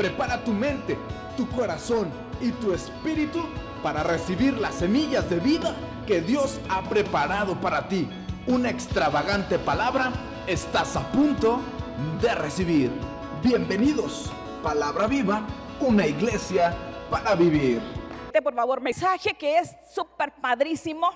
Prepara 0.00 0.42
tu 0.42 0.52
mente, 0.52 0.96
tu 1.36 1.46
corazón 1.50 2.10
y 2.40 2.52
tu 2.52 2.72
espíritu 2.72 3.44
para 3.82 4.02
recibir 4.02 4.56
las 4.56 4.76
semillas 4.76 5.28
de 5.28 5.40
vida 5.40 5.76
que 6.06 6.22
Dios 6.22 6.58
ha 6.70 6.80
preparado 6.88 7.60
para 7.60 7.86
ti. 7.86 8.08
Una 8.46 8.70
extravagante 8.70 9.58
palabra 9.58 10.10
estás 10.46 10.96
a 10.96 11.02
punto 11.12 11.60
de 12.22 12.34
recibir. 12.34 12.90
Bienvenidos, 13.42 14.32
Palabra 14.62 15.06
Viva, 15.06 15.46
una 15.80 16.06
iglesia 16.06 16.74
para 17.10 17.34
vivir. 17.34 17.82
Por 18.42 18.54
favor, 18.54 18.80
mensaje 18.80 19.34
que 19.34 19.58
es 19.58 19.70
súper 19.94 20.32
padrísimo. 20.32 21.10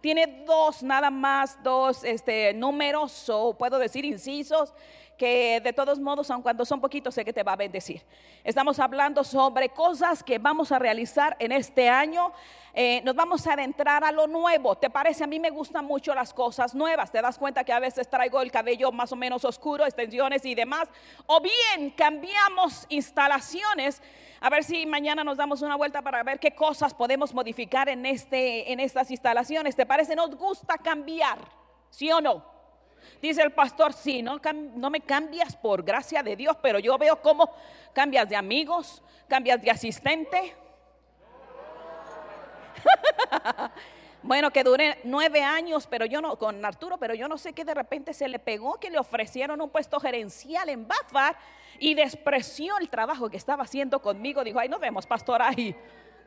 Tiene 0.00 0.44
dos, 0.46 0.84
nada 0.84 1.10
más, 1.10 1.60
dos 1.64 2.04
este, 2.04 2.54
números 2.54 3.28
o 3.30 3.58
puedo 3.58 3.80
decir 3.80 4.04
incisos 4.04 4.72
que 5.18 5.60
de 5.60 5.72
todos 5.72 5.98
modos, 5.98 6.30
aun 6.30 6.40
cuando 6.40 6.64
son 6.64 6.80
poquitos, 6.80 7.14
sé 7.14 7.24
que 7.24 7.32
te 7.32 7.42
va 7.42 7.52
a 7.52 7.56
bendecir. 7.56 8.02
Estamos 8.44 8.78
hablando 8.78 9.24
sobre 9.24 9.68
cosas 9.68 10.22
que 10.22 10.38
vamos 10.38 10.72
a 10.72 10.78
realizar 10.78 11.36
en 11.40 11.52
este 11.52 11.88
año. 11.88 12.32
Eh, 12.72 13.02
nos 13.04 13.16
vamos 13.16 13.46
a 13.46 13.54
adentrar 13.54 14.04
a 14.04 14.12
lo 14.12 14.28
nuevo. 14.28 14.76
¿Te 14.76 14.88
parece? 14.88 15.24
A 15.24 15.26
mí 15.26 15.40
me 15.40 15.50
gustan 15.50 15.84
mucho 15.84 16.14
las 16.14 16.32
cosas 16.32 16.74
nuevas. 16.74 17.10
¿Te 17.10 17.20
das 17.20 17.36
cuenta 17.36 17.64
que 17.64 17.72
a 17.72 17.80
veces 17.80 18.08
traigo 18.08 18.40
el 18.40 18.52
cabello 18.52 18.92
más 18.92 19.10
o 19.12 19.16
menos 19.16 19.44
oscuro, 19.44 19.84
extensiones 19.84 20.44
y 20.44 20.54
demás? 20.54 20.88
O 21.26 21.40
bien 21.40 21.90
cambiamos 21.90 22.86
instalaciones. 22.88 24.00
A 24.40 24.48
ver 24.48 24.62
si 24.62 24.86
mañana 24.86 25.24
nos 25.24 25.36
damos 25.36 25.62
una 25.62 25.74
vuelta 25.74 26.00
para 26.00 26.22
ver 26.22 26.38
qué 26.38 26.54
cosas 26.54 26.94
podemos 26.94 27.34
modificar 27.34 27.88
en, 27.88 28.06
este, 28.06 28.72
en 28.72 28.78
estas 28.78 29.10
instalaciones. 29.10 29.74
¿Te 29.74 29.84
parece? 29.84 30.14
Nos 30.14 30.36
gusta 30.36 30.78
cambiar, 30.78 31.38
¿sí 31.90 32.12
o 32.12 32.20
no? 32.20 32.57
Dice 33.20 33.42
el 33.42 33.52
pastor, 33.52 33.92
sí, 33.92 34.22
no, 34.22 34.40
no 34.54 34.90
me 34.90 35.00
cambias 35.00 35.56
por 35.56 35.82
gracia 35.82 36.22
de 36.22 36.36
Dios, 36.36 36.56
pero 36.62 36.78
yo 36.78 36.96
veo 36.98 37.20
cómo 37.20 37.50
cambias 37.92 38.28
de 38.28 38.36
amigos, 38.36 39.02
cambias 39.28 39.60
de 39.60 39.70
asistente. 39.70 40.54
bueno, 44.22 44.50
que 44.50 44.64
dure 44.64 45.00
nueve 45.04 45.42
años, 45.42 45.86
pero 45.86 46.06
yo 46.06 46.20
no, 46.20 46.38
con 46.38 46.64
Arturo, 46.64 46.98
pero 46.98 47.14
yo 47.14 47.28
no 47.28 47.38
sé 47.38 47.52
qué 47.52 47.64
de 47.64 47.74
repente 47.74 48.14
se 48.14 48.28
le 48.28 48.38
pegó, 48.38 48.78
que 48.78 48.90
le 48.90 48.98
ofrecieron 48.98 49.60
un 49.60 49.70
puesto 49.70 49.98
gerencial 50.00 50.68
en 50.68 50.86
Bafar 50.86 51.36
y 51.78 51.94
despreció 51.94 52.78
el 52.78 52.88
trabajo 52.88 53.28
que 53.30 53.36
estaba 53.36 53.64
haciendo 53.64 54.00
conmigo. 54.00 54.44
Dijo, 54.44 54.58
ay, 54.58 54.68
nos 54.68 54.80
vemos, 54.80 55.06
pastor, 55.06 55.42
ahí. 55.42 55.74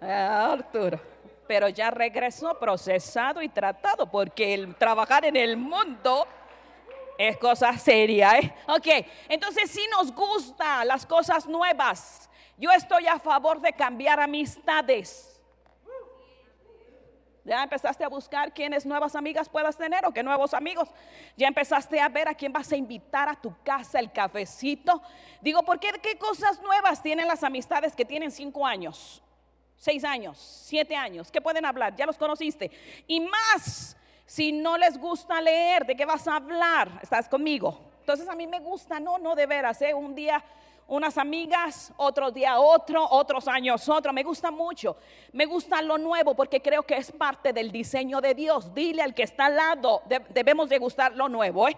Arturo. 0.01 0.99
Pero 1.47 1.67
ya 1.69 1.91
regresó 1.91 2.57
procesado 2.57 3.41
y 3.41 3.49
tratado, 3.49 4.09
porque 4.09 4.53
el 4.53 4.75
trabajar 4.75 5.25
en 5.25 5.35
el 5.35 5.57
mundo 5.57 6.27
es 7.27 7.37
cosa 7.37 7.77
seria, 7.77 8.37
¿eh? 8.39 8.53
Ok, 8.67 8.87
entonces 9.29 9.69
si 9.69 9.85
nos 9.87 10.11
gustan 10.11 10.87
las 10.87 11.05
cosas 11.05 11.45
nuevas. 11.45 12.29
Yo 12.57 12.71
estoy 12.71 13.07
a 13.07 13.19
favor 13.19 13.59
de 13.59 13.73
cambiar 13.73 14.19
amistades. 14.19 15.39
Ya 17.43 17.63
empezaste 17.63 18.03
a 18.03 18.07
buscar 18.07 18.53
quiénes 18.53 18.85
nuevas 18.85 19.15
amigas 19.15 19.49
puedas 19.49 19.75
tener 19.75 20.05
o 20.05 20.11
qué 20.11 20.21
nuevos 20.21 20.53
amigos. 20.53 20.89
Ya 21.35 21.47
empezaste 21.47 21.99
a 21.99 22.07
ver 22.07 22.27
a 22.27 22.35
quién 22.35 22.53
vas 22.53 22.71
a 22.71 22.75
invitar 22.75 23.29
a 23.29 23.35
tu 23.35 23.55
casa 23.63 23.99
el 23.99 24.11
cafecito. 24.11 25.01
Digo, 25.41 25.63
¿por 25.63 25.79
qué, 25.79 25.91
qué 26.03 26.17
cosas 26.19 26.61
nuevas 26.61 27.01
tienen 27.01 27.27
las 27.27 27.43
amistades 27.43 27.95
que 27.95 28.05
tienen 28.05 28.29
cinco 28.29 28.65
años, 28.65 29.23
seis 29.75 30.03
años, 30.03 30.37
siete 30.67 30.95
años? 30.95 31.31
¿Qué 31.31 31.41
pueden 31.41 31.65
hablar? 31.65 31.95
Ya 31.95 32.05
los 32.05 32.17
conociste. 32.17 32.69
Y 33.07 33.21
más 33.21 33.97
si 34.31 34.53
no 34.53 34.77
les 34.77 34.97
gusta 34.97 35.41
leer, 35.41 35.85
¿de 35.85 35.93
qué 35.93 36.05
vas 36.05 36.25
a 36.25 36.37
hablar? 36.37 37.01
¿Estás 37.01 37.27
conmigo? 37.27 37.77
Entonces 37.99 38.29
a 38.29 38.33
mí 38.33 38.47
me 38.47 38.61
gusta, 38.61 38.97
no, 38.97 39.17
no 39.17 39.35
de 39.35 39.45
veras, 39.45 39.81
¿eh? 39.81 39.93
un 39.93 40.15
día 40.15 40.41
unas 40.87 41.17
amigas, 41.17 41.93
otro 41.97 42.31
día 42.31 42.59
otro, 42.59 43.07
otros 43.09 43.47
años 43.47 43.87
otro. 43.87 44.11
Me 44.13 44.23
gusta 44.23 44.51
mucho. 44.51 44.97
Me 45.31 45.45
gusta 45.45 45.81
lo 45.81 45.97
nuevo 45.97 46.35
porque 46.35 46.61
creo 46.61 46.83
que 46.83 46.97
es 46.97 47.11
parte 47.11 47.53
del 47.53 47.71
diseño 47.71 48.19
de 48.19 48.35
Dios. 48.35 48.73
Dile 48.73 49.01
al 49.01 49.13
que 49.13 49.23
está 49.23 49.45
al 49.45 49.55
lado, 49.55 50.01
debemos 50.29 50.69
de 50.69 50.77
gustar 50.79 51.13
lo 51.15 51.29
nuevo. 51.29 51.67
¿eh? 51.67 51.77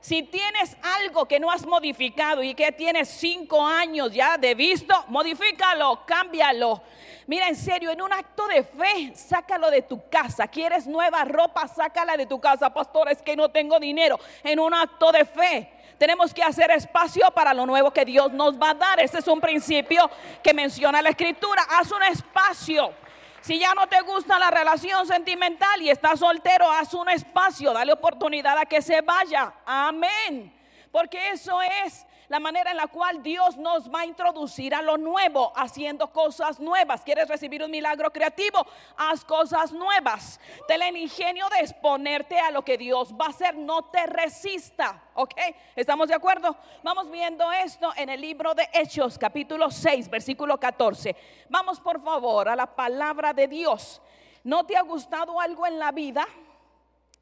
Si 0.00 0.22
tienes 0.24 0.76
algo 0.82 1.26
que 1.26 1.40
no 1.40 1.50
has 1.50 1.66
modificado 1.66 2.42
y 2.42 2.54
que 2.54 2.72
tienes 2.72 3.08
cinco 3.08 3.64
años 3.64 4.12
ya 4.12 4.38
de 4.38 4.54
visto, 4.54 4.94
modifícalo, 5.08 6.04
cámbialo. 6.06 6.82
Mira, 7.26 7.48
en 7.48 7.56
serio, 7.56 7.90
en 7.90 8.00
un 8.00 8.12
acto 8.12 8.46
de 8.48 8.64
fe, 8.64 9.12
sácalo 9.14 9.70
de 9.70 9.82
tu 9.82 10.08
casa. 10.08 10.48
¿Quieres 10.48 10.86
nueva 10.86 11.24
ropa? 11.24 11.68
Sácala 11.68 12.16
de 12.16 12.26
tu 12.26 12.40
casa. 12.40 12.72
Pastor, 12.72 13.10
es 13.10 13.20
que 13.20 13.36
no 13.36 13.50
tengo 13.50 13.78
dinero. 13.78 14.18
En 14.42 14.58
un 14.58 14.72
acto 14.72 15.12
de 15.12 15.24
fe 15.24 15.77
tenemos 15.98 16.32
que 16.32 16.42
hacer 16.42 16.70
espacio 16.70 17.30
para 17.32 17.52
lo 17.52 17.66
nuevo 17.66 17.90
que 17.90 18.04
Dios 18.04 18.32
nos 18.32 18.58
va 18.58 18.70
a 18.70 18.74
dar. 18.74 19.00
Ese 19.00 19.18
es 19.18 19.26
un 19.26 19.40
principio 19.40 20.08
que 20.42 20.54
menciona 20.54 21.02
la 21.02 21.10
escritura. 21.10 21.62
Haz 21.68 21.90
un 21.90 22.02
espacio. 22.04 22.92
Si 23.40 23.58
ya 23.58 23.74
no 23.74 23.86
te 23.86 24.00
gusta 24.02 24.38
la 24.38 24.50
relación 24.50 25.06
sentimental 25.06 25.82
y 25.82 25.90
estás 25.90 26.20
soltero, 26.20 26.70
haz 26.70 26.94
un 26.94 27.08
espacio, 27.08 27.72
dale 27.72 27.92
oportunidad 27.92 28.58
a 28.58 28.66
que 28.66 28.80
se 28.80 29.00
vaya. 29.00 29.52
Amén. 29.66 30.54
Porque 30.92 31.30
eso 31.30 31.60
es 31.84 32.06
la 32.28 32.40
manera 32.40 32.70
en 32.70 32.76
la 32.76 32.86
cual 32.86 33.22
Dios 33.22 33.56
nos 33.56 33.88
va 33.92 34.00
a 34.00 34.06
introducir 34.06 34.74
a 34.74 34.82
lo 34.82 34.98
nuevo, 34.98 35.52
haciendo 35.56 36.12
cosas 36.12 36.60
nuevas. 36.60 37.02
¿Quieres 37.02 37.28
recibir 37.28 37.62
un 37.62 37.70
milagro 37.70 38.12
creativo? 38.12 38.66
Haz 38.96 39.24
cosas 39.24 39.72
nuevas. 39.72 40.38
Ten 40.66 40.82
el 40.82 40.96
ingenio 40.96 41.48
de 41.48 41.60
exponerte 41.60 42.38
a 42.38 42.50
lo 42.50 42.62
que 42.62 42.76
Dios 42.76 43.12
va 43.14 43.26
a 43.26 43.30
hacer. 43.30 43.56
No 43.56 43.86
te 43.86 44.06
resista. 44.06 45.02
¿Ok? 45.14 45.34
¿Estamos 45.74 46.08
de 46.08 46.14
acuerdo? 46.14 46.56
Vamos 46.82 47.10
viendo 47.10 47.50
esto 47.50 47.92
en 47.96 48.08
el 48.10 48.20
libro 48.20 48.54
de 48.54 48.68
Hechos, 48.72 49.18
capítulo 49.18 49.70
6, 49.70 50.08
versículo 50.10 50.58
14. 50.58 51.16
Vamos 51.48 51.80
por 51.80 52.02
favor 52.02 52.48
a 52.48 52.56
la 52.56 52.66
palabra 52.66 53.32
de 53.32 53.48
Dios. 53.48 54.02
¿No 54.44 54.64
te 54.64 54.76
ha 54.76 54.82
gustado 54.82 55.40
algo 55.40 55.66
en 55.66 55.78
la 55.78 55.92
vida? 55.92 56.26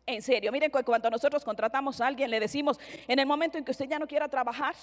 En 0.08 0.22
serio, 0.22 0.52
miren, 0.52 0.70
cuando 0.70 1.10
nosotros 1.10 1.44
contratamos 1.44 2.00
a 2.00 2.06
alguien, 2.06 2.30
le 2.30 2.38
decimos, 2.38 2.78
en 3.08 3.18
el 3.18 3.26
momento 3.26 3.58
en 3.58 3.64
que 3.64 3.72
usted 3.72 3.86
ya 3.86 3.98
no 3.98 4.06
quiera 4.06 4.28
trabajar, 4.28 4.76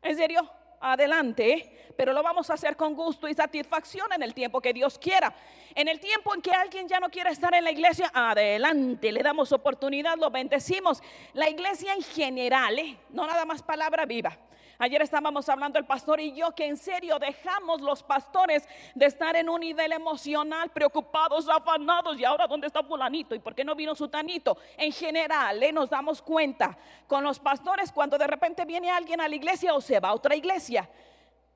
en 0.00 0.16
serio, 0.16 0.50
adelante, 0.80 1.92
pero 1.94 2.14
lo 2.14 2.22
vamos 2.22 2.48
a 2.48 2.54
hacer 2.54 2.74
con 2.74 2.94
gusto 2.94 3.28
y 3.28 3.34
satisfacción 3.34 4.10
en 4.14 4.22
el 4.22 4.32
tiempo 4.32 4.62
que 4.62 4.72
Dios 4.72 4.98
quiera. 4.98 5.34
En 5.74 5.88
el 5.88 6.00
tiempo 6.00 6.34
en 6.34 6.40
que 6.40 6.52
alguien 6.52 6.88
ya 6.88 7.00
no 7.00 7.10
quiere 7.10 7.30
estar 7.30 7.54
en 7.54 7.64
la 7.64 7.70
iglesia, 7.70 8.10
adelante, 8.14 9.12
le 9.12 9.22
damos 9.22 9.52
oportunidad, 9.52 10.16
lo 10.16 10.30
bendecimos. 10.30 11.02
La 11.34 11.50
iglesia 11.50 11.92
en 11.92 12.02
general, 12.02 12.78
¿eh? 12.78 12.96
no 13.10 13.26
nada 13.26 13.44
más 13.44 13.62
palabra 13.62 14.06
viva. 14.06 14.38
Ayer 14.78 15.00
estábamos 15.00 15.48
hablando 15.48 15.78
el 15.78 15.86
pastor 15.86 16.20
y 16.20 16.34
yo 16.34 16.54
que 16.54 16.66
en 16.66 16.76
serio 16.76 17.18
dejamos 17.18 17.80
los 17.80 18.02
pastores 18.02 18.68
de 18.94 19.06
estar 19.06 19.34
en 19.36 19.48
un 19.48 19.60
nivel 19.60 19.92
emocional, 19.92 20.70
preocupados, 20.70 21.48
afanados. 21.48 22.18
Y 22.18 22.24
ahora, 22.24 22.46
¿dónde 22.46 22.66
está 22.66 22.82
fulanito? 22.82 23.34
¿Y 23.34 23.38
por 23.38 23.54
qué 23.54 23.64
no 23.64 23.74
vino 23.74 23.94
su 23.94 24.08
tanito? 24.08 24.58
En 24.76 24.92
general, 24.92 25.62
¿eh? 25.62 25.72
nos 25.72 25.88
damos 25.88 26.20
cuenta 26.20 26.76
con 27.06 27.24
los 27.24 27.38
pastores 27.38 27.90
cuando 27.90 28.18
de 28.18 28.26
repente 28.26 28.64
viene 28.64 28.90
alguien 28.90 29.20
a 29.20 29.28
la 29.28 29.34
iglesia 29.34 29.74
o 29.74 29.80
se 29.80 29.98
va 29.98 30.10
a 30.10 30.14
otra 30.14 30.36
iglesia. 30.36 30.88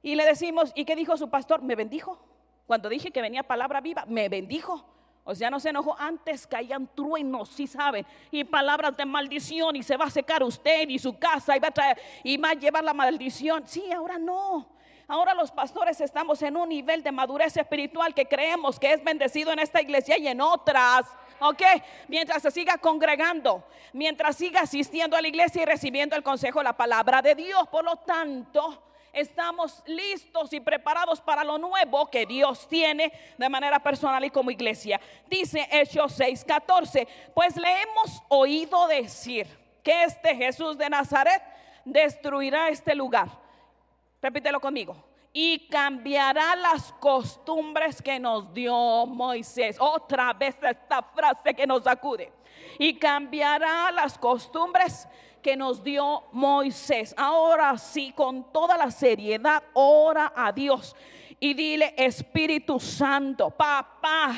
Y 0.02 0.14
le 0.14 0.24
decimos, 0.24 0.72
¿y 0.74 0.86
qué 0.86 0.96
dijo 0.96 1.16
su 1.16 1.28
pastor? 1.28 1.62
Me 1.62 1.76
bendijo. 1.76 2.18
Cuando 2.66 2.88
dije 2.88 3.10
que 3.10 3.20
venía 3.20 3.42
palabra 3.42 3.80
viva, 3.80 4.04
me 4.06 4.28
bendijo. 4.28 4.84
O 5.30 5.34
sea, 5.36 5.48
no 5.48 5.60
se 5.60 5.68
enojó. 5.68 5.96
Antes 5.96 6.44
caían 6.44 6.88
truenos, 6.92 7.50
si 7.50 7.68
saben, 7.68 8.04
y 8.32 8.42
palabras 8.42 8.96
de 8.96 9.04
maldición, 9.04 9.76
y 9.76 9.82
se 9.84 9.96
va 9.96 10.06
a 10.06 10.10
secar 10.10 10.42
usted 10.42 10.88
y 10.88 10.98
su 10.98 11.16
casa, 11.18 11.56
y 11.56 11.60
va 11.60 11.68
a, 11.68 11.70
traer, 11.70 11.98
llevar 12.58 12.82
la 12.82 12.92
maldición. 12.92 13.62
Sí, 13.64 13.92
ahora 13.92 14.18
no. 14.18 14.66
Ahora 15.06 15.32
los 15.34 15.52
pastores 15.52 16.00
estamos 16.00 16.42
en 16.42 16.56
un 16.56 16.68
nivel 16.68 17.04
de 17.04 17.12
madurez 17.12 17.56
espiritual 17.56 18.12
que 18.12 18.26
creemos 18.26 18.78
que 18.80 18.92
es 18.92 19.04
bendecido 19.04 19.52
en 19.52 19.60
esta 19.60 19.80
iglesia 19.80 20.18
y 20.18 20.26
en 20.26 20.40
otras. 20.40 21.06
¿Ok? 21.38 21.62
Mientras 22.08 22.42
se 22.42 22.50
siga 22.50 22.78
congregando, 22.78 23.64
mientras 23.92 24.36
siga 24.36 24.62
asistiendo 24.62 25.16
a 25.16 25.22
la 25.22 25.28
iglesia 25.28 25.62
y 25.62 25.64
recibiendo 25.64 26.16
el 26.16 26.24
consejo, 26.24 26.60
la 26.62 26.76
palabra 26.76 27.22
de 27.22 27.36
Dios. 27.36 27.68
Por 27.68 27.84
lo 27.84 27.96
tanto, 27.96 28.82
estamos 29.12 29.82
listos 29.86 30.52
y 30.52 30.60
preparados 30.60 31.20
para 31.20 31.44
lo 31.44 31.58
nuevo 31.58 32.10
que 32.10 32.26
Dios 32.26 32.68
tiene 32.68 33.12
de 33.36 33.48
manera 33.48 33.78
personal 33.80 34.24
y 34.24 34.30
como 34.30 34.50
iglesia. 34.50 35.00
Dice 35.28 35.68
Hechos 35.70 36.18
6:14, 36.18 37.06
pues 37.34 37.56
le 37.56 37.82
hemos 37.82 38.22
oído 38.28 38.86
decir 38.88 39.46
que 39.82 40.04
este 40.04 40.34
Jesús 40.36 40.76
de 40.76 40.90
Nazaret 40.90 41.42
destruirá 41.84 42.68
este 42.68 42.94
lugar. 42.94 43.28
Repítelo 44.20 44.60
conmigo. 44.60 44.96
Y 45.32 45.68
cambiará 45.68 46.56
las 46.56 46.92
costumbres 46.94 48.02
que 48.02 48.18
nos 48.18 48.52
dio 48.52 49.06
Moisés. 49.06 49.76
Otra 49.78 50.32
vez 50.32 50.56
esta 50.60 51.02
frase 51.02 51.54
que 51.54 51.66
nos 51.66 51.86
acude. 51.86 52.32
Y 52.78 52.98
cambiará 52.98 53.92
las 53.92 54.18
costumbres 54.18 55.06
que 55.42 55.56
nos 55.56 55.82
dio 55.82 56.24
Moisés. 56.32 57.14
Ahora 57.16 57.76
sí, 57.78 58.12
con 58.14 58.52
toda 58.52 58.76
la 58.76 58.90
seriedad, 58.90 59.62
ora 59.74 60.32
a 60.36 60.52
Dios 60.52 60.94
y 61.40 61.54
dile, 61.54 61.94
Espíritu 61.96 62.78
Santo, 62.78 63.50
papá, 63.50 64.36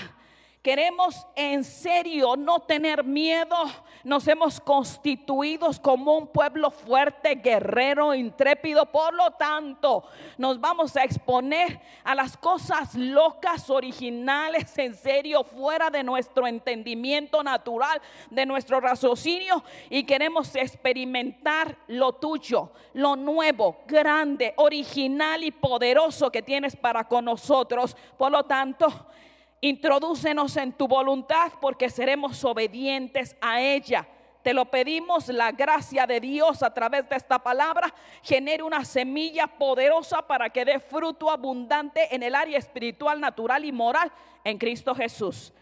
Queremos 0.62 1.26
en 1.34 1.64
serio 1.64 2.36
no 2.36 2.60
tener 2.60 3.02
miedo. 3.02 3.56
Nos 4.04 4.28
hemos 4.28 4.60
constituido 4.60 5.68
como 5.82 6.16
un 6.16 6.28
pueblo 6.28 6.70
fuerte, 6.70 7.34
guerrero, 7.34 8.14
intrépido. 8.14 8.86
Por 8.86 9.12
lo 9.12 9.32
tanto, 9.32 10.04
nos 10.38 10.60
vamos 10.60 10.96
a 10.96 11.02
exponer 11.02 11.80
a 12.04 12.14
las 12.14 12.36
cosas 12.36 12.94
locas, 12.94 13.70
originales, 13.70 14.78
en 14.78 14.94
serio, 14.94 15.42
fuera 15.42 15.90
de 15.90 16.04
nuestro 16.04 16.46
entendimiento 16.46 17.42
natural, 17.42 18.00
de 18.30 18.46
nuestro 18.46 18.78
raciocinio. 18.78 19.64
Y 19.90 20.04
queremos 20.04 20.54
experimentar 20.54 21.76
lo 21.88 22.12
tuyo, 22.12 22.70
lo 22.94 23.16
nuevo, 23.16 23.78
grande, 23.88 24.54
original 24.58 25.42
y 25.42 25.50
poderoso 25.50 26.30
que 26.30 26.40
tienes 26.40 26.76
para 26.76 27.02
con 27.08 27.24
nosotros. 27.24 27.96
Por 28.16 28.30
lo 28.30 28.44
tanto, 28.44 29.08
Introdúcenos 29.64 30.56
en 30.56 30.72
tu 30.72 30.88
voluntad 30.88 31.52
porque 31.60 31.88
seremos 31.88 32.44
obedientes 32.44 33.36
a 33.40 33.60
ella. 33.60 34.08
Te 34.42 34.52
lo 34.52 34.64
pedimos, 34.64 35.28
la 35.28 35.52
gracia 35.52 36.04
de 36.04 36.18
Dios 36.18 36.64
a 36.64 36.74
través 36.74 37.08
de 37.08 37.14
esta 37.14 37.38
palabra 37.38 37.94
genere 38.24 38.64
una 38.64 38.84
semilla 38.84 39.46
poderosa 39.46 40.26
para 40.26 40.50
que 40.50 40.64
dé 40.64 40.80
fruto 40.80 41.30
abundante 41.30 42.12
en 42.12 42.24
el 42.24 42.34
área 42.34 42.58
espiritual, 42.58 43.20
natural 43.20 43.64
y 43.64 43.70
moral 43.70 44.10
en 44.42 44.58
Cristo 44.58 44.96
Jesús. 44.96 45.52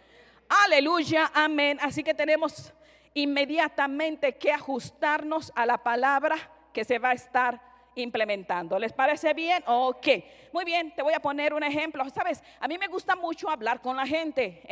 Aleluya, 0.49 1.31
amén. 1.35 1.76
Así 1.82 2.02
que 2.02 2.14
tenemos 2.14 2.73
inmediatamente 3.12 4.38
que 4.38 4.50
ajustarnos 4.50 5.52
a 5.55 5.67
la 5.67 5.76
palabra 5.76 6.37
que 6.73 6.85
se 6.85 6.99
va 6.99 7.11
a 7.11 7.14
estar 7.14 7.69
implementando. 7.94 8.78
¿Les 8.78 8.92
parece 8.92 9.34
bien? 9.34 9.62
Ok. 9.66 10.06
Muy 10.52 10.64
bien, 10.64 10.92
te 10.94 11.02
voy 11.02 11.14
a 11.14 11.20
poner 11.20 11.54
un 11.54 11.62
ejemplo. 11.62 12.08
Sabes, 12.10 12.42
a 12.58 12.66
mí 12.66 12.78
me 12.78 12.88
gusta 12.88 13.14
mucho 13.14 13.48
hablar 13.48 13.81
con 13.81 13.96
la 13.96 14.06
gente 14.06 14.62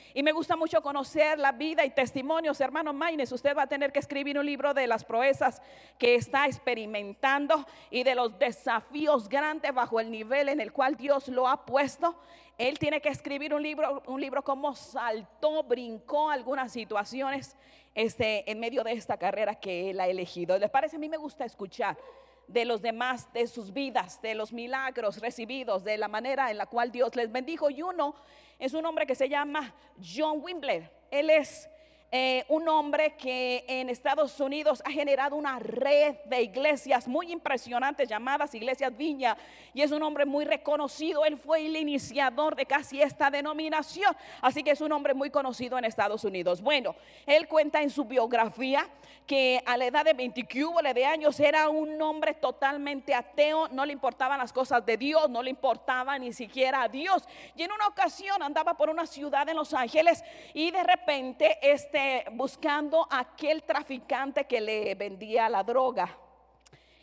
y 0.14 0.22
me 0.22 0.32
gusta 0.32 0.56
mucho 0.56 0.82
conocer 0.82 1.38
la 1.38 1.52
vida 1.52 1.84
y 1.84 1.90
testimonios. 1.90 2.60
Hermano 2.60 2.92
Maines, 2.92 3.32
usted 3.32 3.56
va 3.56 3.62
a 3.62 3.66
tener 3.66 3.92
que 3.92 3.98
escribir 3.98 4.38
un 4.38 4.46
libro 4.46 4.72
de 4.72 4.86
las 4.86 5.04
proezas 5.04 5.60
que 5.98 6.14
está 6.14 6.46
experimentando 6.46 7.66
y 7.90 8.02
de 8.02 8.14
los 8.14 8.38
desafíos 8.38 9.28
grandes 9.28 9.74
bajo 9.74 10.00
el 10.00 10.10
nivel 10.10 10.48
en 10.48 10.60
el 10.60 10.72
cual 10.72 10.96
Dios 10.96 11.28
lo 11.28 11.48
ha 11.48 11.66
puesto. 11.66 12.16
Él 12.58 12.78
tiene 12.78 13.02
que 13.02 13.10
escribir 13.10 13.52
un 13.52 13.62
libro, 13.62 14.02
un 14.06 14.20
libro 14.20 14.42
como 14.42 14.74
saltó, 14.74 15.62
brincó 15.62 16.30
algunas 16.30 16.72
situaciones 16.72 17.54
este, 17.94 18.50
en 18.50 18.60
medio 18.60 18.82
de 18.82 18.92
esta 18.92 19.18
carrera 19.18 19.54
que 19.54 19.90
él 19.90 20.00
ha 20.00 20.06
elegido. 20.06 20.58
¿Les 20.58 20.70
parece? 20.70 20.96
A 20.96 20.98
mí 20.98 21.08
me 21.08 21.18
gusta 21.18 21.44
escuchar 21.44 21.98
de 22.48 22.64
los 22.64 22.82
demás, 22.82 23.32
de 23.32 23.46
sus 23.46 23.72
vidas, 23.72 24.20
de 24.22 24.34
los 24.34 24.52
milagros 24.52 25.18
recibidos, 25.20 25.84
de 25.84 25.98
la 25.98 26.08
manera 26.08 26.50
en 26.50 26.58
la 26.58 26.66
cual 26.66 26.92
Dios 26.92 27.14
les 27.16 27.30
bendijo. 27.30 27.70
Y 27.70 27.82
uno 27.82 28.14
es 28.58 28.74
un 28.74 28.86
hombre 28.86 29.06
que 29.06 29.14
se 29.14 29.28
llama 29.28 29.74
John 30.00 30.40
Wimbler. 30.42 30.90
Él 31.10 31.30
es 31.30 31.68
eh, 32.12 32.44
un 32.48 32.68
hombre 32.68 33.16
que 33.16 33.64
en 33.66 33.90
Estados 33.90 34.38
Unidos 34.38 34.80
ha 34.84 34.90
generado 34.92 35.34
una 35.34 35.58
red 35.58 36.14
de 36.26 36.40
iglesias 36.42 37.08
muy 37.08 37.32
impresionantes 37.32 38.08
llamadas 38.08 38.54
Iglesias 38.54 38.96
Viña 38.96 39.36
y 39.74 39.82
es 39.82 39.90
un 39.90 40.02
hombre 40.04 40.24
muy 40.24 40.44
reconocido. 40.44 41.24
Él 41.24 41.36
fue 41.36 41.66
el 41.66 41.76
iniciador 41.76 42.54
de 42.54 42.64
casi 42.64 43.02
esta 43.02 43.28
denominación, 43.28 44.16
así 44.40 44.62
que 44.62 44.70
es 44.70 44.80
un 44.80 44.92
hombre 44.92 45.14
muy 45.14 45.30
conocido 45.30 45.78
en 45.78 45.84
Estados 45.84 46.22
Unidos. 46.22 46.62
Bueno, 46.62 46.94
él 47.26 47.48
cuenta 47.48 47.82
en 47.82 47.90
su 47.90 48.04
biografía 48.04 48.88
que 49.26 49.60
a 49.66 49.76
la 49.76 49.86
edad 49.86 50.04
de 50.04 50.14
20 50.14 50.46
de 50.94 51.04
años 51.04 51.40
era 51.40 51.68
un 51.68 52.00
hombre 52.00 52.34
totalmente 52.34 53.14
ateo, 53.14 53.68
no 53.68 53.84
le 53.84 53.92
importaban 53.92 54.38
las 54.38 54.52
cosas 54.52 54.86
de 54.86 54.96
Dios, 54.96 55.28
no 55.28 55.42
le 55.42 55.50
importaba 55.50 56.18
ni 56.18 56.32
siquiera 56.32 56.82
a 56.82 56.88
Dios. 56.88 57.26
Y 57.56 57.62
en 57.62 57.72
una 57.72 57.88
ocasión 57.88 58.42
andaba 58.42 58.76
por 58.76 58.90
una 58.90 59.06
ciudad 59.06 59.48
en 59.48 59.56
Los 59.56 59.74
Ángeles 59.74 60.22
y 60.54 60.70
de 60.70 60.84
repente 60.84 61.58
este 61.62 61.95
este, 61.96 62.30
buscando 62.32 63.08
a 63.10 63.20
aquel 63.20 63.62
traficante 63.62 64.44
que 64.44 64.60
le 64.60 64.94
vendía 64.94 65.48
la 65.48 65.62
droga. 65.62 66.14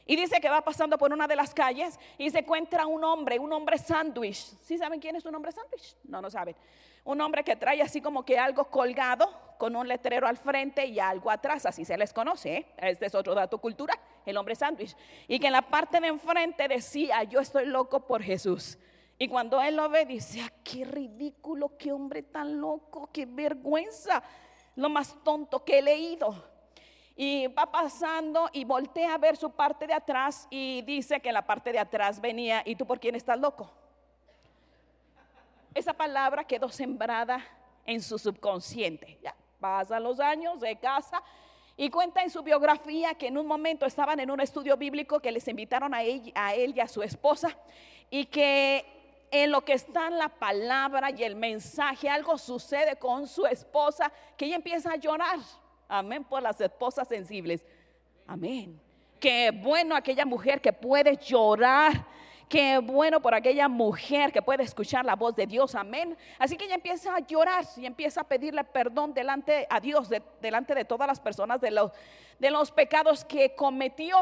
Y 0.05 0.15
dice 0.15 0.39
que 0.39 0.49
va 0.49 0.61
pasando 0.61 0.97
por 0.97 1.11
una 1.11 1.27
de 1.27 1.35
las 1.35 1.53
calles 1.53 1.97
y 2.17 2.29
se 2.29 2.39
encuentra 2.39 2.85
un 2.85 3.03
hombre, 3.03 3.39
un 3.39 3.51
hombre 3.53 3.77
sándwich. 3.77 4.37
¿Sí 4.61 4.77
saben 4.77 4.99
quién 4.99 5.15
es 5.15 5.25
un 5.25 5.33
hombre 5.33 5.51
sándwich? 5.51 5.95
No, 6.03 6.21
no 6.21 6.29
saben. 6.29 6.55
Un 7.05 7.19
hombre 7.21 7.43
que 7.43 7.55
trae 7.55 7.81
así 7.81 8.01
como 8.01 8.23
que 8.23 8.37
algo 8.37 8.65
colgado 8.65 9.29
con 9.57 9.75
un 9.75 9.87
letrero 9.87 10.27
al 10.27 10.37
frente 10.37 10.85
y 10.85 10.99
algo 10.99 11.31
atrás, 11.31 11.65
así 11.65 11.85
se 11.85 11.97
les 11.97 12.13
conoce. 12.13 12.57
¿eh? 12.57 12.65
Este 12.77 13.07
es 13.07 13.15
otro 13.15 13.33
dato 13.33 13.57
cultural, 13.59 13.97
el 14.25 14.37
hombre 14.37 14.55
sándwich. 14.55 14.95
Y 15.27 15.39
que 15.39 15.47
en 15.47 15.53
la 15.53 15.63
parte 15.63 15.99
de 15.99 16.07
enfrente 16.07 16.67
decía, 16.67 17.23
yo 17.23 17.39
estoy 17.39 17.65
loco 17.65 18.05
por 18.05 18.21
Jesús. 18.21 18.77
Y 19.17 19.27
cuando 19.27 19.61
él 19.61 19.75
lo 19.75 19.89
ve, 19.89 20.05
dice, 20.05 20.41
ah, 20.41 20.51
qué 20.63 20.83
ridículo, 20.83 21.77
qué 21.77 21.91
hombre 21.91 22.23
tan 22.23 22.59
loco, 22.59 23.09
qué 23.11 23.25
vergüenza 23.25 24.21
lo 24.75 24.89
más 24.89 25.15
tonto 25.23 25.63
que 25.63 25.79
he 25.79 25.81
leído. 25.81 26.51
Y 27.15 27.47
va 27.47 27.71
pasando 27.71 28.49
y 28.53 28.63
voltea 28.63 29.13
a 29.13 29.17
ver 29.17 29.37
su 29.37 29.51
parte 29.51 29.85
de 29.85 29.93
atrás 29.93 30.47
y 30.49 30.81
dice 30.81 31.19
que 31.19 31.31
la 31.31 31.45
parte 31.45 31.71
de 31.71 31.79
atrás 31.79 32.19
venía, 32.19 32.63
¿y 32.65 32.75
tú 32.75 32.87
por 32.87 32.99
quién 32.99 33.15
estás 33.15 33.39
loco? 33.39 33.69
Esa 35.75 35.93
palabra 35.93 36.43
quedó 36.43 36.69
sembrada 36.69 37.43
en 37.85 38.01
su 38.01 38.17
subconsciente. 38.17 39.19
Ya 39.21 39.35
pasan 39.59 40.03
los 40.03 40.19
años 40.19 40.59
de 40.59 40.75
casa 40.77 41.21
y 41.77 41.89
cuenta 41.89 42.21
en 42.21 42.29
su 42.29 42.43
biografía 42.43 43.13
que 43.15 43.27
en 43.27 43.37
un 43.37 43.47
momento 43.47 43.85
estaban 43.85 44.19
en 44.19 44.29
un 44.29 44.39
estudio 44.39 44.77
bíblico 44.77 45.19
que 45.19 45.31
les 45.31 45.47
invitaron 45.47 45.93
a 45.93 46.03
él, 46.03 46.31
a 46.35 46.53
él 46.53 46.73
y 46.75 46.79
a 46.79 46.87
su 46.87 47.01
esposa 47.01 47.55
y 48.09 48.25
que 48.25 49.02
en 49.33 49.49
lo 49.49 49.65
que 49.65 49.73
está 49.73 50.11
la 50.11 50.29
palabra 50.29 51.09
y 51.09 51.23
el 51.23 51.35
mensaje, 51.35 52.07
algo 52.07 52.37
sucede 52.37 52.97
con 52.97 53.27
su 53.27 53.47
esposa 53.47 54.11
que 54.37 54.45
ella 54.45 54.57
empieza 54.57 54.91
a 54.91 54.95
llorar. 54.95 55.39
Amén 55.87 56.23
por 56.23 56.43
las 56.43 56.61
esposas 56.61 57.07
sensibles. 57.07 57.65
Amén. 58.27 58.79
Qué 59.19 59.49
bueno 59.49 59.95
aquella 59.95 60.23
mujer 60.23 60.61
que 60.61 60.71
puede 60.71 61.17
llorar. 61.17 62.05
Qué 62.47 62.77
bueno 62.77 63.23
por 63.23 63.33
aquella 63.33 63.67
mujer 63.67 64.31
que 64.31 64.43
puede 64.43 64.61
escuchar 64.61 65.03
la 65.03 65.15
voz 65.15 65.35
de 65.35 65.47
Dios. 65.47 65.73
Amén. 65.73 66.15
Así 66.37 66.55
que 66.55 66.65
ella 66.65 66.75
empieza 66.75 67.15
a 67.15 67.19
llorar 67.19 67.65
y 67.75 67.87
empieza 67.87 68.21
a 68.21 68.25
pedirle 68.25 68.63
perdón 68.63 69.15
delante 69.15 69.65
a 69.67 69.79
Dios, 69.79 70.09
delante 70.41 70.75
de 70.75 70.85
todas 70.85 71.07
las 71.07 71.19
personas 71.19 71.59
de 71.59 71.71
los, 71.71 71.91
de 72.37 72.51
los 72.51 72.69
pecados 72.71 73.25
que 73.25 73.55
cometió. 73.55 74.15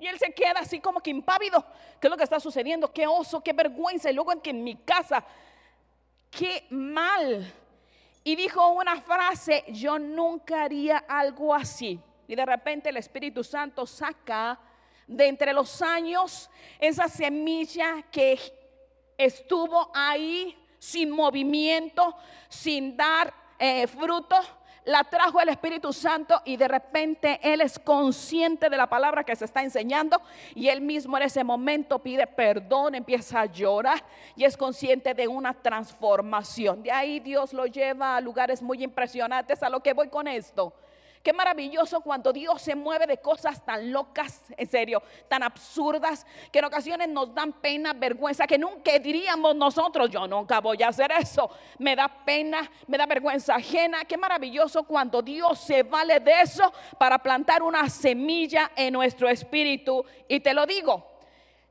Y 0.00 0.06
él 0.06 0.18
se 0.18 0.32
queda 0.32 0.60
así 0.60 0.80
como 0.80 1.00
que 1.00 1.10
impávido. 1.10 1.64
¿Qué 2.00 2.06
es 2.06 2.10
lo 2.10 2.16
que 2.16 2.24
está 2.24 2.40
sucediendo? 2.40 2.90
Qué 2.90 3.06
oso, 3.06 3.42
qué 3.42 3.52
vergüenza. 3.52 4.10
Y 4.10 4.14
luego 4.14 4.32
en 4.32 4.40
que 4.40 4.50
en 4.50 4.64
mi 4.64 4.76
casa, 4.76 5.22
qué 6.30 6.66
mal. 6.70 7.52
Y 8.24 8.34
dijo 8.34 8.66
una 8.68 9.00
frase, 9.02 9.64
yo 9.68 9.98
nunca 9.98 10.64
haría 10.64 11.04
algo 11.06 11.54
así. 11.54 12.00
Y 12.26 12.34
de 12.34 12.46
repente 12.46 12.88
el 12.88 12.96
Espíritu 12.96 13.44
Santo 13.44 13.86
saca 13.86 14.58
de 15.06 15.26
entre 15.26 15.52
los 15.52 15.82
años 15.82 16.48
esa 16.78 17.08
semilla 17.08 18.02
que 18.10 18.38
estuvo 19.18 19.90
ahí 19.92 20.56
sin 20.78 21.10
movimiento, 21.10 22.16
sin 22.48 22.96
dar 22.96 23.34
eh, 23.58 23.86
fruto 23.86 24.36
la 24.90 25.04
trajo 25.04 25.40
el 25.40 25.48
Espíritu 25.48 25.92
Santo 25.92 26.42
y 26.44 26.56
de 26.56 26.66
repente 26.66 27.38
Él 27.42 27.60
es 27.60 27.78
consciente 27.78 28.68
de 28.68 28.76
la 28.76 28.88
palabra 28.88 29.22
que 29.22 29.36
se 29.36 29.44
está 29.44 29.62
enseñando 29.62 30.20
y 30.54 30.68
Él 30.68 30.80
mismo 30.80 31.16
en 31.16 31.22
ese 31.22 31.44
momento 31.44 32.00
pide 32.00 32.26
perdón, 32.26 32.96
empieza 32.96 33.40
a 33.40 33.46
llorar 33.46 34.02
y 34.34 34.44
es 34.44 34.56
consciente 34.56 35.14
de 35.14 35.28
una 35.28 35.54
transformación. 35.54 36.82
De 36.82 36.90
ahí 36.90 37.20
Dios 37.20 37.52
lo 37.52 37.66
lleva 37.66 38.16
a 38.16 38.20
lugares 38.20 38.60
muy 38.60 38.82
impresionantes. 38.82 39.62
A 39.62 39.70
lo 39.70 39.80
que 39.80 39.92
voy 39.92 40.08
con 40.08 40.26
esto 40.26 40.72
Qué 41.22 41.34
maravilloso 41.34 42.00
cuando 42.00 42.32
Dios 42.32 42.62
se 42.62 42.74
mueve 42.74 43.06
de 43.06 43.18
cosas 43.18 43.62
tan 43.62 43.92
locas, 43.92 44.40
en 44.56 44.66
serio, 44.66 45.02
tan 45.28 45.42
absurdas, 45.42 46.26
que 46.50 46.60
en 46.60 46.64
ocasiones 46.64 47.10
nos 47.10 47.34
dan 47.34 47.52
pena, 47.52 47.92
vergüenza, 47.92 48.46
que 48.46 48.56
nunca 48.56 48.98
diríamos 48.98 49.54
nosotros, 49.54 50.08
yo 50.08 50.26
nunca 50.26 50.60
voy 50.60 50.82
a 50.82 50.88
hacer 50.88 51.12
eso. 51.12 51.50
Me 51.78 51.94
da 51.94 52.08
pena, 52.08 52.70
me 52.86 52.96
da 52.96 53.04
vergüenza 53.04 53.56
ajena. 53.56 54.06
Qué 54.06 54.16
maravilloso 54.16 54.84
cuando 54.84 55.20
Dios 55.20 55.60
se 55.60 55.82
vale 55.82 56.20
de 56.20 56.40
eso 56.40 56.72
para 56.98 57.18
plantar 57.18 57.62
una 57.62 57.90
semilla 57.90 58.70
en 58.74 58.94
nuestro 58.94 59.28
espíritu. 59.28 60.02
Y 60.26 60.40
te 60.40 60.54
lo 60.54 60.64
digo, 60.64 61.09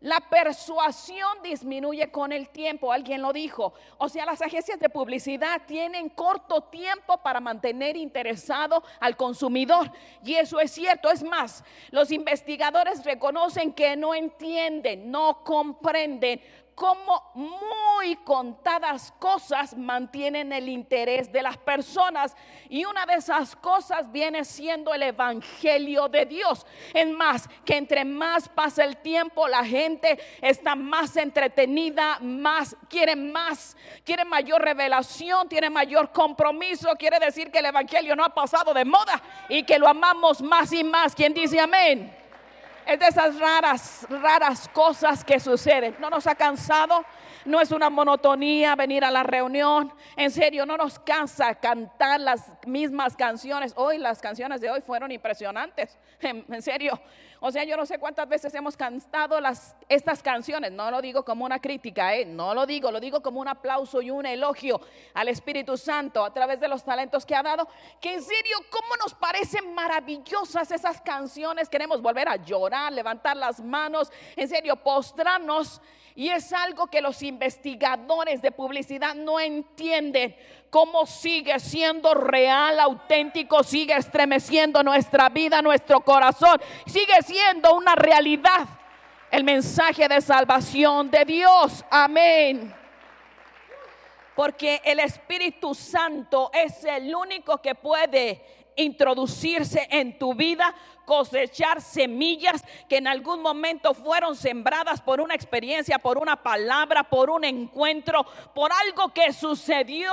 la 0.02 0.22
persuasión 0.22 1.42
disminuye 1.44 2.10
con 2.10 2.32
el 2.32 2.50
tiempo, 2.50 2.92
alguien 2.92 3.22
lo 3.22 3.34
dijo. 3.34 3.74
O 3.98 4.08
sea, 4.08 4.26
las 4.26 4.42
agencias 4.42 4.80
de 4.80 4.90
publicidad 4.90 5.62
tienen 5.68 6.08
corto 6.08 6.62
tiempo 6.62 7.18
para 7.18 7.42
mantener 7.42 7.98
interesado 7.98 8.82
al 9.02 9.18
consumidor. 9.18 9.92
Y 10.24 10.36
eso 10.36 10.60
es 10.62 10.72
cierto. 10.72 11.12
Es 11.12 11.22
más, 11.22 11.66
los 11.92 12.12
investigadores 12.12 13.04
reconocen 13.04 13.74
que 13.74 13.98
no 13.98 14.16
entienden, 14.16 15.12
no 15.12 15.44
comprenden 15.44 16.42
cómo 16.80 17.30
muy 17.36 18.16
contadas 18.24 19.14
cosas 19.20 19.76
mantienen 19.76 20.54
el 20.54 20.70
interés 20.70 21.30
de 21.30 21.44
las 21.44 21.58
personas. 21.58 22.34
Y 22.70 22.86
una 22.86 23.06
de 23.06 23.16
esas 23.16 23.54
cosas 23.58 24.10
viene 24.10 24.46
siendo 24.46 24.94
el 24.94 25.04
Evangelio 25.04 26.08
de 26.08 26.26
Dios. 26.26 26.66
Es 26.94 27.06
más, 27.10 27.50
que 27.66 27.76
entre 27.76 28.06
más 28.06 28.48
pasa 28.48 28.86
el 28.86 28.96
tiempo, 28.96 29.46
la 29.50 29.66
gente 29.66 30.18
está 30.42 30.74
más 30.74 31.18
entretenida, 31.18 32.18
más, 32.22 32.78
quiere 32.88 33.18
más, 33.18 33.76
quiere 34.06 34.24
mayor 34.24 34.62
revelación, 34.62 35.50
tiene 35.50 35.70
mayor 35.70 36.14
compromiso. 36.14 36.96
Quiere 36.98 37.20
decir 37.20 37.52
que 37.52 37.60
el 37.60 37.66
Evangelio 37.66 38.16
no 38.16 38.24
ha 38.24 38.34
pasado 38.34 38.74
de 38.74 38.86
moda 38.86 39.22
y 39.50 39.64
que 39.64 39.78
lo 39.78 39.90
amamos 39.90 40.42
más 40.42 40.72
y 40.72 40.86
más. 40.86 41.14
¿Quién 41.14 41.34
dice 41.34 41.60
amén? 41.60 42.19
Es 42.90 43.00
de 43.00 43.08
esas 43.08 43.40
raras, 43.40 44.08
raras 44.10 44.68
cosas 44.70 45.24
que 45.24 45.40
suceden. 45.40 45.96
No 46.00 46.10
nos 46.10 46.26
ha 46.26 46.34
cansado 46.34 47.06
no 47.46 47.62
es 47.62 47.72
una 47.72 47.90
monotonía 47.90 48.76
venir 48.76 49.04
a 49.04 49.12
la 49.12 49.24
reunión. 49.24 49.94
En 50.16 50.32
serio, 50.32 50.66
no 50.66 50.78
nos 50.78 51.00
cansa 51.00 51.56
cantar 51.56 52.20
las 52.20 52.46
mismas 52.66 53.16
canciones. 53.16 53.74
Hoy 53.76 53.98
las 53.98 54.20
canciones 54.20 54.62
de 54.62 54.70
hoy 54.70 54.82
fueron 54.82 55.12
impresionantes. 55.12 55.98
En, 56.22 56.62
serio. 56.62 57.00
O 57.42 57.52
sea, 57.52 57.64
yo 57.64 57.78
no 57.78 57.86
sé 57.86 58.00
cuántas 58.00 58.28
veces 58.28 58.54
hemos 58.54 58.76
cantado 58.76 59.40
las, 59.40 59.76
estas 59.88 60.22
canciones. 60.22 60.72
No 60.72 60.92
lo 60.92 61.02
digo 61.02 61.24
como 61.24 61.46
una 61.46 61.60
crítica, 61.60 62.14
¿eh? 62.16 62.26
no 62.26 62.54
lo 62.54 62.66
digo, 62.66 62.92
lo 62.92 63.00
digo 63.00 63.22
como 63.22 63.40
un 63.40 63.48
aplauso 63.48 64.02
y 64.02 64.12
un 64.12 64.26
elogio 64.26 64.82
al 65.14 65.30
Espíritu 65.30 65.78
Santo 65.78 66.26
a 66.26 66.34
través 66.34 66.60
de 66.60 66.68
los 66.68 66.84
talentos 66.84 67.26
que 67.26 67.36
ha 67.36 67.44
dado. 67.44 67.68
Que 68.02 68.16
en 68.16 68.24
serio, 68.24 68.58
¿cómo 68.70 68.96
nos 68.98 69.14
parecen 69.14 69.74
maravillosas 69.74 70.72
esas 70.72 71.00
canciones? 71.02 71.70
Queremos 71.70 72.02
volver 72.02 72.28
a 72.28 72.36
llorar, 72.36 72.92
levantar 72.92 73.38
las 73.38 73.62
manos, 73.62 74.12
en 74.36 74.48
serio, 74.50 74.76
postrarnos 74.76 75.82
y 76.16 76.30
es 76.30 76.52
algo 76.54 76.88
que 76.88 77.02
los 77.02 77.22
investigadores 77.24 78.42
de 78.42 78.52
publicidad 78.52 79.16
no 79.16 79.40
entienden. 79.40 80.36
Cómo 80.70 81.06
sigue 81.06 81.60
siendo 81.60 82.14
real, 82.14 82.80
auténtico, 82.80 83.64
sigue 83.64 83.96
estremeciendo 83.96 84.84
nuestra 84.84 85.30
vida, 85.30 85.62
nuestro 85.62 86.02
corazón. 86.02 86.60
Sigue 86.86 87.22
siendo 87.26 87.74
una 87.76 87.96
realidad 87.96 88.68
el 89.32 89.44
mensaje 89.44 90.08
de 90.08 90.22
salvación 90.22 91.10
de 91.10 91.26
Dios. 91.26 91.84
Amén. 91.90 92.76
Porque 94.36 94.82
el 94.86 95.00
Espíritu 95.00 95.76
Santo 95.76 96.50
es 96.54 96.84
el 96.86 97.14
único 97.14 97.62
que 97.62 97.76
puede 97.76 98.42
introducirse 98.76 99.88
en 99.92 100.18
tu 100.18 100.34
vida, 100.34 100.74
cosechar 101.10 101.82
semillas 101.82 102.64
que 102.88 102.98
en 102.98 103.08
algún 103.08 103.42
momento 103.42 103.96
fueron 103.96 104.36
sembradas 104.36 105.02
por 105.02 105.20
una 105.20 105.34
experiencia, 105.34 105.98
por 105.98 106.20
una 106.20 106.36
palabra, 106.44 107.02
por 107.02 107.32
un 107.32 107.44
encuentro, 107.44 108.24
por 108.54 108.72
algo 108.72 109.12
que 109.12 109.34
sucedió, 109.34 110.12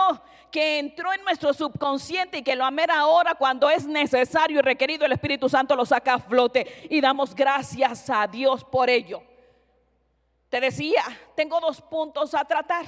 que 0.50 0.78
entró 0.78 1.12
en 1.12 1.22
nuestro 1.22 1.52
subconsciente 1.52 2.38
y 2.38 2.42
que 2.42 2.56
lo 2.56 2.64
a 2.64 2.70
mera 2.70 3.08
hora 3.08 3.34
cuando 3.34 3.68
es 3.68 3.86
necesario 3.86 4.60
y 4.60 4.62
requerido 4.62 5.04
el 5.04 5.12
Espíritu 5.12 5.50
Santo 5.50 5.76
lo 5.76 5.84
saca 5.84 6.14
a 6.14 6.18
flote 6.18 6.88
y 6.88 7.02
damos 7.02 7.34
gracias 7.34 8.08
a 8.08 8.26
Dios 8.26 8.64
por 8.64 8.88
ello. 8.88 9.22
Te 10.48 10.60
decía, 10.60 11.02
tengo 11.34 11.60
dos 11.60 11.82
puntos 11.82 12.32
a 12.34 12.42
tratar. 12.46 12.86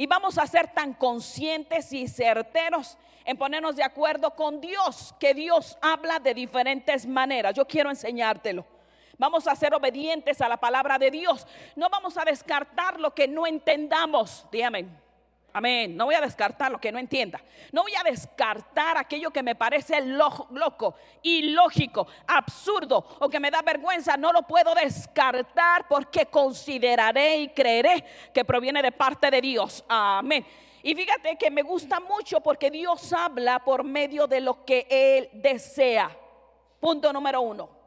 Y 0.00 0.06
vamos 0.06 0.38
a 0.38 0.46
ser 0.46 0.68
tan 0.68 0.94
conscientes 0.94 1.92
y 1.92 2.08
certeros 2.08 2.96
en 3.22 3.36
ponernos 3.36 3.76
de 3.76 3.82
acuerdo 3.82 4.30
con 4.30 4.58
Dios, 4.58 5.14
que 5.20 5.34
Dios 5.34 5.76
habla 5.82 6.18
de 6.18 6.32
diferentes 6.32 7.04
maneras. 7.04 7.52
Yo 7.52 7.66
quiero 7.66 7.90
enseñártelo. 7.90 8.64
Vamos 9.18 9.46
a 9.46 9.54
ser 9.54 9.74
obedientes 9.74 10.40
a 10.40 10.48
la 10.48 10.56
palabra 10.56 10.98
de 10.98 11.10
Dios. 11.10 11.46
No 11.76 11.90
vamos 11.90 12.16
a 12.16 12.24
descartar 12.24 12.98
lo 12.98 13.14
que 13.14 13.28
no 13.28 13.46
entendamos. 13.46 14.46
Dígame. 14.50 14.86
Amén. 15.52 15.96
No 15.96 16.04
voy 16.04 16.14
a 16.14 16.20
descartar 16.20 16.70
lo 16.70 16.80
que 16.80 16.92
no 16.92 16.98
entienda. 16.98 17.40
No 17.72 17.82
voy 17.82 17.92
a 17.94 18.02
descartar 18.02 18.96
aquello 18.96 19.30
que 19.30 19.42
me 19.42 19.54
parece 19.54 20.00
loco, 20.00 20.94
ilógico, 21.22 22.06
absurdo 22.26 23.04
o 23.18 23.28
que 23.28 23.40
me 23.40 23.50
da 23.50 23.62
vergüenza. 23.62 24.16
No 24.16 24.32
lo 24.32 24.42
puedo 24.42 24.74
descartar 24.74 25.88
porque 25.88 26.26
consideraré 26.26 27.38
y 27.38 27.48
creeré 27.48 28.04
que 28.32 28.44
proviene 28.44 28.82
de 28.82 28.92
parte 28.92 29.30
de 29.30 29.40
Dios. 29.40 29.84
Amén. 29.88 30.46
Y 30.82 30.94
fíjate 30.94 31.36
que 31.36 31.50
me 31.50 31.62
gusta 31.62 32.00
mucho 32.00 32.40
porque 32.40 32.70
Dios 32.70 33.12
habla 33.12 33.58
por 33.58 33.84
medio 33.84 34.26
de 34.26 34.40
lo 34.40 34.64
que 34.64 34.86
Él 34.88 35.28
desea. 35.32 36.16
Punto 36.78 37.12
número 37.12 37.40
uno. 37.40 37.79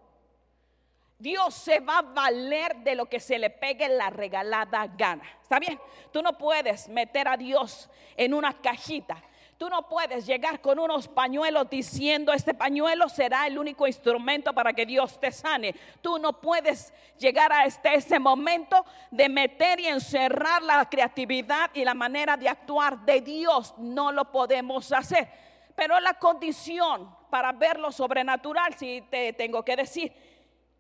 Dios 1.24 1.54
se 1.54 1.80
va 1.80 2.00
a 2.00 2.02
valer 2.02 2.76
de 2.84 2.96
lo 2.96 3.06
que 3.06 3.22
se 3.22 3.40
le 3.40 3.50
pegue 3.50 3.88
la 3.88 4.10
regalada 4.10 4.86
gana. 4.88 5.24
¿Está 5.42 5.58
bien? 5.58 5.80
Tú 6.12 6.22
no 6.22 6.38
puedes 6.38 6.90
meter 6.90 7.30
a 7.30 7.38
Dios 7.38 7.90
en 8.18 8.34
una 8.34 8.52
cajita. 8.62 9.24
Tú 9.58 9.70
no 9.70 9.88
puedes 9.88 10.26
llegar 10.26 10.60
con 10.60 10.80
unos 10.80 11.08
pañuelos 11.08 11.70
diciendo 11.70 12.34
este 12.34 12.54
pañuelo 12.54 13.08
será 13.08 13.48
el 13.48 13.58
único 13.58 13.88
instrumento 13.88 14.52
para 14.52 14.74
que 14.74 14.86
Dios 14.86 15.18
te 15.18 15.32
sane. 15.32 15.74
Tú 16.02 16.20
no 16.20 16.42
puedes 16.42 16.94
llegar 17.18 17.54
a 17.54 17.64
este 17.64 17.96
ese 17.96 18.20
momento 18.20 18.86
de 19.10 19.30
meter 19.30 19.80
y 19.80 19.88
encerrar 19.88 20.62
la 20.62 20.90
creatividad 20.90 21.72
y 21.74 21.86
la 21.86 21.94
manera 21.94 22.36
de 22.36 22.50
actuar 22.50 23.00
de 23.06 23.22
Dios. 23.22 23.74
No 23.78 24.12
lo 24.12 24.30
podemos 24.30 24.92
hacer. 24.92 25.30
Pero 25.74 25.98
la 26.02 26.16
condición 26.16 27.16
para 27.30 27.54
ver 27.54 27.80
lo 27.80 27.94
sobrenatural, 27.94 28.74
si 28.74 29.02
te 29.10 29.32
tengo 29.32 29.64
que 29.64 29.78
decir, 29.78 30.14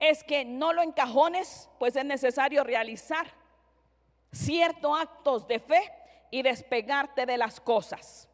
es 0.09 0.23
que 0.23 0.43
no 0.43 0.73
lo 0.73 0.81
encajones, 0.81 1.69
pues 1.79 1.95
es 1.95 2.03
necesario 2.03 2.63
realizar 2.63 3.25
ciertos 4.33 4.99
actos 4.99 5.47
de 5.47 5.59
fe 5.59 5.91
y 6.29 6.41
despegarte 6.41 7.25
de 7.25 7.37
las 7.37 7.61
cosas. 7.61 8.27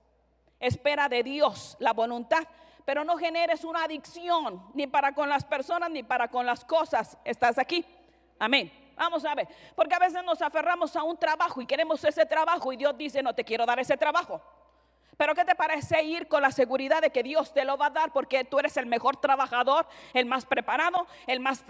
Espera 0.60 1.08
de 1.08 1.22
Dios 1.22 1.78
la 1.80 1.94
voluntad, 1.94 2.44
pero 2.86 3.04
no 3.04 3.18
generes 3.18 3.64
una 3.64 3.84
adicción 3.84 4.72
ni 4.74 4.88
para 4.88 5.14
con 5.14 5.30
las 5.30 5.46
personas 5.46 5.92
ni 5.92 6.02
para 6.02 6.28
con 6.30 6.46
las 6.46 6.66
cosas. 6.66 7.18
¿Estás 7.24 7.60
aquí? 7.60 7.86
Amén. 8.40 8.72
Vamos 8.96 9.24
a 9.24 9.36
ver, 9.36 9.48
porque 9.76 9.96
a 9.96 10.00
veces 10.00 10.24
nos 10.24 10.42
aferramos 10.42 10.96
a 10.96 11.04
un 11.04 11.18
trabajo 11.18 11.62
y 11.62 11.68
queremos 11.68 12.04
ese 12.04 12.26
trabajo 12.26 12.74
y 12.74 12.78
Dios 12.78 12.98
dice, 12.98 13.22
no 13.22 13.34
te 13.34 13.46
quiero 13.46 13.66
dar 13.66 13.80
ese 13.80 13.96
trabajo. 13.96 14.42
Pero 15.20 15.36
¿qué 15.36 15.44
te 15.44 15.54
parece 15.54 16.02
ir 16.02 16.30
con 16.30 16.42
la 16.42 16.50
seguridad 16.50 17.02
de 17.02 17.10
que 17.10 17.24
Dios 17.24 17.54
te 17.54 17.66
lo 17.66 17.78
va 17.78 17.88
a 17.88 17.90
dar 17.90 18.14
porque 18.14 18.46
tú 18.46 18.58
eres 18.58 18.78
el 18.78 18.86
mejor 18.86 19.18
trabajador, 19.18 19.86
el 20.14 20.26
más 20.26 20.46
preparado, 20.46 21.08
el 21.28 21.42
más, 21.42 21.66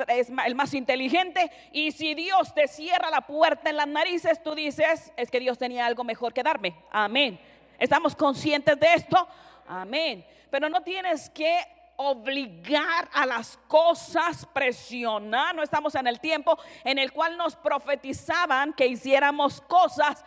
el 0.45 0.53
más 0.53 0.75
inteligente? 0.75 1.49
Y 1.71 1.91
si 1.91 2.13
Dios 2.13 2.53
te 2.53 2.67
cierra 2.67 3.09
la 3.09 3.21
puerta 3.21 3.71
en 3.71 3.77
las 3.77 3.87
narices, 3.87 4.43
tú 4.43 4.53
dices, 4.53 5.11
es 5.17 5.31
que 5.31 5.39
Dios 5.39 5.57
tenía 5.57 5.87
algo 5.87 6.03
mejor 6.03 6.31
que 6.31 6.43
darme. 6.43 6.75
Amén. 6.91 7.39
¿Estamos 7.79 8.15
conscientes 8.15 8.79
de 8.79 8.93
esto? 8.93 9.27
Amén. 9.67 10.23
Pero 10.51 10.69
no 10.69 10.83
tienes 10.83 11.27
que 11.31 11.59
obligar 11.95 13.09
a 13.11 13.25
las 13.25 13.57
cosas, 13.67 14.45
presionar. 14.53 15.55
No 15.55 15.63
estamos 15.63 15.95
en 15.95 16.05
el 16.05 16.19
tiempo 16.19 16.55
en 16.83 16.99
el 16.99 17.11
cual 17.11 17.35
nos 17.35 17.55
profetizaban 17.55 18.73
que 18.73 18.85
hiciéramos 18.85 19.59
cosas 19.61 20.23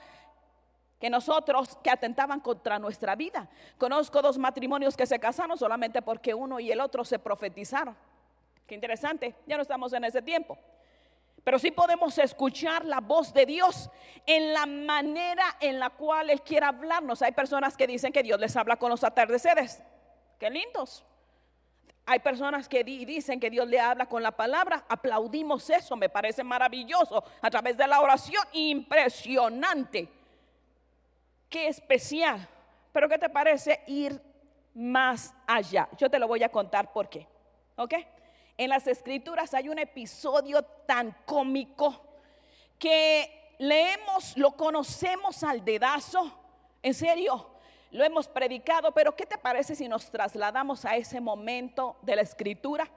que 1.03 1.11
nosotros 1.11 1.77
que 1.83 1.91
atentaban 1.91 2.39
contra 2.39 2.79
nuestra 2.79 3.17
vida. 3.17 3.49
Conozco 3.77 4.23
dos 4.23 4.39
matrimonios 4.39 4.97
que 4.97 5.05
se 5.05 5.19
casaron 5.19 5.59
solamente 5.59 6.01
porque 6.01 6.33
uno 6.33 6.61
y 6.61 6.71
el 6.71 6.81
otro 6.81 7.05
se 7.05 7.19
profetizaron. 7.19 7.97
Qué 8.69 8.77
interesante, 8.77 9.35
ya 9.45 9.57
no 9.57 9.63
estamos 9.63 9.93
en 9.95 10.05
ese 10.05 10.23
tiempo. 10.23 10.57
Pero 11.43 11.59
sí 11.59 11.73
podemos 11.73 12.17
escuchar 12.19 12.85
la 12.85 13.01
voz 13.01 13.35
de 13.35 13.47
Dios 13.47 13.91
en 14.27 14.53
la 14.53 14.65
manera 14.65 15.43
en 15.59 15.81
la 15.81 15.91
cual 15.91 16.31
Él 16.31 16.41
quiere 16.41 16.67
hablarnos. 16.67 17.21
Hay 17.21 17.33
personas 17.33 17.77
que 17.77 17.89
dicen 17.89 18.13
que 18.13 18.23
Dios 18.23 18.39
les 18.39 18.57
habla 18.57 18.77
con 18.77 18.89
los 18.89 19.03
atardeceres. 19.03 19.83
Qué 20.39 20.51
lindos. 20.51 21.05
Hay 22.07 22.21
personas 22.21 22.69
que 22.69 22.85
dicen 22.85 23.41
que 23.41 23.51
Dios 23.51 23.67
le 23.67 23.81
habla 23.81 24.07
con 24.07 24.23
la 24.23 24.31
palabra. 24.31 24.85
Aplaudimos 24.89 25.69
eso, 25.69 25.97
me 25.97 26.09
parece 26.09 26.45
maravilloso. 26.45 27.25
A 27.41 27.51
través 27.51 27.77
de 27.77 27.89
la 27.89 28.01
oración, 28.01 28.45
impresionante 28.53 30.22
qué 31.53 31.69
especial. 31.69 32.49
Pero 32.93 33.09
¿qué 33.09 33.19
te 33.19 33.29
parece 33.29 33.81
ir 33.87 34.21
más 34.75 35.33
allá? 35.47 35.89
Yo 35.99 36.11
te 36.11 36.19
lo 36.19 36.27
voy 36.27 36.43
a 36.43 36.49
contar 36.49 36.93
por 36.93 37.09
qué. 37.09 37.29
¿Ok? 37.77 37.95
En 38.57 38.71
las 38.71 38.87
escrituras 38.87 39.55
hay 39.55 39.69
un 39.69 39.79
episodio 39.79 40.63
tan 40.63 41.15
cómico 41.25 42.01
que 42.79 43.55
leemos, 43.59 44.37
lo 44.37 44.53
conocemos 44.53 45.45
al 45.45 45.65
dedazo. 45.65 46.33
En 46.83 46.95
serio, 46.95 47.51
lo 47.91 48.03
hemos 48.03 48.27
predicado, 48.29 48.93
pero 48.93 49.15
¿qué 49.15 49.27
te 49.27 49.39
parece 49.39 49.75
si 49.75 49.89
nos 49.89 50.11
trasladamos 50.11 50.85
a 50.85 50.97
ese 50.97 51.21
momento 51.21 51.97
de 52.03 52.17
la 52.17 52.23
escritura 52.23 52.89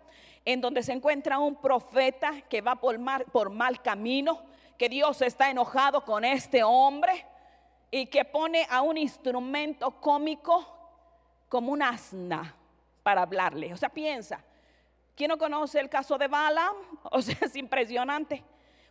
en 0.45 0.61
donde 0.61 0.81
se 0.83 0.93
encuentra 0.93 1.39
un 1.39 1.55
profeta 1.55 2.41
que 2.49 2.61
va 2.61 2.75
por 2.75 2.97
mal, 2.99 3.25
por 3.25 3.49
mal 3.49 3.81
camino, 3.81 4.41
que 4.77 4.87
Dios 4.87 5.21
está 5.21 5.49
enojado 5.49 6.03
con 6.05 6.23
este 6.23 6.63
hombre? 6.63 7.25
Y 7.95 8.07
que 8.07 8.25
pone 8.25 8.67
a 8.69 8.81
un 8.81 8.97
instrumento 8.97 9.89
cómico 10.01 10.67
como 11.47 11.71
un 11.71 11.81
asna 11.81 12.53
para 13.01 13.21
hablarle. 13.21 13.73
O 13.73 13.77
sea, 13.77 13.87
piensa, 13.87 14.43
¿quién 15.15 15.29
no 15.29 15.37
conoce 15.37 15.79
el 15.79 15.89
caso 15.89 16.17
de 16.17 16.27
Balaam? 16.27 16.75
O 17.03 17.21
sea, 17.21 17.37
es 17.39 17.55
impresionante. 17.55 18.43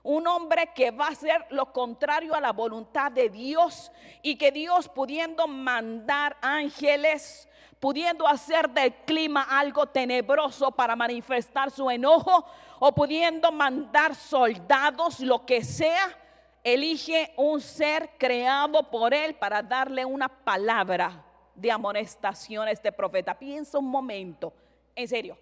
un 0.05 0.27
hombre 0.27 0.71
que 0.75 0.91
va 0.91 1.09
a 1.09 1.11
hacer 1.11 1.45
lo 1.51 1.71
contrario 1.71 2.35
a 2.35 2.41
la 2.41 2.53
voluntad 2.53 3.13
de 3.13 3.29
Dios 3.29 3.93
y 4.23 4.37
que 4.37 4.51
Dios 4.51 4.89
pudiendo 4.89 5.47
mandar 5.47 6.39
ángeles, 6.41 7.47
pudiendo 7.79 8.27
hacer 8.27 8.71
del 8.71 8.95
clima 9.05 9.43
algo 9.43 9.85
tenebroso 9.85 10.71
para 10.71 10.97
manifestar 10.97 11.71
su 11.71 11.91
enojo 11.91 12.47
o 12.79 12.95
pudiendo 12.95 13.53
mandar 13.53 14.15
soldados, 14.15 15.21
lo 15.21 15.45
que 15.45 15.63
sea, 15.63 16.24
elige 16.65 17.33
un 17.37 17.61
ser 17.61 18.11
creado 18.19 18.91
por 18.91 19.13
él 19.13 19.35
para 19.35 19.63
darle 19.63 20.05
una 20.05 20.29
palabra 20.29 21.23
de 21.55 21.71
amonestación 21.71 22.67
a 22.67 22.71
este 22.71 22.91
profeta. 22.91 23.39
Piensa 23.39 23.79
un 23.79 23.89
momento, 23.89 24.53
en 24.97 25.07
serio, 25.07 25.39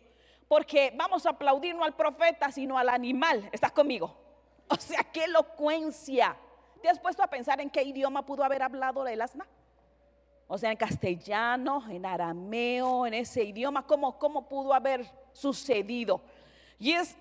porque 0.49 0.93
vamos 0.95 1.25
a 1.25 1.31
aplaudir 1.31 1.75
no 1.75 1.85
al 1.85 1.95
profeta, 1.95 2.51
sino 2.51 2.77
al 2.77 2.89
animal. 2.89 3.49
¿Estás 3.53 3.73
conmigo? 3.73 4.15
O 4.69 4.77
sea, 4.77 5.05
qué 5.05 5.25
elocuencia. 5.25 6.37
¿Te 6.81 6.89
has 6.89 6.99
puesto 6.99 7.23
a 7.23 7.27
pensar 7.27 7.61
en 7.61 7.71
qué 7.71 7.83
idioma 7.83 8.25
pudo 8.25 8.43
haber 8.43 8.63
hablado 8.63 9.07
el 9.07 9.21
asna? 9.21 9.47
O 10.49 10.59
sea, 10.59 10.71
en 10.71 10.77
castellano, 10.77 11.85
en 11.89 12.05
arameo, 12.05 13.07
en 13.07 13.15
ese 13.15 13.45
idioma, 13.45 13.87
¿cómo, 13.87 14.19
cómo 14.19 14.49
pudo 14.49 14.75
haber 14.75 15.07
sucedido? 15.33 16.21
Y 16.79 16.93
es, 16.93 17.17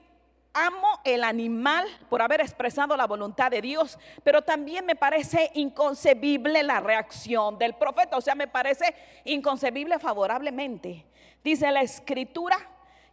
amo 0.54 1.00
el 1.04 1.24
animal 1.24 1.88
por 2.10 2.22
haber 2.22 2.42
expresado 2.42 2.96
la 2.98 3.08
voluntad 3.08 3.52
de 3.52 3.62
Dios, 3.62 3.98
pero 4.24 4.42
también 4.42 4.86
me 4.86 4.96
parece 4.96 5.52
inconcebible 5.56 6.64
la 6.64 6.80
reacción 6.80 7.58
del 7.58 7.74
profeta, 7.76 8.18
o 8.18 8.22
sea, 8.22 8.36
me 8.36 8.48
parece 8.48 8.94
inconcebible 9.26 10.00
favorablemente. 10.00 11.06
Dice 11.44 11.72
la 11.72 11.82
escritura 11.82 12.58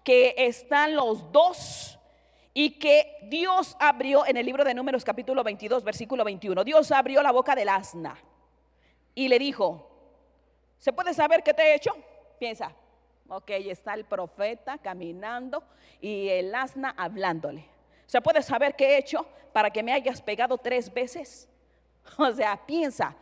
que 0.05 0.35
están 0.37 0.97
los 0.97 1.31
dos 1.33 1.99
y 2.55 2.79
que 2.79 3.17
Dios 3.23 3.77
abrió 3.79 4.27
en 4.27 4.37
el 4.37 4.45
libro 4.45 4.65
de 4.65 4.75
Números 4.75 5.05
capítulo 5.05 5.45
22, 5.45 5.85
versículo 5.85 6.25
21. 6.25 6.65
Dios 6.65 6.91
abrió 6.91 7.23
la 7.23 7.31
boca 7.31 7.55
del 7.55 7.69
asna 7.69 8.19
y 9.15 9.29
le 9.29 9.39
dijo, 9.39 9.89
¿se 10.79 10.93
puede 10.93 11.15
saber 11.15 11.43
qué 11.43 11.55
te 11.55 11.63
he 11.63 11.75
hecho? 11.75 11.95
Piensa, 12.39 12.73
ok, 13.29 13.51
está 13.51 13.95
el 13.95 14.05
profeta 14.05 14.79
caminando 14.79 15.63
y 16.01 16.29
el 16.29 16.55
asna 16.55 16.95
hablándole. 16.97 17.65
¿Se 18.07 18.21
puede 18.21 18.43
saber 18.43 18.75
qué 18.75 18.95
he 18.95 18.99
hecho 18.99 19.27
para 19.53 19.71
que 19.71 19.83
me 19.83 19.93
hayas 19.93 20.23
pegado 20.23 20.59
tres 20.59 20.93
veces? 20.93 21.49
O 22.17 22.33
sea, 22.33 22.59
piensa, 22.65 23.15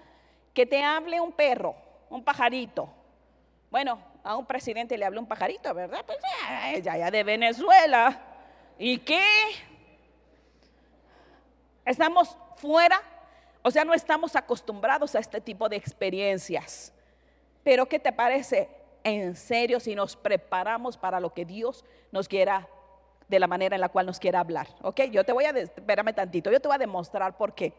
que 0.54 0.64
te 0.64 0.82
hable 0.82 1.20
un 1.20 1.32
perro, 1.32 1.74
un 2.08 2.22
pajarito. 2.22 2.88
Bueno, 3.68 4.00
a 4.22 4.36
un 4.36 4.46
presidente 4.46 4.96
le 4.96 5.04
habló 5.04 5.20
un 5.20 5.26
pajarito, 5.26 5.74
¿verdad? 5.74 6.04
Pues 6.06 6.18
ya, 6.82 6.96
ya 6.96 7.10
de 7.10 7.24
Venezuela. 7.24 8.20
¿Y 8.78 8.98
qué? 8.98 9.24
Estamos 11.84 12.38
fuera, 12.56 13.02
o 13.62 13.70
sea, 13.70 13.84
no 13.84 13.92
estamos 13.92 14.36
acostumbrados 14.36 15.16
a 15.16 15.18
este 15.18 15.40
tipo 15.40 15.68
de 15.68 15.76
experiencias. 15.76 16.92
Pero 17.64 17.86
¿qué 17.86 17.98
te 17.98 18.12
parece 18.12 18.68
en 19.06 19.36
serio 19.36 19.78
si 19.78 19.94
nos 19.94 20.16
preparamos 20.16 20.96
para 20.96 21.20
lo 21.20 21.32
que 21.32 21.44
Dios 21.44 21.84
nos 22.10 22.28
quiera, 22.28 22.68
de 23.28 23.40
la 23.40 23.46
manera 23.46 23.74
en 23.74 23.80
la 23.80 23.88
cual 23.88 24.06
nos 24.06 24.18
quiera 24.18 24.40
hablar? 24.40 24.68
¿Ok? 24.82 25.02
Yo 25.12 25.24
te 25.24 25.32
voy 25.32 25.44
a, 25.44 25.50
espérame 25.50 26.12
tantito, 26.12 26.50
yo 26.50 26.60
te 26.60 26.68
voy 26.68 26.74
a 26.74 26.78
demostrar 26.78 27.36
por 27.36 27.54
qué. 27.54 27.72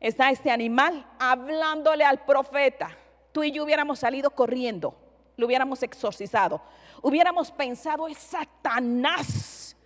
Está 0.00 0.30
este 0.30 0.50
animal 0.50 1.06
hablándole 1.18 2.04
al 2.04 2.24
profeta. 2.24 2.90
Tú 3.32 3.44
y 3.44 3.52
yo 3.52 3.64
hubiéramos 3.64 4.00
salido 4.00 4.30
corriendo, 4.30 4.94
lo 5.36 5.46
hubiéramos 5.46 5.82
exorcizado. 5.82 6.60
Hubiéramos 7.02 7.52
pensado, 7.52 8.08
es 8.08 8.18
Satanás 8.18 9.76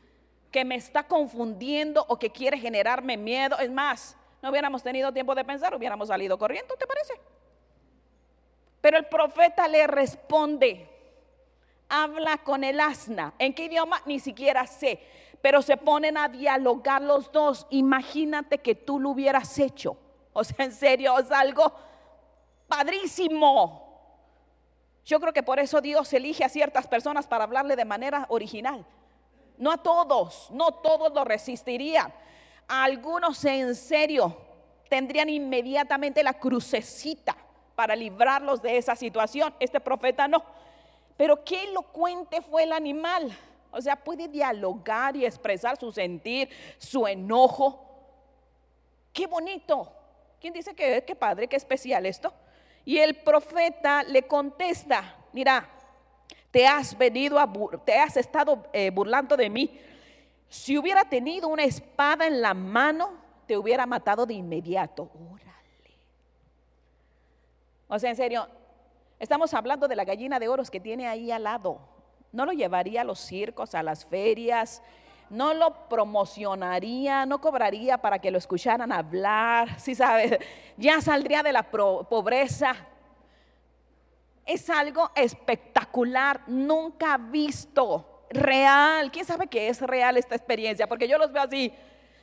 que 0.51 0.65
me 0.65 0.77
está 0.77 1.03
confundiendo 1.03 2.05
o 2.09 2.19
que 2.19 2.31
quiere 2.31 2.59
generarme 2.59 3.17
miedo. 3.19 3.59
Es 3.59 3.71
más, 3.71 4.17
no 4.41 4.51
hubiéramos 4.51 4.83
tenido 4.83 5.13
tiempo 5.13 5.35
de 5.35 5.45
pensar, 5.45 5.75
hubiéramos 5.75 6.09
salido 6.09 6.39
corriendo, 6.39 6.75
¿te 6.77 6.87
parece? 6.87 7.15
Pero 8.83 8.99
el 8.99 9.07
profeta 9.07 9.69
le 9.69 9.87
responde, 9.87 10.89
habla 11.89 12.37
con 12.39 12.65
el 12.65 12.81
asna. 12.81 13.33
¿En 13.39 13.55
qué 13.55 13.67
idioma? 13.67 14.03
Ni 14.07 14.19
siquiera 14.19 14.67
sé. 14.67 15.01
Pero 15.41 15.63
se 15.63 15.77
ponen 15.77 16.19
a 16.19 16.29
dialogar 16.29 17.01
los 17.01 17.31
dos. 17.31 17.67
Imagínate 17.71 18.59
que 18.59 18.75
tú 18.75 18.99
lo 18.99 19.11
hubieras 19.11 19.57
hecho. 19.59 19.97
O 20.33 20.43
sea, 20.43 20.67
en 20.67 20.73
serio, 20.73 21.17
es 21.17 21.31
algo 21.31 21.73
padrísimo. 22.67 23.89
Yo 25.05 25.21
creo 25.21 25.33
que 25.33 25.45
por 25.45 25.61
eso 25.61 25.81
Dios 25.81 26.13
elige 26.13 26.45
a 26.45 26.49
ciertas 26.49 26.89
personas 26.89 27.29
para 27.29 27.45
hablarle 27.45 27.77
de 27.77 27.85
manera 27.85 28.27
original. 28.31 28.85
No 29.59 29.71
a 29.71 29.77
todos, 29.79 30.51
no 30.51 30.73
todos 30.73 31.13
lo 31.15 31.25
resistirían. 31.25 32.13
A 32.67 32.83
algunos 32.83 33.45
en 33.45 33.77
serio 33.77 34.37
tendrían 34.89 35.29
inmediatamente 35.29 36.25
la 36.25 36.35
crucecita 36.35 37.37
para 37.75 37.97
librarlos 37.97 38.63
de 38.63 38.77
esa 38.77 38.97
situación. 38.97 39.55
Este 39.61 39.81
profeta 39.81 40.29
no. 40.29 40.45
Pero 41.17 41.45
qué 41.45 41.65
elocuente 41.65 42.41
fue 42.43 42.65
el 42.65 42.73
animal. 42.73 43.37
O 43.71 43.81
sea, 43.81 43.97
puede 43.97 44.29
dialogar 44.29 45.17
y 45.17 45.25
expresar 45.25 45.79
su 45.79 45.91
sentir, 45.93 46.49
su 46.79 47.07
enojo. 47.07 47.85
Qué 49.13 49.27
bonito. 49.27 49.93
¿Quién 50.41 50.53
dice 50.53 50.75
que 50.75 51.05
qué 51.07 51.15
padre, 51.15 51.49
qué 51.49 51.57
especial 51.57 52.05
esto? 52.05 52.33
Y 52.85 52.99
el 52.99 53.15
profeta 53.15 54.03
le 54.03 54.25
contesta, 54.25 55.17
mira, 55.33 55.69
te 56.51 56.67
has 56.67 56.97
venido 56.99 57.39
a 57.39 57.51
te 57.85 57.99
has 57.99 58.17
estado 58.17 58.67
eh, 58.73 58.91
burlando 58.91 59.37
de 59.37 59.49
mí. 59.49 59.81
Si 60.49 60.77
hubiera 60.77 61.05
tenido 61.05 61.49
una 61.49 61.65
espada 61.65 62.27
en 62.27 62.43
la 62.43 62.53
mano, 62.55 63.13
te 63.47 63.57
hubiera 63.57 63.87
matado 63.87 64.27
de 64.27 64.35
inmediato. 64.35 65.09
O 67.95 67.99
sea, 67.99 68.09
en 68.09 68.17
serio, 68.17 68.49
estamos 69.21 69.53
hablando 69.53 69.87
de 69.87 69.95
la 69.95 70.07
gallina 70.07 70.39
de 70.39 70.49
oros 70.49 70.71
que 70.71 70.81
tiene 70.81 71.07
ahí 71.07 71.31
al 71.31 71.43
lado. 71.43 71.79
No 72.33 72.47
lo 72.47 72.53
llevaría 72.53 73.03
a 73.03 73.05
los 73.05 73.21
circos, 73.21 73.75
a 73.75 73.83
las 73.83 74.07
ferias, 74.07 74.83
no 75.29 75.53
lo 75.53 75.91
promocionaría, 75.91 77.27
no 77.27 77.39
cobraría 77.39 77.99
para 77.99 78.19
que 78.19 78.31
lo 78.31 78.39
escucharan 78.39 78.93
hablar, 78.93 79.79
si 79.79 79.95
sabes, 79.95 80.39
ya 80.79 81.03
saldría 81.03 81.43
de 81.43 81.53
la 81.53 81.65
pobreza, 81.71 82.75
es 84.47 84.71
algo 84.71 85.11
espectacular, 85.15 86.41
nunca 86.47 87.19
visto, 87.19 88.25
real. 88.31 89.13
¿Quién 89.13 89.27
sabe 89.27 89.49
qué 89.49 89.69
es 89.69 89.83
real 89.83 90.17
esta 90.17 90.35
experiencia? 90.35 90.87
Porque 90.87 91.09
yo 91.09 91.19
los 91.19 91.31
veo 91.31 91.43
así. 91.43 91.71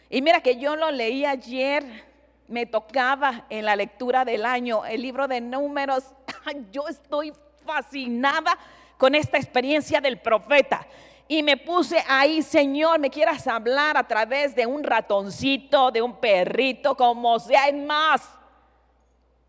Y 0.09 0.23
mira 0.23 0.41
que 0.41 0.57
yo 0.57 0.75
lo 0.75 0.89
leí 0.89 1.25
ayer, 1.25 2.08
me 2.49 2.65
tocaba 2.65 3.45
en 3.49 3.63
la 3.63 3.75
lectura 3.75 4.25
del 4.25 4.45
año, 4.45 4.83
el 4.85 5.01
libro 5.01 5.27
de 5.27 5.39
números. 5.39 6.03
Yo 6.71 6.87
estoy 6.87 7.31
fascinada 7.65 8.57
con 8.97 9.15
esta 9.15 9.37
experiencia 9.37 10.01
del 10.01 10.19
profeta. 10.19 10.85
Y 11.27 11.43
me 11.43 11.57
puse 11.57 12.03
ahí, 12.07 12.41
Señor, 12.41 12.99
me 12.99 13.11
quieras 13.11 13.45
hablar 13.47 13.95
a 13.97 14.07
través 14.07 14.55
de 14.55 14.65
un 14.65 14.83
ratoncito, 14.83 15.91
de 15.91 16.01
un 16.01 16.15
perrito, 16.17 16.97
como 16.97 17.39
sea, 17.39 17.67
en 17.67 17.85
más, 17.85 18.27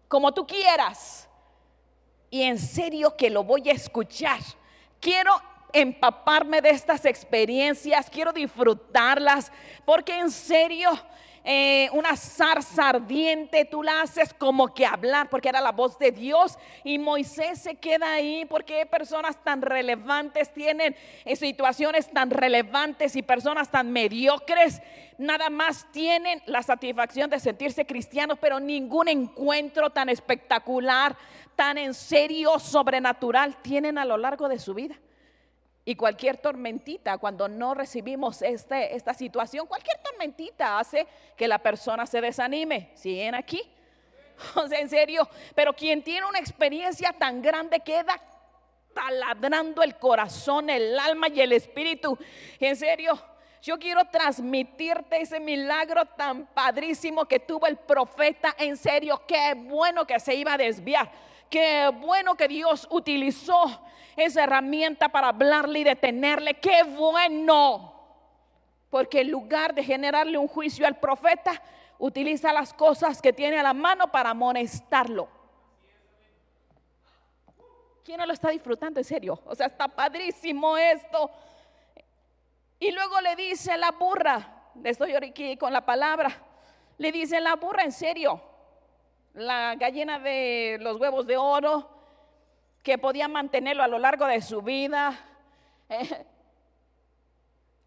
como 0.07 0.33
tú 0.33 0.47
quieras 0.47 1.27
y 2.31 2.43
en 2.43 2.59
serio 2.59 3.17
que 3.17 3.31
lo 3.31 3.43
voy 3.43 3.69
a 3.69 3.73
escuchar. 3.73 4.39
Quiero 5.01 5.33
empaparme 5.73 6.61
de 6.61 6.71
estas 6.71 7.05
experiencias, 7.05 8.09
quiero 8.11 8.33
disfrutarlas, 8.33 9.51
porque 9.85 10.19
en 10.19 10.31
serio 10.31 10.91
eh, 11.53 11.91
una 11.95 12.17
zarza 12.17 12.91
ardiente, 12.91 13.65
tú 13.65 13.83
la 13.83 14.03
haces 14.03 14.33
como 14.33 14.73
que 14.73 14.87
hablar, 14.87 15.29
porque 15.29 15.49
era 15.49 15.61
la 15.61 15.73
voz 15.73 15.99
de 15.99 16.13
Dios. 16.13 16.57
Y 16.85 16.97
Moisés 17.01 17.61
se 17.61 17.75
queda 17.75 18.13
ahí 18.13 18.45
porque 18.45 18.87
personas 18.87 19.37
tan 19.43 19.61
relevantes 19.61 20.55
tienen 20.55 20.95
en 21.25 21.37
situaciones 21.37 22.09
tan 22.13 22.31
relevantes 22.31 23.17
y 23.17 23.23
personas 23.23 23.69
tan 23.69 23.91
mediocres. 23.91 24.81
Nada 25.19 25.51
más 25.51 25.91
tienen 25.91 26.41
la 26.47 26.63
satisfacción 26.63 27.29
de 27.29 27.41
sentirse 27.41 27.85
cristianos, 27.85 28.39
pero 28.41 28.61
ningún 28.61 29.09
encuentro 29.09 29.91
tan 29.91 30.09
espectacular, 30.09 31.17
tan 31.57 31.79
en 31.79 31.95
serio, 31.95 32.61
sobrenatural 32.61 33.57
tienen 33.61 33.99
a 33.99 34.05
lo 34.05 34.17
largo 34.19 34.49
de 34.49 34.61
su 34.61 34.73
vida. 34.73 34.95
Y 35.91 35.97
cualquier 35.97 36.37
tormentita, 36.37 37.19
cuando 37.19 37.49
no 37.49 37.75
recibimos 37.75 38.43
este, 38.43 38.95
esta 38.95 39.13
situación, 39.13 39.67
cualquier 39.67 39.99
tormentita 39.99 40.79
hace 40.79 41.05
que 41.37 41.49
la 41.49 41.59
persona 41.59 42.07
se 42.07 42.21
desanime. 42.21 42.93
¿Siguen 42.95 43.35
aquí? 43.35 43.61
O 44.55 44.69
sea, 44.69 44.79
en 44.79 44.89
serio, 44.89 45.29
pero 45.57 45.75
quien 45.75 46.05
tiene 46.05 46.25
una 46.27 46.39
experiencia 46.39 47.13
tan 47.13 47.43
grande 47.43 47.81
queda 47.81 48.23
taladrando 48.95 49.83
el 49.83 49.97
corazón, 49.97 50.71
el 50.71 50.97
alma 50.97 51.27
y 51.27 51.41
el 51.41 51.51
espíritu. 51.51 52.17
En 52.61 52.77
serio, 52.77 53.21
yo 53.63 53.79
quiero 53.79 54.05
transmitirte 54.07 55.21
ese 55.21 55.39
milagro 55.39 56.07
tan 56.07 56.47
padrísimo 56.47 57.27
que 57.27 57.39
tuvo 57.39 57.67
el 57.67 57.77
profeta. 57.77 58.55
En 58.59 58.77
serio, 58.77 59.23
qué 59.27 59.55
bueno 59.55 60.07
que 60.07 60.19
se 60.19 60.35
iba 60.35 60.55
a 60.55 60.59
desviar. 60.59 61.11
Qué 61.51 61.91
bueno 62.01 62.37
que 62.37 62.49
Dios 62.49 62.87
utilizó 62.91 63.83
esa 64.17 64.45
herramienta 64.45 65.11
para 65.11 65.29
hablarle 65.29 65.81
y 65.81 65.85
detenerle. 65.85 66.55
Qué 66.55 66.85
bueno. 66.85 67.95
Porque 68.89 69.21
en 69.21 69.31
lugar 69.31 69.75
de 69.75 69.85
generarle 69.85 70.39
un 70.39 70.49
juicio 70.49 70.87
al 70.87 70.99
profeta, 70.99 71.61
utiliza 71.99 72.53
las 72.53 72.73
cosas 72.73 73.21
que 73.21 73.33
tiene 73.33 73.59
a 73.59 73.63
la 73.63 73.75
mano 73.75 74.11
para 74.11 74.31
amonestarlo. 74.31 75.29
¿Quién 78.03 78.19
no 78.19 78.27
lo 78.27 78.33
está 78.33 78.49
disfrutando 78.49 78.99
en 78.99 79.05
serio? 79.05 79.39
O 79.45 79.55
sea, 79.55 79.67
está 79.67 79.87
padrísimo 79.87 80.79
esto. 80.79 81.31
Y 82.83 82.93
luego 82.93 83.21
le 83.21 83.37
dice 83.37 83.77
la 83.77 83.91
burra, 83.91 84.73
estoy 84.83 85.15
aquí 85.15 85.59
con 85.59 85.71
la 85.71 85.85
palabra, 85.85 86.31
le 86.97 87.13
dice 87.13 87.39
la 87.39 87.57
burra 87.57 87.85
en 87.85 87.93
serio, 87.93 88.43
la 89.35 89.75
gallina 89.75 90.19
de 90.19 90.79
los 90.81 90.99
huevos 90.99 91.27
de 91.27 91.37
oro, 91.37 91.91
que 92.83 92.97
podía 92.97 93.29
mantenerlo 93.29 93.83
a 93.83 93.89
lo 93.89 93.99
largo 93.99 94.25
de 94.25 94.41
su 94.41 94.63
vida. 94.63 95.13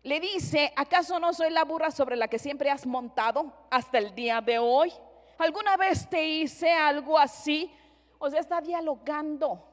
le 0.03 0.19
dice, 0.19 0.71
¿acaso 0.75 1.19
no 1.19 1.33
soy 1.33 1.49
la 1.49 1.63
burra 1.63 1.89
sobre 1.89 2.15
la 2.15 2.27
que 2.27 2.37
siempre 2.37 2.69
has 2.69 2.85
montado 2.85 3.51
hasta 3.71 3.97
el 3.97 4.13
día 4.13 4.41
de 4.41 4.59
hoy? 4.59 4.93
¿Alguna 5.39 5.75
vez 5.75 6.07
te 6.07 6.23
hice 6.23 6.71
algo 6.71 7.17
así? 7.17 7.73
O 8.19 8.29
sea, 8.29 8.39
está 8.39 8.61
dialogando. 8.61 9.71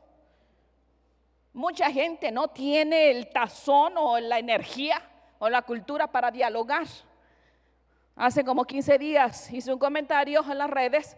Mucha 1.53 1.91
gente 1.91 2.33
no 2.33 2.49
tiene 2.49 3.11
el 3.11 3.29
tazón 3.29 3.99
o 3.99 4.19
la 4.19 4.39
energía 4.39 5.03
o 5.41 5.49
la 5.49 5.63
cultura 5.63 6.07
para 6.07 6.31
dialogar. 6.31 6.87
Hace 8.15 8.45
como 8.45 8.65
15 8.65 8.99
días 8.99 9.51
hice 9.51 9.73
un 9.73 9.79
comentario 9.79 10.45
en 10.49 10.59
las 10.59 10.71
redes 10.71 11.17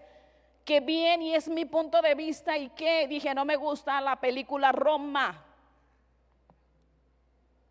que 0.64 0.80
bien 0.80 1.20
y 1.22 1.34
es 1.34 1.48
mi 1.48 1.64
punto 1.64 2.00
de 2.00 2.14
vista 2.14 2.56
y 2.56 2.70
que 2.70 3.08
dije 3.08 3.34
no 3.34 3.44
me 3.44 3.56
gusta 3.56 4.00
la 4.00 4.16
película 4.16 4.72
Roma. 4.72 5.44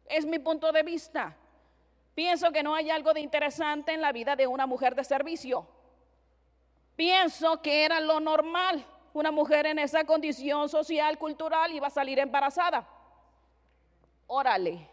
Es 0.05 0.25
mi 0.25 0.39
punto 0.39 0.71
de 0.73 0.83
vista. 0.83 1.35
Pienso 2.13 2.51
que 2.51 2.61
no 2.61 2.75
hay 2.75 2.89
algo 2.89 3.13
de 3.13 3.21
interesante 3.21 3.93
en 3.93 4.01
la 4.01 4.11
vida 4.11 4.35
de 4.35 4.45
una 4.45 4.67
mujer 4.67 4.93
de 4.93 5.05
servicio. 5.05 5.65
Pienso 6.97 7.61
que 7.61 7.85
era 7.85 8.01
lo 8.01 8.19
normal. 8.19 8.85
Una 9.13 9.31
mujer 9.31 9.65
en 9.67 9.79
esa 9.79 10.03
condición 10.03 10.67
social, 10.67 11.17
cultural, 11.17 11.71
iba 11.71 11.87
a 11.87 11.89
salir 11.89 12.19
embarazada. 12.19 12.85
Órale. 14.27 14.90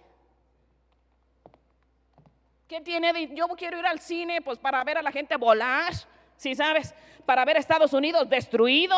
¿Qué 2.68 2.82
tiene 2.82 3.34
yo 3.34 3.48
quiero 3.56 3.78
ir 3.78 3.86
al 3.86 3.98
cine 3.98 4.42
pues 4.42 4.58
para 4.58 4.84
ver 4.84 4.98
a 4.98 5.02
la 5.02 5.10
gente 5.10 5.36
volar, 5.38 5.90
si 6.36 6.54
sabes, 6.54 6.94
para 7.24 7.42
ver 7.46 7.56
Estados 7.56 7.94
Unidos 7.94 8.28
destruido. 8.28 8.94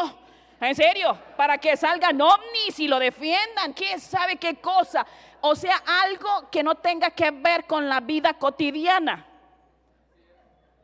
En 0.61 0.75
serio, 0.75 1.17
para 1.37 1.57
que 1.57 1.77
salgan 1.77 2.21
ovnis 2.21 2.81
y 2.81 2.89
lo 2.89 2.99
defiendan, 2.99 3.73
quién 3.73 4.01
sabe 4.01 4.37
qué 4.37 4.57
cosa. 4.57 5.07
O 5.41 5.55
sea, 5.55 5.81
algo 6.03 6.51
que 6.51 6.65
no 6.65 6.75
tenga 6.75 7.11
que 7.11 7.31
ver 7.31 7.65
con 7.67 7.89
la 7.89 8.01
vida 8.01 8.35
cotidiana. 8.35 9.25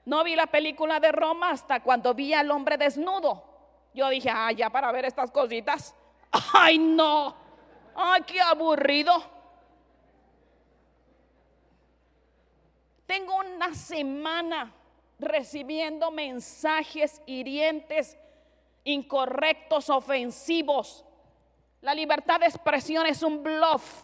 No 0.05 0.23
vi 0.23 0.37
la 0.37 0.47
película 0.47 1.01
de 1.01 1.11
Roma 1.11 1.51
hasta 1.51 1.81
cuando 1.81 2.15
vi 2.15 2.35
al 2.35 2.49
hombre 2.53 2.79
desnudo. 2.79 3.43
Yo 3.95 4.09
dije, 4.11 4.31
ah, 4.33 4.53
ya 4.53 4.71
para 4.71 4.93
ver 4.93 5.07
estas 5.07 5.33
cositas. 5.33 5.93
Ay, 6.55 6.79
no. 6.79 7.35
Ay, 7.97 8.23
qué 8.23 8.41
aburrido. 8.41 9.36
Tengo 13.07 13.37
una 13.37 13.75
semana 13.75 14.73
recibiendo 15.19 16.11
mensajes 16.11 17.23
hirientes, 17.27 18.17
incorrectos, 18.85 19.89
ofensivos. 19.91 21.05
La 21.81 21.95
libertad 21.95 22.41
de 22.41 22.47
expresión 22.47 23.07
es 23.07 23.23
un 23.23 23.43
bluff. 23.43 24.03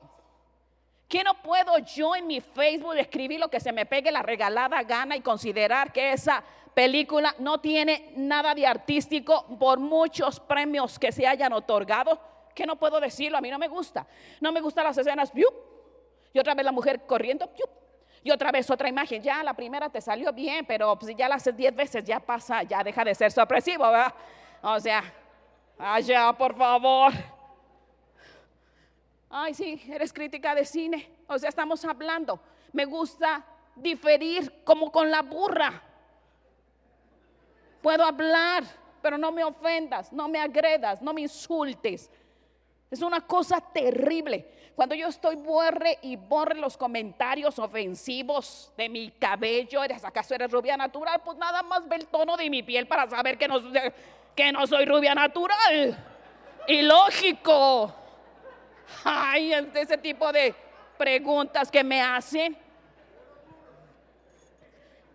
¿Qué 1.08 1.22
no 1.24 1.42
puedo 1.42 1.76
yo 1.78 2.16
en 2.16 2.26
mi 2.26 2.40
Facebook 2.40 2.96
escribir 2.96 3.38
lo 3.38 3.48
que 3.48 3.60
se 3.60 3.72
me 3.72 3.84
pegue 3.84 4.10
la 4.10 4.22
regalada 4.22 4.82
gana 4.82 5.16
y 5.16 5.20
considerar 5.20 5.92
que 5.92 6.12
esa 6.12 6.42
película 6.72 7.34
no 7.38 7.60
tiene 7.60 8.12
nada 8.16 8.54
de 8.54 8.66
artístico 8.66 9.44
por 9.58 9.78
muchos 9.78 10.40
premios 10.40 10.98
que 10.98 11.12
se 11.12 11.26
hayan 11.26 11.52
otorgado? 11.52 12.18
¿Qué 12.54 12.64
no 12.64 12.76
puedo 12.76 13.00
decirlo? 13.00 13.38
A 13.38 13.40
mí 13.40 13.50
no 13.50 13.58
me 13.58 13.68
gusta. 13.68 14.06
No 14.40 14.52
me 14.52 14.60
gustan 14.60 14.84
las 14.84 14.96
escenas. 14.96 15.32
Y 16.32 16.38
otra 16.38 16.54
vez 16.54 16.64
la 16.64 16.72
mujer 16.72 17.04
corriendo. 17.06 17.50
Y 18.24 18.30
otra 18.30 18.52
vez 18.52 18.70
otra 18.70 18.88
imagen, 18.88 19.20
ya 19.22 19.42
la 19.42 19.52
primera 19.54 19.88
te 19.88 20.00
salió 20.00 20.32
bien, 20.32 20.64
pero 20.64 20.96
pues 20.96 21.14
ya 21.16 21.28
la 21.28 21.36
haces 21.36 21.56
diez 21.56 21.74
veces, 21.74 22.04
ya 22.04 22.20
pasa, 22.20 22.62
ya 22.62 22.84
deja 22.84 23.04
de 23.04 23.14
ser 23.14 23.32
sorpresivo, 23.32 23.84
¿verdad? 23.84 24.14
O 24.62 24.78
sea, 24.78 25.02
allá, 25.78 26.32
por 26.32 26.56
favor. 26.56 27.12
Ay, 29.28 29.54
sí, 29.54 29.82
eres 29.88 30.12
crítica 30.12 30.54
de 30.54 30.64
cine. 30.64 31.08
O 31.26 31.38
sea, 31.38 31.48
estamos 31.48 31.84
hablando. 31.84 32.38
Me 32.72 32.84
gusta 32.84 33.44
diferir 33.74 34.62
como 34.62 34.92
con 34.92 35.10
la 35.10 35.22
burra. 35.22 35.82
Puedo 37.80 38.04
hablar, 38.04 38.62
pero 39.00 39.18
no 39.18 39.32
me 39.32 39.42
ofendas, 39.42 40.12
no 40.12 40.28
me 40.28 40.38
agredas, 40.38 41.02
no 41.02 41.12
me 41.12 41.22
insultes. 41.22 42.10
Es 42.92 43.00
una 43.00 43.22
cosa 43.22 43.58
terrible. 43.58 44.46
Cuando 44.76 44.94
yo 44.94 45.08
estoy 45.08 45.36
borre 45.36 45.98
y 46.02 46.16
borre 46.16 46.56
los 46.56 46.76
comentarios 46.76 47.58
ofensivos 47.58 48.70
de 48.76 48.90
mi 48.90 49.10
cabello, 49.12 49.82
¿eres 49.82 50.04
acaso 50.04 50.34
eres 50.34 50.50
rubia 50.50 50.76
natural? 50.76 51.22
Pues 51.24 51.38
nada 51.38 51.62
más 51.62 51.88
ve 51.88 51.96
el 51.96 52.06
tono 52.08 52.36
de 52.36 52.50
mi 52.50 52.62
piel 52.62 52.86
para 52.86 53.08
saber 53.08 53.38
que 53.38 53.48
no, 53.48 53.60
que 54.36 54.52
no 54.52 54.66
soy 54.66 54.84
rubia 54.84 55.14
natural. 55.14 55.96
Y 56.68 56.82
lógico. 56.82 57.94
Ay, 59.04 59.54
ese 59.74 59.96
tipo 59.96 60.30
de 60.30 60.54
preguntas 60.98 61.70
que 61.70 61.82
me 61.82 62.02
hacen. 62.02 62.54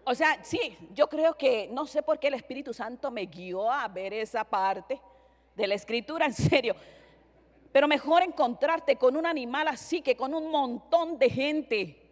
O 0.04 0.16
sea, 0.16 0.44
sí, 0.44 0.76
yo 0.96 1.08
creo 1.08 1.36
que 1.36 1.70
no 1.72 1.86
sé 1.86 2.02
por 2.02 2.18
qué 2.18 2.30
el 2.30 2.34
Espíritu 2.34 2.74
Santo 2.74 3.12
me 3.12 3.28
guió 3.28 3.72
a 3.72 3.88
ver 3.88 4.16
esa 4.16 4.44
parte 4.44 5.00
de 5.54 5.68
la 5.68 5.76
escritura, 5.76 6.26
en 6.26 6.34
serio. 6.34 6.76
Pero 7.72 7.88
mejor 7.88 8.24
encontrarte 8.24 8.96
con 8.96 9.16
un 9.16 9.26
animal 9.26 9.68
así 9.68 10.02
que 10.02 10.16
con 10.16 10.34
un 10.34 10.50
montón 10.50 11.18
de 11.20 11.30
gente 11.30 12.08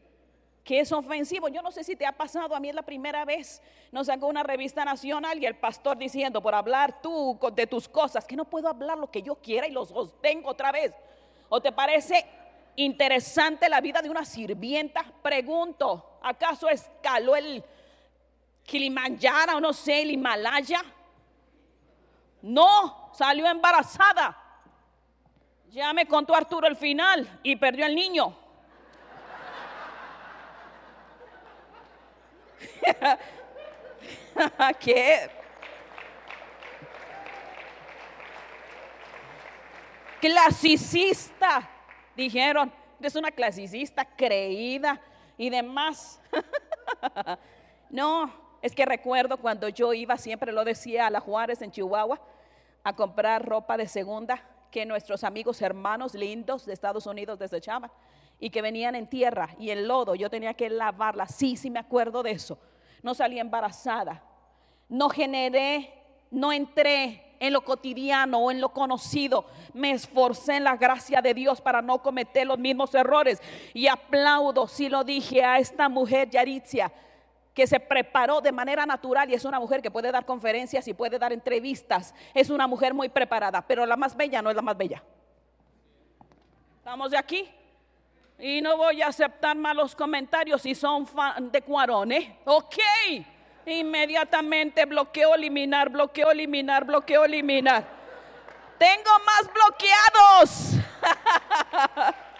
que 0.66 0.80
es 0.80 0.92
ofensivo. 0.92 1.48
Yo 1.48 1.62
no 1.62 1.72
sé 1.72 1.84
si 1.84 1.96
te 1.96 2.06
ha 2.06 2.12
pasado, 2.12 2.56
a 2.56 2.60
mí 2.60 2.68
es 2.68 2.76
la 2.76 2.82
primera 2.82 3.24
vez, 3.24 3.62
nos 3.92 4.08
sacó 4.08 4.26
una 4.26 4.42
revista 4.42 4.84
nacional 4.84 5.42
y 5.42 5.46
el 5.46 5.56
pastor 5.56 5.96
diciendo, 5.96 6.42
por 6.42 6.56
hablar 6.56 7.02
tú 7.02 7.40
de 7.54 7.68
tus 7.68 7.88
cosas, 7.88 8.26
que 8.26 8.36
no 8.36 8.46
puedo 8.46 8.68
hablar 8.68 8.98
lo 8.98 9.12
que 9.12 9.22
yo 9.22 9.36
quiera 9.36 9.68
y 9.68 9.72
los 9.72 9.90
sostengo 9.90 10.50
otra 10.50 10.72
vez. 10.72 10.92
¿O 11.50 11.62
te 11.62 11.72
parece 11.72 12.26
interesante 12.76 13.70
la 13.70 13.80
vida 13.80 14.02
de 14.02 14.10
una 14.10 14.26
sirvienta? 14.26 15.06
Pregunto, 15.22 16.18
¿acaso 16.24 16.68
escaló 16.68 17.36
el 17.36 17.64
Kilimanjaro 18.64 19.58
o 19.58 19.62
no 19.62 19.72
sé, 19.72 20.02
el 20.02 20.12
Himalaya? 20.12 20.84
No, 22.42 23.12
salió 23.14 23.46
embarazada. 23.46 24.45
Ya 25.72 25.92
me 25.94 26.06
contó 26.06 26.36
Arturo 26.36 26.68
el 26.68 26.76
final 26.76 27.40
y 27.44 27.56
perdió 27.56 27.86
el 27.86 27.96
niño. 27.96 28.36
¿Qué? 34.80 35.30
Clasicista, 40.22 41.70
dijeron. 42.16 42.72
Es 43.02 43.16
una 43.16 43.30
clasicista 43.30 44.06
creída 44.06 45.00
y 45.38 45.50
demás. 45.50 46.20
no, 47.90 48.34
es 48.62 48.74
que 48.74 48.86
recuerdo 48.86 49.38
cuando 49.38 49.70
yo 49.70 49.94
iba, 49.94 50.18
siempre 50.18 50.52
lo 50.52 50.64
decía, 50.64 51.06
a 51.06 51.10
la 51.12 51.20
Juárez 51.20 51.62
en 51.62 51.70
Chihuahua, 51.72 52.20
a 52.84 52.96
comprar 52.96 53.46
ropa 53.46 53.78
de 53.78 53.88
segunda 53.88 54.42
que 54.76 54.86
nuestros 54.86 55.24
amigos 55.24 55.62
hermanos 55.62 56.16
lindos 56.16 56.66
de 56.66 56.74
Estados 56.74 57.08
Unidos 57.08 57.40
desechaban 57.40 57.90
y 58.42 58.50
que 58.50 58.62
venían 58.62 58.94
en 58.96 59.08
tierra 59.08 59.56
y 59.58 59.70
en 59.70 59.88
lodo. 59.88 60.16
Yo 60.16 60.30
tenía 60.30 60.54
que 60.54 60.70
lavarla. 60.70 61.28
Sí, 61.28 61.56
sí 61.56 61.70
me 61.70 61.80
acuerdo 61.80 62.22
de 62.22 62.32
eso. 62.32 62.60
No 63.02 63.14
salí 63.14 63.40
embarazada. 63.40 64.22
No 64.90 65.08
generé, 65.08 65.94
no 66.30 66.52
entré 66.52 67.38
en 67.40 67.54
lo 67.54 67.64
cotidiano 67.64 68.38
o 68.38 68.52
en 68.52 68.60
lo 68.60 68.74
conocido. 68.74 69.46
Me 69.74 69.92
esforcé 69.92 70.58
en 70.58 70.66
la 70.66 70.76
gracia 70.76 71.22
de 71.22 71.34
Dios 71.34 71.62
para 71.62 71.82
no 71.82 72.02
cometer 72.02 72.46
los 72.46 72.60
mismos 72.60 72.94
errores. 72.96 73.42
Y 73.74 73.88
aplaudo, 73.88 74.68
si 74.68 74.90
lo 74.90 75.06
dije, 75.06 75.42
a 75.42 75.58
esta 75.58 75.88
mujer 75.88 76.30
Yaritzia 76.30 76.92
que 77.56 77.66
se 77.66 77.80
preparó 77.80 78.42
de 78.42 78.52
manera 78.52 78.86
natural 78.86 79.30
y 79.32 79.34
es 79.34 79.46
una 79.46 79.60
mujer 79.60 79.82
que 79.82 79.90
puede 79.90 80.12
dar 80.12 80.26
conferencias 80.26 80.88
y 80.90 80.94
puede 80.94 81.18
dar 81.18 81.32
entrevistas. 81.32 82.14
Es 82.34 82.50
una 82.50 82.68
mujer 82.68 82.94
muy 82.94 83.08
preparada, 83.08 83.66
pero 83.66 83.86
la 83.86 83.96
más 83.96 84.16
bella 84.16 84.42
no 84.42 84.50
es 84.50 84.56
la 84.58 84.62
más 84.62 84.76
bella. 84.76 85.02
¿Estamos 86.78 87.10
de 87.12 87.18
aquí? 87.18 87.50
Y 88.38 88.62
no 88.62 88.76
voy 88.76 89.02
a 89.02 89.08
aceptar 89.08 89.56
malos 89.56 89.96
comentarios 89.96 90.62
si 90.62 90.76
son 90.76 91.08
fan 91.08 91.50
de 91.50 91.62
Cuarón, 91.62 92.12
¿eh? 92.12 92.38
Ok. 92.44 92.76
Inmediatamente 93.66 94.86
bloqueo, 94.86 95.34
eliminar, 95.34 95.90
bloqueo, 95.90 96.30
eliminar, 96.32 96.84
bloqueo, 96.84 97.24
eliminar. 97.24 97.88
Tengo 98.78 99.12
más 99.26 99.50
bloqueados. 99.54 100.74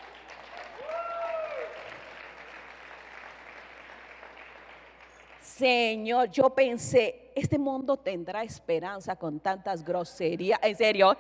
Señor, 5.58 6.30
yo 6.32 6.50
pensé, 6.50 7.32
este 7.34 7.58
mundo 7.58 7.96
tendrá 7.96 8.44
esperanza 8.44 9.16
con 9.16 9.40
tantas 9.40 9.86
groserías. 9.86 10.60
En 10.62 10.76
serio, 10.76 11.16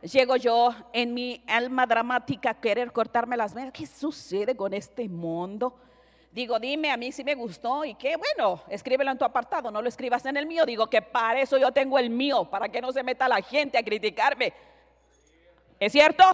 llego 0.00 0.36
yo 0.36 0.74
en 0.90 1.12
mi 1.12 1.42
alma 1.46 1.84
dramática 1.84 2.48
a 2.48 2.60
querer 2.60 2.92
cortarme 2.92 3.36
las 3.36 3.52
venas. 3.52 3.74
¿Qué 3.74 3.84
sucede 3.86 4.56
con 4.56 4.72
este 4.72 5.06
mundo? 5.06 5.76
Digo, 6.32 6.58
dime, 6.58 6.90
a 6.90 6.96
mí 6.96 7.12
sí 7.12 7.22
me 7.24 7.34
gustó 7.34 7.84
y 7.84 7.94
qué 7.94 8.16
bueno, 8.16 8.62
escríbelo 8.70 9.10
en 9.10 9.18
tu 9.18 9.24
apartado, 9.26 9.70
no 9.70 9.82
lo 9.82 9.88
escribas 9.90 10.24
en 10.24 10.38
el 10.38 10.46
mío. 10.46 10.64
Digo 10.64 10.88
que 10.88 11.02
para 11.02 11.42
eso 11.42 11.58
yo 11.58 11.70
tengo 11.70 11.98
el 11.98 12.08
mío, 12.08 12.46
para 12.46 12.70
que 12.70 12.80
no 12.80 12.90
se 12.90 13.02
meta 13.02 13.28
la 13.28 13.42
gente 13.42 13.76
a 13.76 13.82
criticarme. 13.82 14.54
¿Es 15.78 15.92
cierto? 15.92 16.24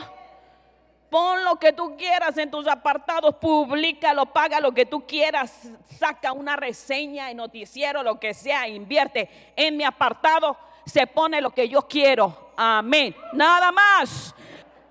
Pon 1.10 1.44
lo 1.44 1.56
que 1.56 1.72
tú 1.72 1.96
quieras 1.96 2.38
en 2.38 2.50
tus 2.50 2.68
apartados, 2.68 3.34
públicalo, 3.34 4.26
paga 4.26 4.60
lo 4.60 4.72
que 4.72 4.86
tú 4.86 5.04
quieras, 5.06 5.68
saca 5.98 6.32
una 6.32 6.54
reseña 6.54 7.30
en 7.30 7.38
noticiero, 7.38 8.04
lo 8.04 8.20
que 8.20 8.32
sea, 8.32 8.68
invierte 8.68 9.28
en 9.56 9.76
mi 9.76 9.82
apartado, 9.82 10.56
se 10.86 11.08
pone 11.08 11.40
lo 11.40 11.50
que 11.50 11.68
yo 11.68 11.82
quiero. 11.82 12.52
Amén. 12.56 13.16
Nada 13.32 13.72
más. 13.72 14.34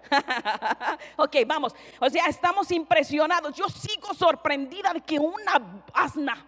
ok, 1.15 1.36
vamos. 1.47 1.73
O 2.01 2.10
sea, 2.10 2.25
estamos 2.25 2.69
impresionados. 2.71 3.55
Yo 3.55 3.69
sigo 3.69 4.13
sorprendida 4.13 4.91
de 4.93 5.01
que 5.01 5.19
una 5.19 5.84
asna 5.93 6.45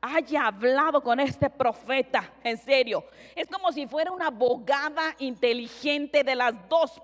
haya 0.00 0.46
hablado 0.46 1.02
con 1.02 1.18
este 1.20 1.48
profeta. 1.48 2.30
En 2.44 2.58
serio. 2.58 3.04
Es 3.34 3.48
como 3.48 3.72
si 3.72 3.86
fuera 3.86 4.12
una 4.12 4.26
abogada 4.26 5.14
inteligente 5.18 6.24
de 6.24 6.34
las 6.34 6.68
dos 6.68 7.00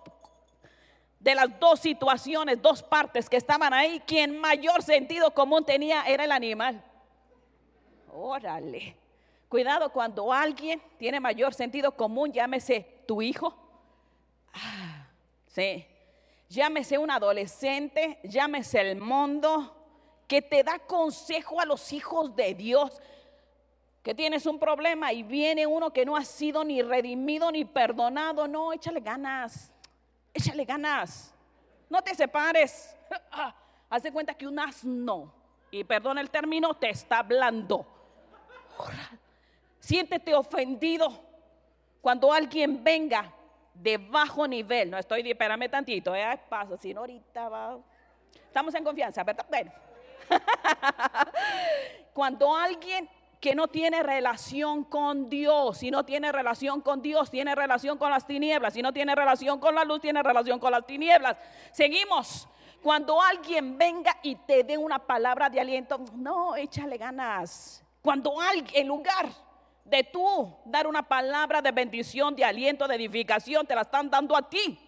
de 1.24 1.34
las 1.34 1.58
dos 1.58 1.80
situaciones, 1.80 2.60
dos 2.60 2.82
partes 2.82 3.30
que 3.30 3.38
estaban 3.38 3.72
ahí, 3.72 3.98
quien 4.06 4.38
mayor 4.38 4.82
sentido 4.82 5.32
común 5.32 5.64
tenía 5.64 6.04
era 6.04 6.24
el 6.24 6.32
animal. 6.32 6.84
Órale. 8.12 8.94
Cuidado 9.48 9.90
cuando 9.90 10.30
alguien 10.30 10.82
tiene 10.98 11.20
mayor 11.20 11.54
sentido 11.54 11.92
común, 11.92 12.30
llámese 12.30 12.87
tu 13.06 13.22
hijo. 13.22 13.56
Ah 14.52 14.94
Sí. 15.54 15.87
Llámese 16.48 16.98
un 16.98 17.10
adolescente, 17.10 18.18
llámese 18.24 18.80
el 18.80 19.00
mundo, 19.00 19.74
que 20.26 20.42
te 20.42 20.62
da 20.62 20.78
consejo 20.80 21.60
a 21.60 21.64
los 21.64 21.92
hijos 21.92 22.34
de 22.37 22.54
Dios. 22.54 23.00
Que 24.02 24.14
tienes 24.14 24.44
un 24.44 24.58
problema 24.58 25.12
y 25.12 25.22
viene 25.22 25.66
uno 25.66 25.92
que 25.92 26.04
no 26.04 26.16
ha 26.16 26.24
sido 26.24 26.64
ni 26.64 26.82
redimido 26.82 27.50
ni 27.50 27.64
perdonado. 27.64 28.46
No, 28.46 28.72
échale 28.72 29.00
ganas. 29.00 29.73
Échale 30.35 30.64
ganas. 30.64 31.33
No 31.88 32.03
te 32.03 32.14
separes. 32.14 32.94
Haz 33.88 34.03
de 34.03 34.12
cuenta 34.12 34.35
que 34.35 34.47
un 34.47 34.59
asno, 34.59 35.33
y 35.70 35.85
perdona 35.85 36.20
el 36.20 36.29
término, 36.29 36.75
te 36.75 36.90
está 36.90 37.20
hablando. 37.20 37.87
Siéntete 39.79 40.35
ofendido 40.35 41.09
cuando 42.01 42.33
alguien 42.33 42.83
venga 42.83 43.33
de 43.73 43.97
bajo 43.97 44.47
nivel, 44.47 44.90
no 44.90 44.99
estoy, 44.99 45.29
espérame 45.29 45.68
tantito, 45.68 46.14
eh, 46.14 46.40
paso, 46.49 46.77
si 46.77 46.92
no 46.92 47.01
ahorita 47.01 47.49
va. 47.49 47.79
Estamos 48.47 48.75
en 48.75 48.85
confianza, 48.85 49.25
¿verdad? 49.25 49.47
Bueno. 49.49 49.73
Cuando 52.12 52.55
alguien 52.55 53.09
que 53.44 53.54
no 53.54 53.68
tiene 53.68 54.02
relación 54.02 54.85
con 54.85 55.28
Dios, 55.28 55.76
si 55.76 55.90
no 55.90 56.02
tiene 56.07 56.33
relación 56.33 56.80
con 56.80 57.02
Dios, 57.02 57.30
tiene 57.30 57.54
relación 57.54 57.98
con 57.98 58.11
las 58.11 58.26
tinieblas, 58.26 58.72
si 58.72 58.80
no 58.80 58.90
tiene 58.90 59.14
relación 59.14 59.61
con 59.61 59.74
la 59.74 59.85
luz, 59.85 60.00
tiene 60.00 60.22
relación 60.22 60.59
con 60.59 60.72
las 60.72 60.87
tinieblas. 60.87 61.37
Seguimos. 61.70 62.48
Cuando 62.83 63.20
alguien 63.20 63.76
venga 63.76 64.16
y 64.22 64.37
te 64.37 64.64
dé 64.64 64.78
una 64.78 64.98
palabra 64.98 65.50
de 65.50 65.61
aliento, 65.61 66.00
no, 66.14 66.57
échale 66.57 66.96
ganas. 66.96 67.85
Cuando 68.00 68.40
alguien, 68.40 68.80
en 68.80 68.88
lugar 68.88 69.28
de 69.85 70.04
tú 70.04 70.50
dar 70.64 70.87
una 70.87 71.07
palabra 71.07 71.61
de 71.61 71.70
bendición, 71.70 72.35
de 72.35 72.46
aliento, 72.46 72.88
de 72.88 72.94
edificación, 72.94 73.66
te 73.66 73.74
la 73.74 73.83
están 73.83 74.09
dando 74.09 74.35
a 74.35 74.48
ti. 74.48 74.78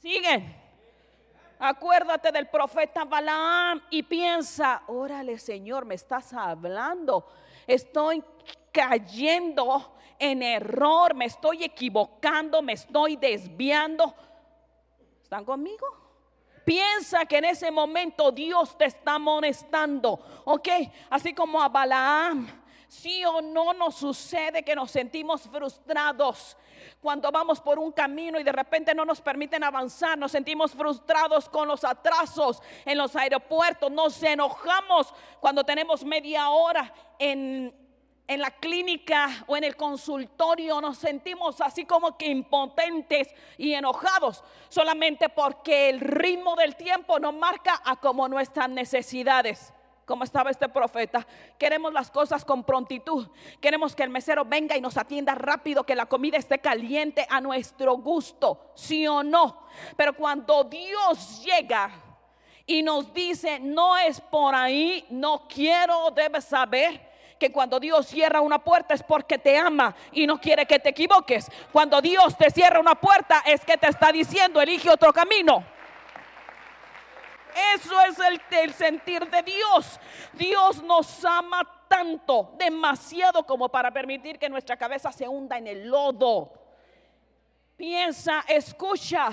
Siguen. 0.00 0.63
Acuérdate 1.66 2.30
del 2.30 2.46
profeta 2.48 3.06
Balaam 3.06 3.80
y 3.88 4.02
piensa, 4.02 4.82
órale 4.86 5.38
Señor, 5.38 5.86
me 5.86 5.94
estás 5.94 6.34
hablando. 6.34 7.26
Estoy 7.66 8.22
cayendo 8.70 9.96
en 10.18 10.42
error, 10.42 11.14
me 11.14 11.24
estoy 11.24 11.64
equivocando, 11.64 12.60
me 12.60 12.74
estoy 12.74 13.16
desviando. 13.16 14.14
¿Están 15.22 15.46
conmigo? 15.46 15.86
Piensa 16.66 17.24
que 17.24 17.38
en 17.38 17.46
ese 17.46 17.70
momento 17.70 18.30
Dios 18.30 18.76
te 18.76 18.84
está 18.84 19.14
amonestando, 19.14 20.20
¿ok? 20.44 20.68
Así 21.08 21.32
como 21.32 21.62
a 21.62 21.70
Balaam 21.70 22.46
Sí 22.94 23.24
o 23.24 23.40
no 23.40 23.72
nos 23.72 23.96
sucede 23.96 24.62
que 24.62 24.76
nos 24.76 24.88
sentimos 24.88 25.42
frustrados 25.42 26.56
cuando 27.00 27.30
vamos 27.30 27.60
por 27.60 27.78
un 27.78 27.92
camino 27.92 28.40
y 28.40 28.44
de 28.44 28.52
repente 28.52 28.94
no 28.94 29.04
nos 29.04 29.20
permiten 29.20 29.62
avanzar, 29.62 30.16
nos 30.16 30.32
sentimos 30.32 30.72
frustrados 30.72 31.48
con 31.48 31.68
los 31.68 31.84
atrasos 31.84 32.62
en 32.84 32.98
los 32.98 33.14
aeropuertos, 33.16 33.90
nos 33.90 34.22
enojamos 34.22 35.12
cuando 35.40 35.64
tenemos 35.64 36.04
media 36.04 36.48
hora 36.48 36.92
en, 37.18 37.74
en 38.26 38.40
la 38.40 38.50
clínica 38.50 39.44
o 39.46 39.56
en 39.56 39.64
el 39.64 39.76
consultorio, 39.76 40.80
nos 40.80 40.96
sentimos 40.96 41.60
así 41.60 41.84
como 41.84 42.16
que 42.16 42.26
impotentes 42.26 43.28
y 43.58 43.74
enojados 43.74 44.42
solamente 44.68 45.28
porque 45.28 45.90
el 45.90 46.00
ritmo 46.00 46.56
del 46.56 46.76
tiempo 46.76 47.18
nos 47.18 47.34
marca 47.34 47.82
a 47.84 47.96
como 47.96 48.28
nuestras 48.28 48.70
necesidades 48.70 49.73
como 50.04 50.24
estaba 50.24 50.50
este 50.50 50.68
profeta. 50.68 51.26
Queremos 51.58 51.92
las 51.92 52.10
cosas 52.10 52.44
con 52.44 52.64
prontitud. 52.64 53.28
Queremos 53.60 53.94
que 53.94 54.02
el 54.02 54.10
mesero 54.10 54.44
venga 54.44 54.76
y 54.76 54.80
nos 54.80 54.96
atienda 54.96 55.34
rápido, 55.34 55.84
que 55.84 55.94
la 55.94 56.06
comida 56.06 56.36
esté 56.36 56.58
caliente 56.58 57.26
a 57.30 57.40
nuestro 57.40 57.96
gusto, 57.96 58.72
sí 58.74 59.06
o 59.06 59.22
no. 59.22 59.66
Pero 59.96 60.14
cuando 60.14 60.64
Dios 60.64 61.44
llega 61.44 61.90
y 62.66 62.82
nos 62.82 63.12
dice, 63.12 63.60
no 63.60 63.96
es 63.96 64.20
por 64.20 64.54
ahí, 64.54 65.04
no 65.10 65.46
quiero, 65.48 66.10
debes 66.10 66.44
saber 66.44 67.12
que 67.38 67.52
cuando 67.52 67.80
Dios 67.80 68.06
cierra 68.06 68.40
una 68.40 68.58
puerta 68.58 68.94
es 68.94 69.02
porque 69.02 69.38
te 69.38 69.58
ama 69.58 69.94
y 70.12 70.26
no 70.26 70.40
quiere 70.40 70.66
que 70.66 70.78
te 70.78 70.90
equivoques. 70.90 71.50
Cuando 71.72 72.00
Dios 72.00 72.36
te 72.38 72.50
cierra 72.50 72.80
una 72.80 72.94
puerta 72.94 73.42
es 73.46 73.64
que 73.64 73.76
te 73.76 73.88
está 73.88 74.12
diciendo, 74.12 74.60
elige 74.60 74.88
otro 74.88 75.12
camino. 75.12 75.64
Eso 77.74 78.00
es 78.00 78.18
el, 78.50 78.74
sentir 78.74 79.28
de 79.30 79.42
Dios. 79.42 80.00
Dios 80.32 80.82
nos 80.82 81.24
ama 81.24 81.62
tanto, 81.88 82.54
demasiado 82.58 83.46
como 83.46 83.68
para 83.68 83.92
permitir 83.92 84.38
que 84.38 84.48
nuestra 84.48 84.76
cabeza 84.76 85.12
se 85.12 85.28
hunda 85.28 85.58
en 85.58 85.68
el 85.68 85.88
lodo. 85.88 86.52
Piensa, 87.76 88.44
escucha. 88.48 89.30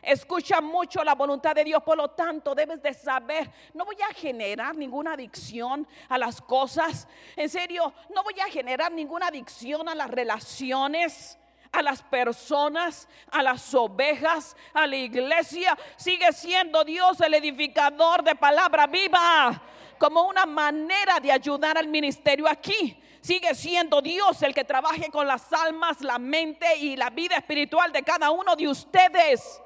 Escucha 0.00 0.60
mucho 0.60 1.02
la 1.02 1.16
voluntad 1.16 1.54
de 1.56 1.64
Dios, 1.64 1.82
por 1.82 1.96
lo 1.96 2.10
tanto 2.10 2.54
debes 2.54 2.80
de 2.80 2.94
saber, 2.94 3.50
no 3.74 3.84
voy 3.84 3.96
a 4.00 4.14
generar 4.14 4.74
ninguna 4.76 5.14
adicción 5.14 5.86
a 6.08 6.16
las 6.16 6.40
cosas, 6.40 7.08
en 7.34 7.48
serio, 7.48 7.92
no 8.14 8.22
voy 8.22 8.38
a 8.38 8.48
generar 8.48 8.92
ninguna 8.92 9.26
adicción 9.26 9.88
a 9.88 9.96
las 9.96 10.08
relaciones, 10.08 11.36
a 11.72 11.82
las 11.82 12.02
personas, 12.02 13.08
a 13.30 13.42
las 13.42 13.74
ovejas, 13.74 14.56
a 14.72 14.86
la 14.86 14.96
iglesia. 14.96 15.76
Sigue 15.96 16.32
siendo 16.32 16.84
Dios 16.84 17.20
el 17.20 17.34
edificador 17.34 18.22
de 18.22 18.34
palabra 18.34 18.86
viva 18.86 19.62
como 19.98 20.22
una 20.22 20.46
manera 20.46 21.20
de 21.20 21.32
ayudar 21.32 21.76
al 21.76 21.88
ministerio 21.88 22.48
aquí. 22.48 22.96
Sigue 23.20 23.54
siendo 23.54 24.00
Dios 24.00 24.42
el 24.42 24.54
que 24.54 24.64
trabaje 24.64 25.10
con 25.10 25.26
las 25.26 25.52
almas, 25.52 26.00
la 26.00 26.18
mente 26.18 26.76
y 26.78 26.96
la 26.96 27.10
vida 27.10 27.36
espiritual 27.36 27.92
de 27.92 28.02
cada 28.02 28.30
uno 28.30 28.54
de 28.54 28.68
ustedes. 28.68 29.60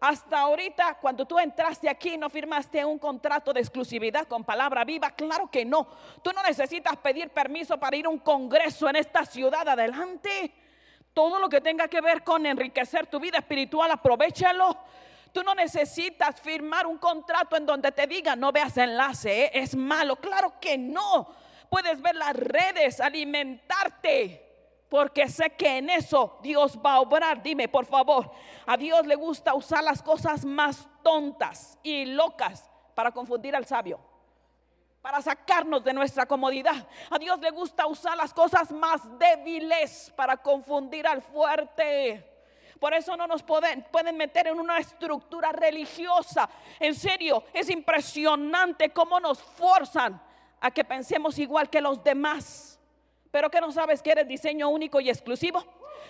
Hasta 0.00 0.40
ahorita, 0.40 0.98
cuando 1.00 1.24
tú 1.24 1.38
entraste 1.38 1.88
aquí, 1.88 2.16
no 2.16 2.28
firmaste 2.28 2.84
un 2.84 2.98
contrato 2.98 3.52
de 3.52 3.60
exclusividad 3.60 4.26
con 4.26 4.44
palabra 4.44 4.84
viva. 4.84 5.10
Claro 5.10 5.50
que 5.50 5.64
no. 5.64 5.88
Tú 6.22 6.30
no 6.32 6.42
necesitas 6.42 6.96
pedir 6.98 7.30
permiso 7.30 7.78
para 7.78 7.96
ir 7.96 8.06
a 8.06 8.10
un 8.10 8.18
congreso 8.18 8.88
en 8.88 8.96
esta 8.96 9.24
ciudad 9.24 9.66
adelante. 9.66 10.52
Todo 11.14 11.38
lo 11.38 11.48
que 11.48 11.60
tenga 11.60 11.86
que 11.86 12.00
ver 12.00 12.24
con 12.24 12.44
enriquecer 12.44 13.06
tu 13.06 13.20
vida 13.20 13.38
espiritual, 13.38 13.90
aprovechalo. 13.90 14.76
Tú 15.32 15.44
no 15.44 15.54
necesitas 15.54 16.40
firmar 16.40 16.86
un 16.86 16.98
contrato 16.98 17.56
en 17.56 17.64
donde 17.64 17.92
te 17.92 18.06
diga 18.06 18.36
no 18.36 18.52
veas 18.52 18.76
enlace, 18.76 19.44
¿eh? 19.44 19.50
es 19.54 19.76
malo. 19.76 20.16
Claro 20.16 20.54
que 20.60 20.76
no. 20.76 21.28
Puedes 21.70 22.02
ver 22.02 22.16
las 22.16 22.34
redes, 22.34 23.00
alimentarte. 23.00 24.40
Porque 24.88 25.28
sé 25.28 25.50
que 25.50 25.78
en 25.78 25.90
eso 25.90 26.38
Dios 26.42 26.78
va 26.84 26.94
a 26.94 27.00
obrar. 27.00 27.42
Dime, 27.42 27.68
por 27.68 27.86
favor, 27.86 28.30
a 28.66 28.76
Dios 28.76 29.06
le 29.06 29.14
gusta 29.14 29.54
usar 29.54 29.82
las 29.82 30.02
cosas 30.02 30.44
más 30.44 30.88
tontas 31.02 31.78
y 31.82 32.06
locas 32.06 32.68
para 32.94 33.12
confundir 33.12 33.56
al 33.56 33.66
sabio 33.66 34.13
para 35.04 35.20
sacarnos 35.20 35.84
de 35.84 35.92
nuestra 35.92 36.24
comodidad. 36.24 36.88
A 37.10 37.18
Dios 37.18 37.38
le 37.38 37.50
gusta 37.50 37.86
usar 37.86 38.16
las 38.16 38.32
cosas 38.32 38.72
más 38.72 39.02
débiles 39.18 40.10
para 40.16 40.38
confundir 40.38 41.06
al 41.06 41.20
fuerte. 41.20 42.24
Por 42.80 42.94
eso 42.94 43.14
no 43.14 43.26
nos 43.26 43.42
pueden, 43.42 43.86
pueden 43.92 44.16
meter 44.16 44.46
en 44.46 44.58
una 44.58 44.78
estructura 44.78 45.52
religiosa. 45.52 46.48
En 46.80 46.94
serio, 46.94 47.44
es 47.52 47.68
impresionante 47.68 48.94
cómo 48.94 49.20
nos 49.20 49.42
forzan 49.42 50.18
a 50.58 50.70
que 50.70 50.84
pensemos 50.84 51.38
igual 51.38 51.68
que 51.68 51.82
los 51.82 52.02
demás. 52.02 52.80
Pero 53.30 53.50
que 53.50 53.60
no 53.60 53.70
sabes 53.72 54.00
que 54.00 54.12
eres 54.12 54.26
diseño 54.26 54.70
único 54.70 55.02
y 55.02 55.10
exclusivo. 55.10 55.62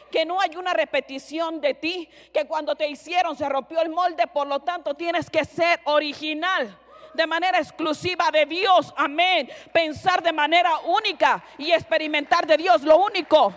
Que 0.08 0.24
no 0.24 0.40
hay 0.40 0.54
una 0.54 0.72
repetición 0.72 1.60
de 1.60 1.74
ti. 1.74 2.08
Que 2.32 2.46
cuando 2.46 2.76
te 2.76 2.86
hicieron 2.86 3.36
se 3.36 3.48
rompió 3.48 3.82
el 3.82 3.88
molde. 3.88 4.28
Por 4.28 4.46
lo 4.46 4.60
tanto 4.60 4.94
tienes 4.94 5.28
que 5.28 5.44
ser 5.44 5.80
original. 5.86 6.78
De 7.14 7.26
manera 7.26 7.58
exclusiva 7.58 8.30
de 8.30 8.44
Dios. 8.44 8.92
Amén. 8.96 9.48
Pensar 9.72 10.22
de 10.22 10.32
manera 10.32 10.78
única 10.80 11.42
y 11.56 11.70
experimentar 11.72 12.46
de 12.46 12.56
Dios 12.56 12.82
lo 12.82 12.98
único. 12.98 13.54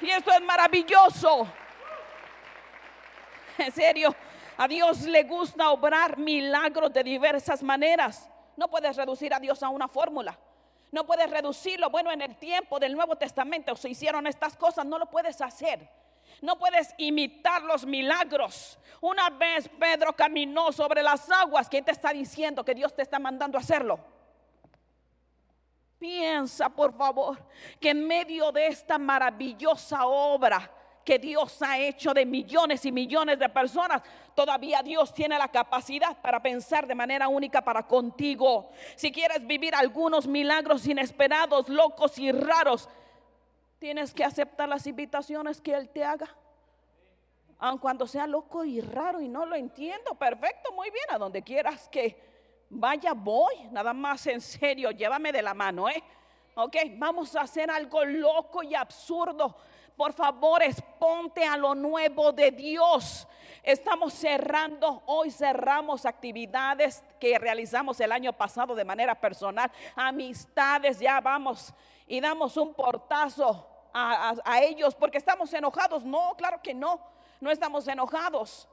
Y 0.00 0.08
esto 0.08 0.30
es 0.32 0.40
maravilloso. 0.40 1.46
En 3.58 3.72
serio, 3.72 4.14
a 4.56 4.66
Dios 4.66 5.02
le 5.02 5.24
gusta 5.24 5.70
obrar 5.70 6.16
milagros 6.16 6.92
de 6.92 7.02
diversas 7.02 7.62
maneras. 7.62 8.28
No 8.56 8.68
puedes 8.68 8.96
reducir 8.96 9.34
a 9.34 9.40
Dios 9.40 9.62
a 9.62 9.68
una 9.68 9.88
fórmula. 9.88 10.38
No 10.92 11.06
puedes 11.06 11.30
reducirlo. 11.30 11.90
Bueno, 11.90 12.10
en 12.10 12.22
el 12.22 12.36
tiempo 12.36 12.78
del 12.78 12.94
Nuevo 12.94 13.16
Testamento 13.16 13.76
se 13.76 13.90
hicieron 13.90 14.26
estas 14.26 14.56
cosas. 14.56 14.86
No 14.86 14.98
lo 14.98 15.06
puedes 15.06 15.40
hacer. 15.40 15.88
No 16.40 16.58
puedes 16.58 16.94
imitar 16.98 17.62
los 17.62 17.84
milagros. 17.84 18.78
Una 19.00 19.30
vez 19.30 19.68
Pedro 19.78 20.14
caminó 20.14 20.72
sobre 20.72 21.02
las 21.02 21.30
aguas. 21.30 21.68
¿Quién 21.68 21.84
te 21.84 21.92
está 21.92 22.12
diciendo 22.12 22.64
que 22.64 22.74
Dios 22.74 22.94
te 22.94 23.02
está 23.02 23.18
mandando 23.18 23.58
a 23.58 23.60
hacerlo? 23.60 24.00
Piensa, 25.98 26.70
por 26.70 26.96
favor, 26.96 27.38
que 27.78 27.90
en 27.90 28.06
medio 28.06 28.50
de 28.52 28.68
esta 28.68 28.96
maravillosa 28.98 30.06
obra 30.06 30.70
que 31.04 31.18
Dios 31.18 31.60
ha 31.62 31.78
hecho 31.78 32.14
de 32.14 32.24
millones 32.24 32.84
y 32.84 32.92
millones 32.92 33.38
de 33.38 33.48
personas, 33.48 34.02
todavía 34.34 34.82
Dios 34.82 35.12
tiene 35.12 35.36
la 35.36 35.48
capacidad 35.48 36.16
para 36.20 36.40
pensar 36.40 36.86
de 36.86 36.94
manera 36.94 37.28
única 37.28 37.62
para 37.62 37.86
contigo. 37.86 38.70
Si 38.96 39.10
quieres 39.10 39.46
vivir 39.46 39.74
algunos 39.74 40.26
milagros 40.26 40.86
inesperados, 40.86 41.68
locos 41.68 42.18
y 42.18 42.32
raros, 42.32 42.88
tienes 43.80 44.14
que 44.14 44.22
aceptar 44.22 44.68
las 44.68 44.86
invitaciones 44.86 45.60
que 45.60 45.74
Él 45.74 45.88
te 45.88 46.04
haga. 46.04 46.28
Aun 47.58 47.78
cuando 47.78 48.06
sea 48.06 48.28
loco 48.28 48.64
y 48.64 48.80
raro 48.80 49.20
y 49.20 49.28
no 49.28 49.44
lo 49.44 49.56
entiendo, 49.56 50.14
perfecto, 50.14 50.70
muy 50.72 50.90
bien, 50.90 51.06
a 51.10 51.18
donde 51.18 51.42
quieras 51.42 51.88
que 51.88 52.16
vaya, 52.70 53.12
voy, 53.12 53.54
nada 53.72 53.92
más 53.92 54.24
en 54.28 54.40
serio, 54.40 54.92
llévame 54.92 55.32
de 55.32 55.42
la 55.42 55.54
mano, 55.54 55.88
¿eh? 55.88 56.02
Ok, 56.54 56.76
vamos 56.96 57.34
a 57.34 57.42
hacer 57.42 57.70
algo 57.70 58.04
loco 58.04 58.62
y 58.62 58.74
absurdo 58.74 59.56
por 60.00 60.14
favor, 60.14 60.62
exponte 60.62 61.44
a 61.44 61.58
lo 61.58 61.74
nuevo 61.74 62.32
de 62.32 62.50
Dios. 62.52 63.28
Estamos 63.62 64.14
cerrando, 64.14 65.02
hoy 65.04 65.30
cerramos 65.30 66.06
actividades 66.06 67.04
que 67.20 67.38
realizamos 67.38 68.00
el 68.00 68.10
año 68.10 68.32
pasado 68.32 68.74
de 68.74 68.82
manera 68.82 69.14
personal, 69.14 69.70
amistades, 69.94 71.00
ya 71.00 71.20
vamos 71.20 71.74
y 72.06 72.18
damos 72.18 72.56
un 72.56 72.72
portazo 72.72 73.68
a, 73.92 74.60
ellos 74.62 74.94
porque 74.94 75.18
estamos 75.18 75.52
enojados. 75.52 76.04
No, 76.04 76.34
claro 76.36 76.60
que 76.62 76.74
no, 76.74 77.00
no 77.40 77.50
estamos 77.50 77.86
enojados 77.88 78.68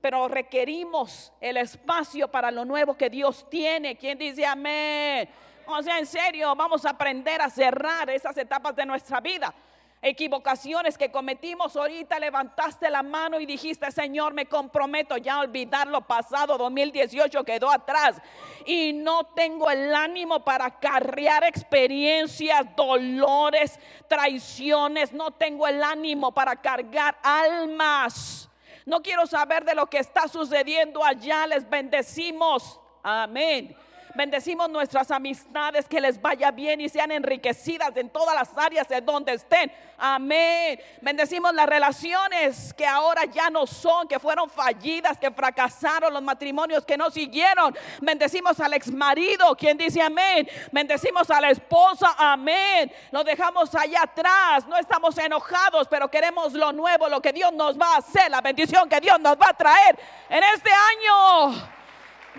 pero 0.00 0.28
requerimos 0.28 1.32
el 1.40 1.56
espacio 1.56 2.28
para 2.28 2.52
lo 2.52 2.64
nuevo 2.64 2.96
que 2.96 3.10
Dios 3.10 3.44
tiene. 3.50 3.96
¿Quién 3.96 4.16
dice 4.16 4.46
amén? 4.46 5.28
O 5.66 5.82
sea, 5.82 5.98
en 5.98 6.06
serio, 6.06 6.54
vamos 6.54 6.84
a 6.86 6.90
aprender 6.90 7.42
a 7.42 7.50
cerrar 7.50 8.08
esas 8.08 8.36
etapas 8.38 8.76
de 8.76 8.86
nuestra 8.86 9.20
vida 9.20 9.52
equivocaciones 10.00 10.96
que 10.96 11.10
cometimos, 11.10 11.76
ahorita 11.76 12.18
levantaste 12.18 12.88
la 12.90 13.02
mano 13.02 13.40
y 13.40 13.46
dijiste, 13.46 13.90
Señor, 13.90 14.32
me 14.32 14.46
comprometo 14.46 15.16
ya 15.16 15.34
a 15.34 15.40
olvidar 15.40 15.88
lo 15.88 16.02
pasado, 16.02 16.56
2018 16.56 17.44
quedó 17.44 17.70
atrás. 17.70 18.20
Y 18.64 18.92
no 18.92 19.24
tengo 19.34 19.70
el 19.70 19.94
ánimo 19.94 20.44
para 20.44 20.66
acarrear 20.66 21.44
experiencias, 21.44 22.64
dolores, 22.76 23.78
traiciones, 24.08 25.12
no 25.12 25.32
tengo 25.32 25.66
el 25.66 25.82
ánimo 25.82 26.32
para 26.32 26.56
cargar 26.56 27.18
almas. 27.22 28.48
No 28.86 29.02
quiero 29.02 29.26
saber 29.26 29.64
de 29.64 29.74
lo 29.74 29.86
que 29.86 29.98
está 29.98 30.28
sucediendo 30.28 31.04
allá, 31.04 31.46
les 31.46 31.68
bendecimos. 31.68 32.80
Amén. 33.02 33.76
Bendecimos 34.18 34.68
nuestras 34.68 35.12
amistades, 35.12 35.86
que 35.86 36.00
les 36.00 36.20
vaya 36.20 36.50
bien 36.50 36.80
y 36.80 36.88
sean 36.88 37.12
enriquecidas 37.12 37.96
en 37.96 38.10
todas 38.10 38.34
las 38.34 38.50
áreas 38.58 38.88
de 38.88 39.00
donde 39.00 39.34
estén. 39.34 39.70
Amén. 39.96 40.80
Bendecimos 41.00 41.54
las 41.54 41.68
relaciones 41.68 42.74
que 42.74 42.84
ahora 42.84 43.26
ya 43.26 43.48
no 43.48 43.64
son, 43.64 44.08
que 44.08 44.18
fueron 44.18 44.50
fallidas, 44.50 45.20
que 45.20 45.30
fracasaron, 45.30 46.12
los 46.12 46.20
matrimonios 46.20 46.84
que 46.84 46.96
no 46.96 47.12
siguieron. 47.12 47.72
Bendecimos 48.00 48.58
al 48.58 48.74
ex 48.74 48.90
marido, 48.90 49.54
quien 49.54 49.78
dice 49.78 50.02
amén. 50.02 50.48
Bendecimos 50.72 51.30
a 51.30 51.40
la 51.40 51.50
esposa, 51.50 52.12
amén. 52.18 52.92
Lo 53.12 53.22
dejamos 53.22 53.72
allá 53.76 54.02
atrás. 54.02 54.66
No 54.66 54.76
estamos 54.78 55.16
enojados, 55.16 55.86
pero 55.86 56.10
queremos 56.10 56.54
lo 56.54 56.72
nuevo, 56.72 57.08
lo 57.08 57.22
que 57.22 57.32
Dios 57.32 57.52
nos 57.52 57.78
va 57.78 57.94
a 57.94 57.98
hacer, 57.98 58.32
la 58.32 58.40
bendición 58.40 58.88
que 58.88 58.98
Dios 58.98 59.20
nos 59.20 59.36
va 59.36 59.50
a 59.50 59.54
traer 59.54 59.96
en 60.28 60.42
este 60.42 60.70
año. 60.70 61.77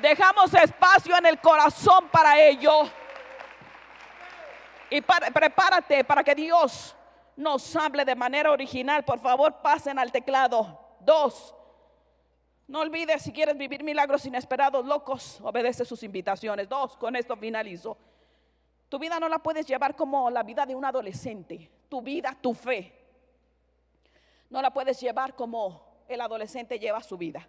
Dejamos 0.01 0.53
espacio 0.53 1.17
en 1.17 1.25
el 1.25 1.39
corazón 1.39 2.07
para 2.09 2.39
ello. 2.39 2.89
Y 4.89 5.01
prepárate 5.01 6.03
para 6.03 6.23
que 6.23 6.33
Dios 6.33 6.95
nos 7.35 7.75
hable 7.75 8.05
de 8.05 8.15
manera 8.15 8.51
original. 8.51 9.03
Por 9.03 9.19
favor, 9.19 9.61
pasen 9.61 9.99
al 9.99 10.11
teclado. 10.11 10.79
Dos. 11.01 11.53
No 12.67 12.81
olvides 12.81 13.21
si 13.23 13.31
quieres 13.31 13.57
vivir 13.57 13.83
milagros 13.83 14.25
inesperados, 14.25 14.85
locos, 14.85 15.39
obedece 15.41 15.85
sus 15.85 16.03
invitaciones. 16.03 16.69
Dos, 16.69 16.95
con 16.97 17.15
esto 17.15 17.35
finalizo. 17.35 17.97
Tu 18.89 18.99
vida 18.99 19.19
no 19.19 19.27
la 19.27 19.39
puedes 19.39 19.65
llevar 19.65 19.95
como 19.95 20.29
la 20.29 20.43
vida 20.43 20.65
de 20.65 20.75
un 20.75 20.85
adolescente. 20.85 21.69
Tu 21.89 22.01
vida, 22.01 22.37
tu 22.39 22.53
fe. 22.53 22.95
No 24.49 24.61
la 24.61 24.71
puedes 24.71 24.99
llevar 24.99 25.35
como 25.35 26.03
el 26.07 26.21
adolescente 26.21 26.79
lleva 26.79 27.01
su 27.03 27.17
vida. 27.17 27.47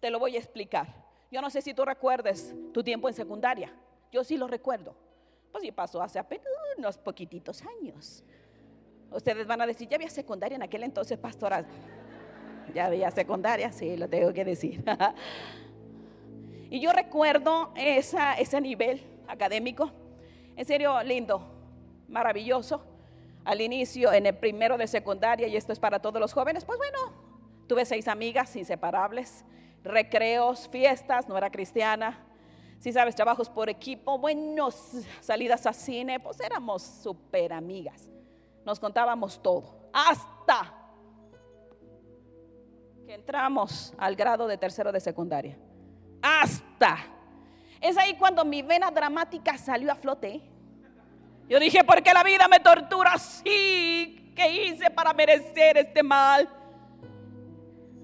Te 0.00 0.10
lo 0.10 0.18
voy 0.18 0.36
a 0.36 0.38
explicar. 0.38 1.05
Yo 1.30 1.40
no 1.40 1.50
sé 1.50 1.60
si 1.60 1.74
tú 1.74 1.84
recuerdes 1.84 2.54
tu 2.72 2.82
tiempo 2.82 3.08
en 3.08 3.14
secundaria. 3.14 3.72
Yo 4.12 4.22
sí 4.22 4.36
lo 4.36 4.46
recuerdo. 4.46 4.94
Pues 5.50 5.62
sí 5.62 5.72
pasó 5.72 6.02
hace 6.02 6.18
apenas 6.18 6.46
unos 6.78 6.98
poquititos 6.98 7.62
años. 7.62 8.22
Ustedes 9.10 9.46
van 9.46 9.60
a 9.60 9.66
decir, 9.66 9.88
ya 9.88 9.96
había 9.96 10.10
secundaria 10.10 10.56
en 10.56 10.62
aquel 10.62 10.82
entonces, 10.82 11.18
pastora. 11.18 11.64
Ya 12.74 12.86
había 12.86 13.10
secundaria, 13.10 13.72
sí, 13.72 13.96
lo 13.96 14.08
tengo 14.08 14.32
que 14.32 14.44
decir. 14.44 14.84
y 16.70 16.80
yo 16.80 16.92
recuerdo 16.92 17.72
esa, 17.76 18.34
ese 18.34 18.60
nivel 18.60 19.02
académico. 19.28 19.90
En 20.56 20.64
serio, 20.64 21.02
lindo, 21.02 21.42
maravilloso. 22.08 22.84
Al 23.44 23.60
inicio, 23.60 24.12
en 24.12 24.26
el 24.26 24.36
primero 24.36 24.76
de 24.76 24.86
secundaria, 24.88 25.46
y 25.46 25.56
esto 25.56 25.72
es 25.72 25.78
para 25.78 26.00
todos 26.00 26.20
los 26.20 26.32
jóvenes, 26.32 26.64
pues 26.64 26.78
bueno, 26.78 26.98
tuve 27.68 27.84
seis 27.84 28.08
amigas 28.08 28.54
inseparables 28.56 29.44
recreos, 29.82 30.68
fiestas, 30.68 31.28
no 31.28 31.36
era 31.36 31.50
cristiana. 31.50 32.18
Si 32.78 32.92
sabes, 32.92 33.14
trabajos 33.14 33.48
por 33.48 33.68
equipo, 33.68 34.18
buenos, 34.18 34.74
salidas 35.20 35.66
a 35.66 35.72
cine, 35.72 36.20
pues 36.20 36.40
éramos 36.40 36.82
súper 36.82 37.52
amigas. 37.52 38.08
Nos 38.64 38.78
contábamos 38.78 39.42
todo. 39.42 39.88
Hasta 39.92 40.74
que 43.06 43.14
entramos 43.14 43.94
al 43.96 44.16
grado 44.16 44.46
de 44.46 44.58
tercero 44.58 44.92
de 44.92 45.00
secundaria. 45.00 45.56
Hasta. 46.20 46.98
Es 47.80 47.96
ahí 47.96 48.14
cuando 48.14 48.44
mi 48.44 48.62
vena 48.62 48.90
dramática 48.90 49.56
salió 49.56 49.92
a 49.92 49.94
flote. 49.94 50.42
Yo 51.48 51.60
dije, 51.60 51.84
¿por 51.84 52.02
qué 52.02 52.12
la 52.12 52.24
vida 52.24 52.48
me 52.48 52.58
tortura 52.58 53.12
así? 53.12 54.32
¿Qué 54.34 54.50
hice 54.50 54.90
para 54.90 55.12
merecer 55.12 55.78
este 55.78 56.02
mal? 56.02 56.48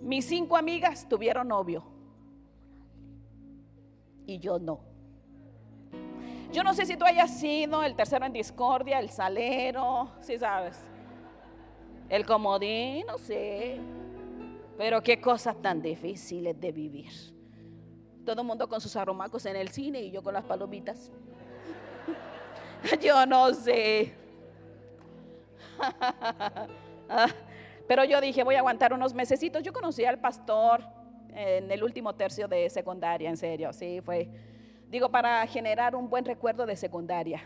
Mis 0.02 0.26
cinco 0.26 0.56
amigas 0.56 1.08
tuvieron 1.08 1.48
novio 1.48 1.84
y 4.26 4.38
yo 4.40 4.58
no. 4.58 4.80
Yo 6.52 6.64
no 6.64 6.74
sé 6.74 6.84
si 6.86 6.96
tú 6.96 7.04
hayas 7.04 7.38
sido 7.38 7.82
el 7.82 7.94
tercero 7.94 8.26
en 8.26 8.32
discordia, 8.32 8.98
el 8.98 9.10
salero, 9.10 10.10
si 10.20 10.38
sabes. 10.38 10.78
El 12.08 12.26
comodín, 12.26 13.06
no 13.06 13.16
sé. 13.16 13.80
Pero 14.76 15.02
qué 15.02 15.20
cosas 15.20 15.56
tan 15.62 15.80
difíciles 15.80 16.60
de 16.60 16.72
vivir. 16.72 17.12
Todo 18.26 18.42
el 18.42 18.46
mundo 18.46 18.68
con 18.68 18.80
sus 18.80 18.96
aromacos 18.96 19.46
en 19.46 19.56
el 19.56 19.68
cine 19.68 20.02
y 20.02 20.10
yo 20.10 20.22
con 20.22 20.34
las 20.34 20.44
palomitas. 20.44 21.10
yo 23.00 23.24
no 23.24 23.54
sé. 23.54 24.14
Pero 27.86 28.04
yo 28.04 28.20
dije, 28.20 28.42
voy 28.44 28.54
a 28.54 28.58
aguantar 28.58 28.92
unos 28.92 29.14
mesecitos. 29.14 29.62
Yo 29.62 29.72
conocí 29.72 30.04
al 30.04 30.18
pastor 30.18 30.84
en 31.34 31.70
el 31.70 31.82
último 31.82 32.14
tercio 32.14 32.46
de 32.48 32.68
secundaria, 32.70 33.30
en 33.30 33.36
serio, 33.36 33.72
sí, 33.72 34.00
fue, 34.02 34.28
digo, 34.90 35.10
para 35.10 35.46
generar 35.46 35.96
un 35.96 36.08
buen 36.08 36.24
recuerdo 36.24 36.66
de 36.66 36.76
secundaria. 36.76 37.42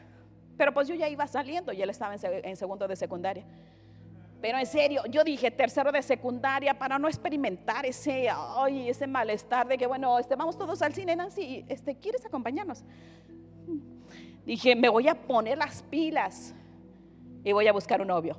Pero 0.57 0.73
pues 0.73 0.89
yo 0.89 0.95
ya 0.95 1.09
iba 1.09 1.27
saliendo 1.27 1.73
y 1.73 1.83
él 1.83 1.91
estaba 1.91 2.15
en, 2.15 2.57
segundo 2.57 2.89
de 2.89 2.97
secundaria. 2.97 3.45
Pero 4.41 4.59
en 4.59 4.67
serio, 4.67 5.03
yo 5.09 5.23
dije 5.25 5.51
tercero 5.51 5.93
de 5.93 6.03
secundaria 6.03 6.79
para 6.79 6.99
no 6.99 7.09
experimentar 7.09 7.87
ese, 7.87 8.29
ay, 8.31 8.89
ese 8.89 9.07
malestar 9.07 9.67
de 9.67 9.79
que, 9.79 9.87
bueno, 9.87 10.19
este, 10.19 10.35
vamos 10.35 10.57
todos 10.57 10.83
al 10.83 10.95
cine, 10.95 11.17
Nancy, 11.17 11.65
este, 11.69 11.97
¿quieres 11.97 12.25
acompañarnos? 12.25 12.85
Dije, 14.45 14.77
me 14.77 14.89
voy 14.89 15.09
a 15.09 15.15
poner 15.15 15.59
las 15.59 15.83
pilas 15.83 16.55
y 17.45 17.53
voy 17.53 17.67
a 17.67 17.73
buscar 17.73 18.01
un 18.01 18.09
novio. 18.09 18.37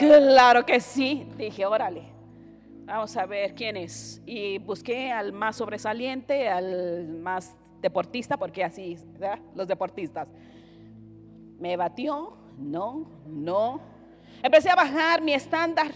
Claro 0.00 0.64
que 0.64 0.80
sí. 0.80 1.28
Dije, 1.36 1.66
órale, 1.66 2.04
vamos 2.86 3.14
a 3.18 3.26
ver 3.26 3.54
quién 3.54 3.76
es. 3.76 4.22
Y 4.24 4.56
busqué 4.56 5.12
al 5.12 5.34
más 5.34 5.56
sobresaliente, 5.56 6.48
al 6.48 7.06
más 7.18 7.54
deportista, 7.82 8.38
porque 8.38 8.64
así, 8.64 8.96
¿verdad? 9.18 9.38
los 9.54 9.68
deportistas. 9.68 10.32
Me 11.58 11.76
batió, 11.76 12.34
no, 12.56 13.10
no. 13.26 13.82
Empecé 14.42 14.70
a 14.70 14.74
bajar 14.74 15.20
mi 15.20 15.34
estándar. 15.34 15.88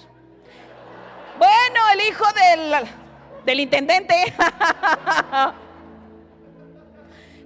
Bueno, 1.39 1.81
el 1.95 2.01
hijo 2.07 2.25
del, 2.35 2.89
del 3.47 3.61
intendente. 3.61 4.15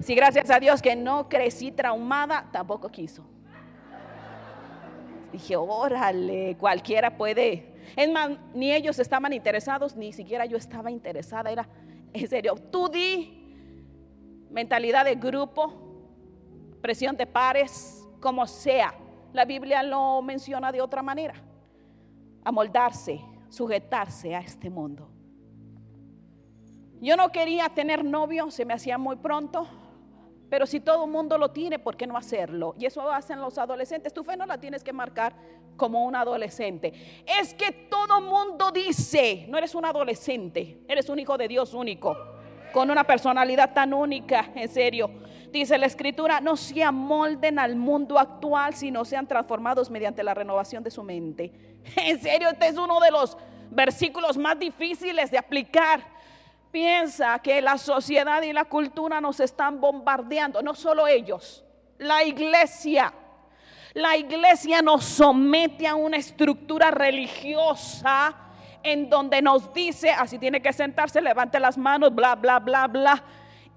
Si 0.00 0.14
gracias 0.14 0.48
a 0.48 0.60
Dios 0.60 0.80
que 0.80 0.94
no 0.94 1.28
crecí 1.28 1.72
traumada, 1.72 2.48
tampoco 2.52 2.88
quiso. 2.88 3.26
Dije, 5.32 5.56
órale, 5.56 6.56
cualquiera 6.58 7.16
puede. 7.16 7.74
Es 7.96 8.10
más, 8.10 8.30
ni 8.54 8.72
ellos 8.72 8.98
estaban 8.98 9.32
interesados, 9.32 9.96
ni 9.96 10.12
siquiera 10.12 10.46
yo 10.46 10.56
estaba 10.56 10.90
interesada. 10.90 11.50
Era, 11.50 11.68
en 12.12 12.28
serio, 12.28 12.54
tú 12.70 12.88
di, 12.88 13.38
mentalidad 14.50 15.04
de 15.04 15.14
grupo, 15.14 15.72
presión 16.80 17.16
de 17.16 17.26
pares, 17.26 18.06
como 18.20 18.46
sea. 18.46 18.94
La 19.32 19.44
Biblia 19.44 19.82
lo 19.82 20.22
menciona 20.22 20.72
de 20.72 20.80
otra 20.80 21.02
manera. 21.02 21.34
Amoldarse, 22.44 23.20
sujetarse 23.50 24.34
a 24.34 24.40
este 24.40 24.70
mundo. 24.70 25.10
Yo 27.00 27.16
no 27.16 27.30
quería 27.30 27.68
tener 27.68 28.04
novio, 28.04 28.50
se 28.50 28.64
me 28.64 28.74
hacía 28.74 28.98
muy 28.98 29.16
pronto. 29.16 29.68
Pero 30.48 30.66
si 30.66 30.80
todo 30.80 31.04
el 31.04 31.10
mundo 31.10 31.36
lo 31.36 31.50
tiene, 31.50 31.78
¿por 31.78 31.96
qué 31.96 32.06
no 32.06 32.16
hacerlo? 32.16 32.74
Y 32.78 32.86
eso 32.86 33.10
hacen 33.10 33.40
los 33.40 33.58
adolescentes. 33.58 34.14
Tu 34.14 34.24
fe 34.24 34.36
no 34.36 34.46
la 34.46 34.58
tienes 34.58 34.82
que 34.82 34.92
marcar 34.92 35.34
como 35.76 36.04
un 36.04 36.16
adolescente. 36.16 36.92
Es 37.26 37.54
que 37.54 37.72
todo 37.72 38.18
el 38.18 38.24
mundo 38.24 38.70
dice, 38.70 39.46
no 39.48 39.58
eres 39.58 39.74
un 39.74 39.84
adolescente, 39.84 40.80
eres 40.88 41.08
un 41.08 41.18
hijo 41.18 41.36
de 41.36 41.48
Dios 41.48 41.74
único, 41.74 42.16
con 42.72 42.90
una 42.90 43.04
personalidad 43.04 43.72
tan 43.74 43.92
única, 43.92 44.50
en 44.54 44.68
serio. 44.68 45.10
Dice 45.50 45.78
la 45.78 45.86
escritura, 45.86 46.40
no 46.40 46.56
se 46.56 46.82
amolden 46.82 47.58
al 47.58 47.76
mundo 47.76 48.18
actual, 48.18 48.74
sino 48.74 49.04
sean 49.04 49.26
transformados 49.26 49.90
mediante 49.90 50.22
la 50.22 50.34
renovación 50.34 50.82
de 50.82 50.90
su 50.90 51.02
mente. 51.02 51.52
En 51.96 52.20
serio, 52.20 52.50
este 52.50 52.68
es 52.68 52.76
uno 52.76 53.00
de 53.00 53.10
los 53.10 53.38
versículos 53.70 54.36
más 54.36 54.58
difíciles 54.58 55.30
de 55.30 55.38
aplicar 55.38 56.17
piensa 56.70 57.38
que 57.40 57.60
la 57.60 57.78
sociedad 57.78 58.42
y 58.42 58.52
la 58.52 58.64
cultura 58.64 59.20
nos 59.20 59.40
están 59.40 59.80
bombardeando, 59.80 60.62
no 60.62 60.74
solo 60.74 61.06
ellos, 61.06 61.64
la 61.98 62.24
iglesia. 62.24 63.12
La 63.94 64.16
iglesia 64.16 64.82
nos 64.82 65.04
somete 65.04 65.86
a 65.86 65.94
una 65.94 66.18
estructura 66.18 66.90
religiosa 66.90 68.36
en 68.82 69.08
donde 69.10 69.42
nos 69.42 69.72
dice, 69.72 70.10
así 70.10 70.38
tiene 70.38 70.62
que 70.62 70.72
sentarse, 70.72 71.20
levante 71.20 71.58
las 71.58 71.76
manos, 71.76 72.14
bla, 72.14 72.34
bla, 72.36 72.58
bla, 72.58 72.86
bla. 72.86 73.22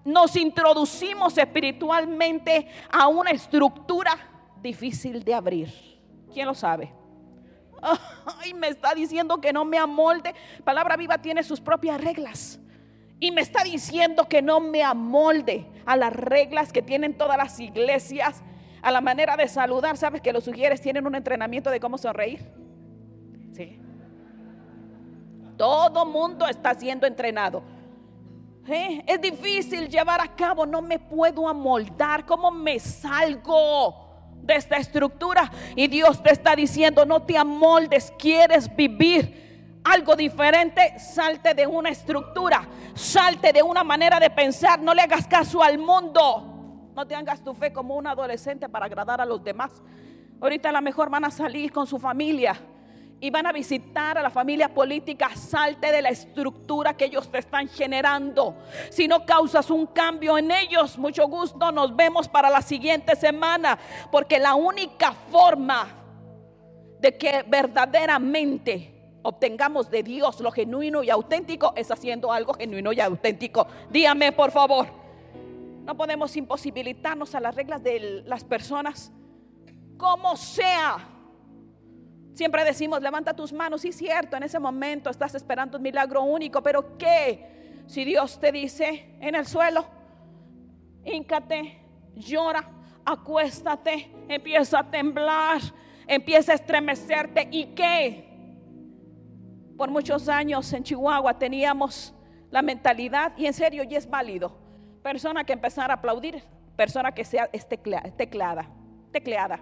Nos 0.03 0.35
introducimos 0.35 1.37
espiritualmente 1.37 2.67
a 2.91 3.07
una 3.07 3.31
estructura 3.31 4.11
difícil 4.61 5.23
de 5.23 5.33
abrir. 5.33 5.73
¿Quién 6.33 6.45
lo 6.45 6.53
sabe? 6.53 6.93
Ay, 8.39 8.53
me 8.53 8.67
está 8.67 8.93
diciendo 8.93 9.39
que 9.41 9.51
no 9.51 9.65
me 9.65 9.77
amolde. 9.77 10.35
Palabra 10.63 10.95
viva 10.97 11.17
tiene 11.17 11.43
sus 11.43 11.59
propias 11.59 11.99
reglas. 11.99 12.60
Y 13.21 13.29
me 13.31 13.41
está 13.41 13.63
diciendo 13.63 14.27
que 14.27 14.41
no 14.41 14.59
me 14.59 14.81
amolde 14.81 15.67
a 15.85 15.95
las 15.95 16.11
reglas 16.11 16.73
que 16.73 16.81
tienen 16.81 17.13
todas 17.13 17.37
las 17.37 17.59
iglesias, 17.59 18.41
a 18.81 18.91
la 18.91 18.99
manera 18.99 19.37
de 19.37 19.47
saludar. 19.47 19.95
¿Sabes 19.95 20.21
que 20.21 20.33
los 20.33 20.43
sugieres 20.43 20.81
tienen 20.81 21.05
un 21.05 21.13
entrenamiento 21.13 21.69
de 21.69 21.79
cómo 21.79 21.99
sonreír? 21.99 22.43
Sí. 23.53 23.79
Todo 25.55 26.03
mundo 26.03 26.47
está 26.47 26.73
siendo 26.73 27.05
entrenado. 27.05 27.61
¿Eh? 28.67 29.03
Es 29.05 29.21
difícil 29.21 29.87
llevar 29.87 30.19
a 30.19 30.35
cabo, 30.35 30.65
no 30.65 30.81
me 30.81 30.97
puedo 30.97 31.47
amoldar. 31.47 32.25
¿Cómo 32.25 32.49
me 32.49 32.79
salgo 32.79 34.33
de 34.41 34.55
esta 34.55 34.77
estructura? 34.77 35.51
Y 35.75 35.87
Dios 35.87 36.23
te 36.23 36.31
está 36.31 36.55
diciendo, 36.55 37.05
no 37.05 37.21
te 37.21 37.37
amoldes, 37.37 38.11
quieres 38.17 38.75
vivir 38.75 39.50
algo 39.83 40.15
diferente, 40.15 40.99
salte 40.99 41.53
de 41.53 41.65
una 41.65 41.89
estructura, 41.89 42.67
salte 42.93 43.51
de 43.51 43.63
una 43.63 43.83
manera 43.83 44.19
de 44.19 44.29
pensar, 44.29 44.79
no 44.79 44.93
le 44.93 45.01
hagas 45.01 45.27
caso 45.27 45.61
al 45.63 45.77
mundo. 45.77 46.47
No 46.95 47.07
te 47.07 47.15
hagas 47.15 47.43
tu 47.43 47.53
fe 47.53 47.71
como 47.71 47.95
un 47.95 48.05
adolescente 48.05 48.67
para 48.67 48.85
agradar 48.85 49.21
a 49.21 49.25
los 49.25 49.43
demás. 49.43 49.71
Ahorita 50.41 50.69
a 50.69 50.71
lo 50.73 50.81
mejor 50.81 51.09
van 51.09 51.25
a 51.25 51.31
salir 51.31 51.71
con 51.71 51.87
su 51.87 51.97
familia 51.97 52.59
y 53.19 53.29
van 53.29 53.45
a 53.45 53.51
visitar 53.51 54.17
a 54.17 54.23
la 54.23 54.29
familia 54.29 54.73
política, 54.73 55.29
salte 55.35 55.91
de 55.91 56.01
la 56.01 56.09
estructura 56.09 56.95
que 56.95 57.05
ellos 57.05 57.31
te 57.31 57.37
están 57.37 57.69
generando. 57.69 58.57
Si 58.89 59.07
no 59.07 59.25
causas 59.25 59.69
un 59.69 59.85
cambio 59.87 60.37
en 60.37 60.51
ellos, 60.51 60.97
mucho 60.97 61.27
gusto, 61.27 61.71
nos 61.71 61.95
vemos 61.95 62.27
para 62.27 62.49
la 62.49 62.61
siguiente 62.61 63.15
semana, 63.15 63.77
porque 64.11 64.39
la 64.39 64.55
única 64.55 65.13
forma 65.13 65.87
de 66.99 67.15
que 67.15 67.45
verdaderamente 67.47 68.90
obtengamos 69.23 69.89
de 69.89 70.03
Dios 70.03 70.39
lo 70.39 70.51
genuino 70.51 71.03
y 71.03 71.09
auténtico 71.09 71.73
es 71.75 71.91
haciendo 71.91 72.31
algo 72.31 72.53
genuino 72.53 72.91
y 72.91 72.99
auténtico. 72.99 73.67
Dígame, 73.89 74.31
por 74.31 74.51
favor. 74.51 74.87
No 75.83 75.95
podemos 75.97 76.35
imposibilitarnos 76.35 77.33
a 77.35 77.39
las 77.39 77.55
reglas 77.55 77.83
de 77.83 78.23
las 78.25 78.43
personas, 78.43 79.11
como 79.97 80.35
sea. 80.35 81.07
Siempre 82.33 82.63
decimos, 82.63 83.01
levanta 83.01 83.35
tus 83.35 83.51
manos. 83.51 83.81
Sí, 83.81 83.91
cierto, 83.91 84.37
en 84.37 84.43
ese 84.43 84.59
momento 84.59 85.09
estás 85.09 85.35
esperando 85.35 85.77
un 85.77 85.83
milagro 85.83 86.23
único, 86.23 86.61
pero 86.61 86.97
¿qué? 86.97 87.83
Si 87.87 88.05
Dios 88.05 88.39
te 88.39 88.51
dice 88.51 89.17
en 89.19 89.35
el 89.35 89.45
suelo, 89.45 89.85
híncate, 91.03 91.83
llora, 92.15 92.63
acuéstate, 93.03 94.11
empieza 94.29 94.79
a 94.79 94.89
temblar, 94.89 95.61
empieza 96.07 96.53
a 96.53 96.55
estremecerte. 96.55 97.47
¿Y 97.51 97.65
qué? 97.75 98.30
Por 99.81 99.89
muchos 99.89 100.29
años 100.29 100.71
en 100.73 100.83
Chihuahua 100.83 101.39
teníamos 101.39 102.13
la 102.51 102.61
mentalidad, 102.61 103.33
y 103.35 103.47
en 103.47 103.53
serio, 103.53 103.83
y 103.83 103.95
es 103.95 104.07
válido, 104.07 104.55
persona 105.01 105.43
que 105.43 105.53
empezara 105.53 105.95
a 105.95 105.97
aplaudir, 105.97 106.43
persona 106.75 107.11
que 107.11 107.25
sea 107.25 107.47
teclada, 107.47 108.69
tecleada. 109.11 109.59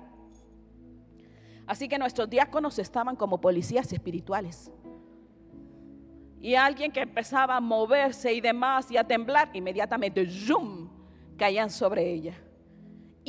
Así 1.66 1.88
que 1.88 1.98
nuestros 1.98 2.30
diáconos 2.30 2.80
estaban 2.80 3.16
como 3.16 3.40
policías 3.40 3.94
espirituales. 3.94 4.70
Y 6.42 6.56
alguien 6.56 6.92
que 6.92 7.00
empezaba 7.00 7.56
a 7.56 7.62
moverse 7.62 8.34
y 8.34 8.42
demás 8.42 8.92
y 8.92 8.98
a 8.98 9.06
temblar, 9.06 9.50
inmediatamente, 9.54 10.28
¡zoom!, 10.28 10.90
caían 11.38 11.70
sobre 11.70 12.12
ella. 12.12 12.36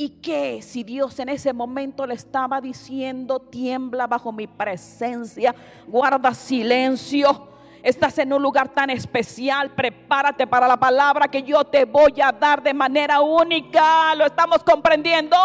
¿Y 0.01 0.09
qué 0.19 0.63
si 0.63 0.83
Dios 0.83 1.19
en 1.19 1.29
ese 1.29 1.53
momento 1.53 2.07
le 2.07 2.15
estaba 2.15 2.59
diciendo, 2.59 3.39
tiembla 3.39 4.07
bajo 4.07 4.31
mi 4.31 4.47
presencia, 4.47 5.53
guarda 5.85 6.33
silencio? 6.33 7.49
Estás 7.83 8.17
en 8.17 8.33
un 8.33 8.41
lugar 8.41 8.69
tan 8.69 8.89
especial, 8.89 9.69
prepárate 9.75 10.47
para 10.47 10.67
la 10.67 10.75
palabra 10.77 11.27
que 11.27 11.43
yo 11.43 11.63
te 11.65 11.85
voy 11.85 12.19
a 12.19 12.31
dar 12.31 12.63
de 12.63 12.73
manera 12.73 13.21
única. 13.21 14.15
¿Lo 14.15 14.25
estamos 14.25 14.63
comprendiendo? 14.63 15.37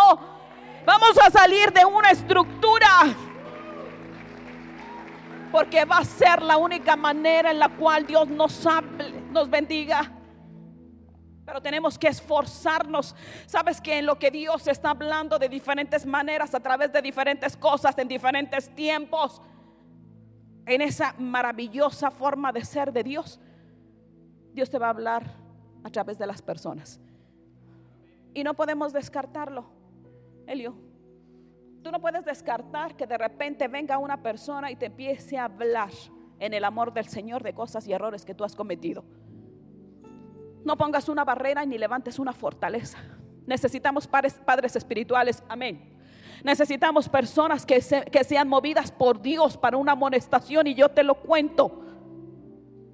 Vamos 0.86 1.18
a 1.22 1.28
salir 1.28 1.70
de 1.70 1.84
una 1.84 2.12
estructura. 2.12 2.88
Porque 5.52 5.84
va 5.84 5.98
a 5.98 6.04
ser 6.06 6.40
la 6.40 6.56
única 6.56 6.96
manera 6.96 7.50
en 7.50 7.58
la 7.58 7.68
cual 7.68 8.06
Dios 8.06 8.26
nos 8.26 8.64
hable, 8.64 9.20
nos 9.32 9.50
bendiga. 9.50 10.15
Pero 11.46 11.62
tenemos 11.62 11.96
que 11.96 12.08
esforzarnos. 12.08 13.14
Sabes 13.46 13.80
que 13.80 13.98
en 13.98 14.06
lo 14.06 14.18
que 14.18 14.32
Dios 14.32 14.66
está 14.66 14.90
hablando 14.90 15.38
de 15.38 15.48
diferentes 15.48 16.04
maneras, 16.04 16.54
a 16.54 16.60
través 16.60 16.92
de 16.92 17.00
diferentes 17.00 17.56
cosas, 17.56 17.96
en 17.96 18.08
diferentes 18.08 18.68
tiempos, 18.74 19.40
en 20.66 20.82
esa 20.82 21.14
maravillosa 21.18 22.10
forma 22.10 22.52
de 22.52 22.64
ser 22.64 22.92
de 22.92 23.04
Dios, 23.04 23.40
Dios 24.52 24.68
te 24.68 24.78
va 24.78 24.86
a 24.86 24.90
hablar 24.90 25.22
a 25.84 25.90
través 25.90 26.18
de 26.18 26.26
las 26.26 26.42
personas. 26.42 27.00
Y 28.34 28.42
no 28.42 28.54
podemos 28.54 28.92
descartarlo, 28.92 29.66
Elio. 30.48 30.74
Tú 31.82 31.92
no 31.92 32.00
puedes 32.00 32.24
descartar 32.24 32.96
que 32.96 33.06
de 33.06 33.16
repente 33.16 33.68
venga 33.68 33.98
una 33.98 34.20
persona 34.20 34.72
y 34.72 34.76
te 34.76 34.86
empiece 34.86 35.38
a 35.38 35.44
hablar 35.44 35.90
en 36.40 36.52
el 36.52 36.64
amor 36.64 36.92
del 36.92 37.06
Señor 37.06 37.44
de 37.44 37.54
cosas 37.54 37.86
y 37.86 37.92
errores 37.92 38.24
que 38.24 38.34
tú 38.34 38.42
has 38.42 38.56
cometido. 38.56 39.04
No 40.66 40.76
pongas 40.76 41.08
una 41.08 41.24
barrera 41.24 41.64
ni 41.64 41.78
levantes 41.78 42.18
una 42.18 42.32
fortaleza. 42.32 42.98
Necesitamos 43.46 44.08
padres, 44.08 44.74
espirituales. 44.74 45.44
Amén. 45.48 45.96
Necesitamos 46.42 47.08
personas 47.08 47.64
que, 47.64 47.80
sean 47.80 48.48
movidas 48.48 48.90
por 48.90 49.22
Dios 49.22 49.56
para 49.56 49.76
una 49.76 49.92
amonestación 49.92 50.66
y 50.66 50.74
yo 50.74 50.88
te 50.88 51.04
lo 51.04 51.14
cuento. 51.14 51.84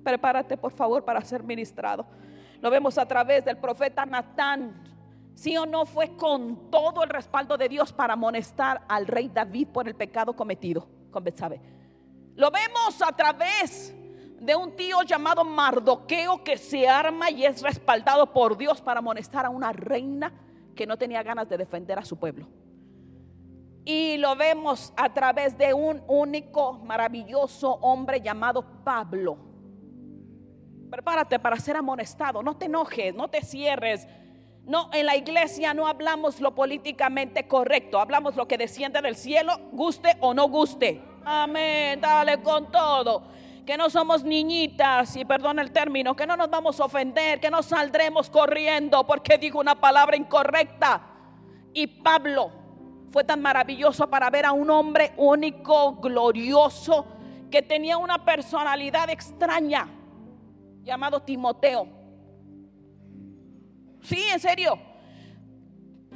Prepárate 0.04 0.58
por 0.58 0.72
favor 0.72 1.02
para 1.06 1.22
ser 1.22 1.44
ministrado. 1.44 2.04
Lo 2.60 2.68
vemos 2.68 2.98
a 2.98 3.08
través 3.08 3.42
del 3.42 3.56
profeta 3.56 4.04
Natán. 4.04 4.84
Sí 5.34 5.56
o 5.56 5.64
no 5.64 5.86
fue 5.86 6.14
con 6.14 6.70
todo 6.70 7.02
el 7.02 7.08
respaldo 7.08 7.56
de 7.56 7.70
Dios 7.70 7.90
para 7.90 8.12
amonestar 8.12 8.82
al 8.86 9.06
rey 9.06 9.30
David 9.32 9.68
por 9.68 9.88
el 9.88 9.94
pecado 9.94 10.36
cometido 10.36 10.86
con 11.10 11.24
Betsabe. 11.24 11.58
Lo 12.34 12.50
vemos 12.50 13.00
a 13.00 13.16
través 13.16 13.94
de 14.42 14.56
un 14.56 14.74
tío 14.74 15.02
llamado 15.02 15.44
Mardoqueo 15.44 16.42
que 16.42 16.58
se 16.58 16.88
arma 16.88 17.30
y 17.30 17.46
es 17.46 17.62
respaldado 17.62 18.32
por 18.32 18.58
Dios 18.58 18.80
para 18.80 18.98
amonestar 18.98 19.46
a 19.46 19.50
una 19.50 19.72
reina 19.72 20.32
que 20.74 20.84
no 20.84 20.98
tenía 20.98 21.22
ganas 21.22 21.48
de 21.48 21.56
defender 21.56 21.96
a 21.96 22.04
su 22.04 22.18
pueblo. 22.18 22.48
Y 23.84 24.16
lo 24.16 24.34
vemos 24.34 24.92
a 24.96 25.12
través 25.14 25.56
de 25.56 25.72
un 25.72 26.02
único 26.08 26.72
maravilloso 26.84 27.70
hombre 27.82 28.20
llamado 28.20 28.64
Pablo. 28.82 29.36
Prepárate 30.90 31.38
para 31.38 31.56
ser 31.56 31.76
amonestado, 31.76 32.42
no 32.42 32.56
te 32.56 32.66
enojes, 32.66 33.14
no 33.14 33.28
te 33.28 33.42
cierres. 33.42 34.08
No, 34.64 34.90
en 34.92 35.06
la 35.06 35.16
iglesia 35.16 35.72
no 35.72 35.86
hablamos 35.86 36.40
lo 36.40 36.52
políticamente 36.52 37.46
correcto, 37.46 38.00
hablamos 38.00 38.34
lo 38.34 38.48
que 38.48 38.58
desciende 38.58 39.00
del 39.02 39.14
cielo, 39.14 39.56
guste 39.70 40.16
o 40.20 40.34
no 40.34 40.48
guste. 40.48 41.00
Amén, 41.24 42.00
dale 42.00 42.42
con 42.42 42.72
todo. 42.72 43.22
Que 43.66 43.76
no 43.76 43.90
somos 43.90 44.24
niñitas, 44.24 45.14
y 45.16 45.24
perdona 45.24 45.62
el 45.62 45.70
término, 45.70 46.16
que 46.16 46.26
no 46.26 46.36
nos 46.36 46.50
vamos 46.50 46.80
a 46.80 46.84
ofender, 46.84 47.38
que 47.38 47.50
no 47.50 47.62
saldremos 47.62 48.28
corriendo 48.28 49.06
porque 49.06 49.38
digo 49.38 49.60
una 49.60 49.80
palabra 49.80 50.16
incorrecta. 50.16 51.00
Y 51.72 51.86
Pablo 51.86 52.50
fue 53.12 53.22
tan 53.24 53.40
maravilloso 53.40 54.08
para 54.08 54.30
ver 54.30 54.46
a 54.46 54.52
un 54.52 54.68
hombre 54.70 55.12
único, 55.16 55.96
glorioso, 55.96 57.06
que 57.50 57.62
tenía 57.62 57.98
una 57.98 58.24
personalidad 58.24 59.10
extraña, 59.10 59.88
llamado 60.82 61.20
Timoteo. 61.20 61.86
Sí, 64.00 64.20
en 64.32 64.40
serio. 64.40 64.78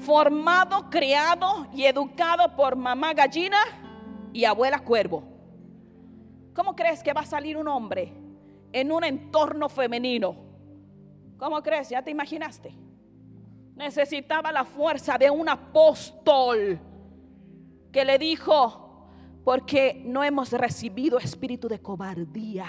Formado, 0.01 0.90
criado 0.90 1.68
y 1.72 1.84
educado 1.84 2.57
por 2.57 2.76
mamá 2.76 3.14
gallina 3.14 3.59
y 4.32 4.44
abuela 4.44 4.80
cuervo. 4.80 5.36
¿Cómo 6.57 6.75
crees 6.75 7.05
que 7.05 7.13
va 7.13 7.21
a 7.21 7.27
salir 7.27 7.57
un 7.57 7.69
hombre 7.69 8.13
en 8.73 8.91
un 8.91 9.05
entorno 9.05 9.69
femenino? 9.69 10.35
¿Cómo 11.39 11.63
crees? 11.63 11.91
¿Ya 11.91 12.03
te 12.03 12.11
imaginaste? 12.11 12.75
necesitaba 13.77 14.51
la 14.51 14.65
fuerza 14.65 15.19
de 15.19 15.31
un 15.31 15.49
apóstol 15.49 16.81
que 17.93 18.05
le 18.05 18.19
dijo, 18.19 19.07
porque 19.45 20.03
no 20.05 20.25
hemos 20.25 20.51
recibido 20.53 21.19
espíritu 21.19 21.69
de 21.69 21.81
cobardía. 21.81 22.67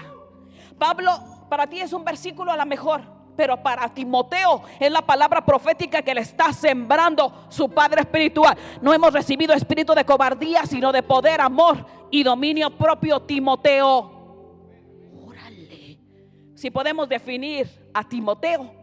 Pablo, 0.77 1.11
para 1.49 1.67
ti 1.67 1.79
es 1.79 1.93
un 1.93 2.03
versículo 2.03 2.51
a 2.51 2.57
lo 2.57 2.65
mejor, 2.65 3.01
pero 3.37 3.61
para 3.63 3.87
Timoteo 3.93 4.63
es 4.79 4.91
la 4.91 5.01
palabra 5.01 5.45
profética 5.45 6.01
que 6.01 6.13
le 6.13 6.21
está 6.21 6.51
sembrando 6.51 7.45
su 7.47 7.69
padre 7.69 8.01
espiritual. 8.01 8.57
No 8.81 8.93
hemos 8.93 9.13
recibido 9.13 9.53
espíritu 9.53 9.93
de 9.93 10.03
cobardía, 10.03 10.65
sino 10.65 10.91
de 10.91 11.03
poder, 11.03 11.39
amor 11.39 11.85
y 12.11 12.23
dominio 12.23 12.75
propio, 12.75 13.21
Timoteo. 13.21 14.11
Órale. 15.25 15.99
Si 16.55 16.71
podemos 16.71 17.07
definir 17.07 17.69
a 17.93 18.03
Timoteo 18.03 18.77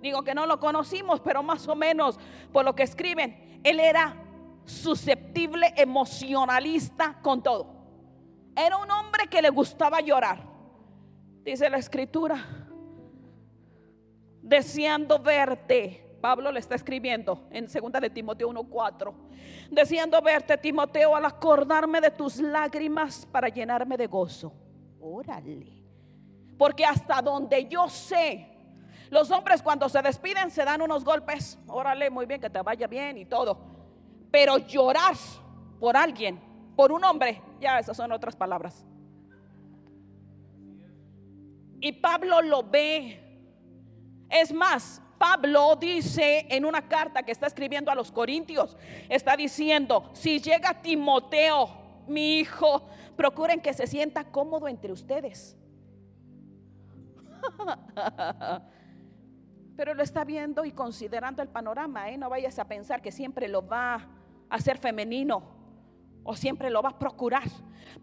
Digo 0.00 0.22
que 0.22 0.34
no 0.34 0.46
lo 0.46 0.60
conocimos, 0.60 1.20
pero 1.20 1.42
más 1.42 1.66
o 1.68 1.74
menos 1.74 2.18
por 2.52 2.64
lo 2.64 2.74
que 2.74 2.84
escriben, 2.84 3.60
él 3.64 3.80
era 3.80 4.16
susceptible, 4.64 5.72
emocionalista 5.76 7.18
con 7.22 7.42
todo. 7.42 7.74
Era 8.54 8.76
un 8.76 8.90
hombre 8.90 9.26
que 9.28 9.42
le 9.42 9.50
gustaba 9.50 10.00
llorar. 10.00 10.46
Dice 11.44 11.68
la 11.70 11.78
escritura, 11.78 12.57
deseando 14.48 15.18
verte. 15.18 16.04
Pablo 16.20 16.50
le 16.50 16.58
está 16.58 16.74
escribiendo 16.74 17.46
en 17.50 17.66
2 17.66 18.00
de 18.00 18.10
Timoteo 18.10 18.48
1:4. 18.48 19.14
Deseando 19.70 20.20
verte, 20.20 20.58
Timoteo, 20.58 21.14
al 21.14 21.24
acordarme 21.24 22.00
de 22.00 22.10
tus 22.10 22.38
lágrimas 22.38 23.26
para 23.26 23.48
llenarme 23.48 23.96
de 23.96 24.06
gozo. 24.06 24.52
Órale. 25.00 25.78
Porque 26.56 26.84
hasta 26.84 27.22
donde 27.22 27.68
yo 27.68 27.88
sé, 27.88 28.48
los 29.10 29.30
hombres 29.30 29.62
cuando 29.62 29.88
se 29.88 30.02
despiden 30.02 30.50
se 30.50 30.64
dan 30.64 30.82
unos 30.82 31.04
golpes. 31.04 31.56
Órale, 31.68 32.10
muy 32.10 32.26
bien, 32.26 32.40
que 32.40 32.50
te 32.50 32.60
vaya 32.62 32.88
bien 32.88 33.18
y 33.18 33.26
todo. 33.26 33.58
Pero 34.30 34.58
llorar 34.58 35.14
por 35.78 35.96
alguien, 35.96 36.40
por 36.74 36.90
un 36.90 37.04
hombre, 37.04 37.40
ya 37.60 37.78
esas 37.78 37.96
son 37.96 38.10
otras 38.10 38.34
palabras. 38.34 38.84
Y 41.80 41.92
Pablo 41.92 42.42
lo 42.42 42.64
ve. 42.64 43.27
Es 44.30 44.52
más, 44.52 45.00
Pablo 45.18 45.76
dice 45.76 46.46
en 46.48 46.64
una 46.64 46.88
carta 46.88 47.22
que 47.22 47.32
está 47.32 47.46
escribiendo 47.46 47.90
a 47.90 47.94
los 47.94 48.12
Corintios, 48.12 48.76
está 49.08 49.36
diciendo, 49.36 50.10
si 50.12 50.40
llega 50.40 50.80
Timoteo, 50.80 51.68
mi 52.06 52.38
hijo, 52.38 52.86
procuren 53.16 53.60
que 53.60 53.72
se 53.74 53.86
sienta 53.86 54.24
cómodo 54.24 54.68
entre 54.68 54.92
ustedes. 54.92 55.56
pero 59.78 59.94
lo 59.94 60.02
está 60.02 60.24
viendo 60.24 60.64
y 60.64 60.72
considerando 60.72 61.40
el 61.40 61.48
panorama. 61.48 62.10
¿eh? 62.10 62.18
No 62.18 62.28
vayas 62.28 62.58
a 62.58 62.66
pensar 62.66 63.00
que 63.00 63.12
siempre 63.12 63.46
lo 63.46 63.64
va 63.64 63.94
a 63.94 64.08
hacer 64.50 64.76
femenino 64.76 65.40
o 66.24 66.34
siempre 66.34 66.68
lo 66.68 66.82
va 66.82 66.88
a 66.88 66.98
procurar. 66.98 67.44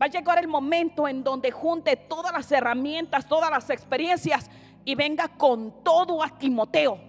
Va 0.01 0.05
a 0.05 0.07
llegar 0.07 0.39
el 0.39 0.47
momento 0.47 1.05
en 1.05 1.21
donde 1.21 1.51
junte 1.51 1.97
todas 1.97 2.31
las 2.31 2.49
herramientas, 2.49 3.27
todas 3.27 3.51
las 3.51 3.69
experiencias 3.69 4.49
y 4.85 4.95
venga 4.95 5.27
con 5.27 5.83
todo 5.83 6.23
a 6.23 6.29
Timoteo. 6.29 6.99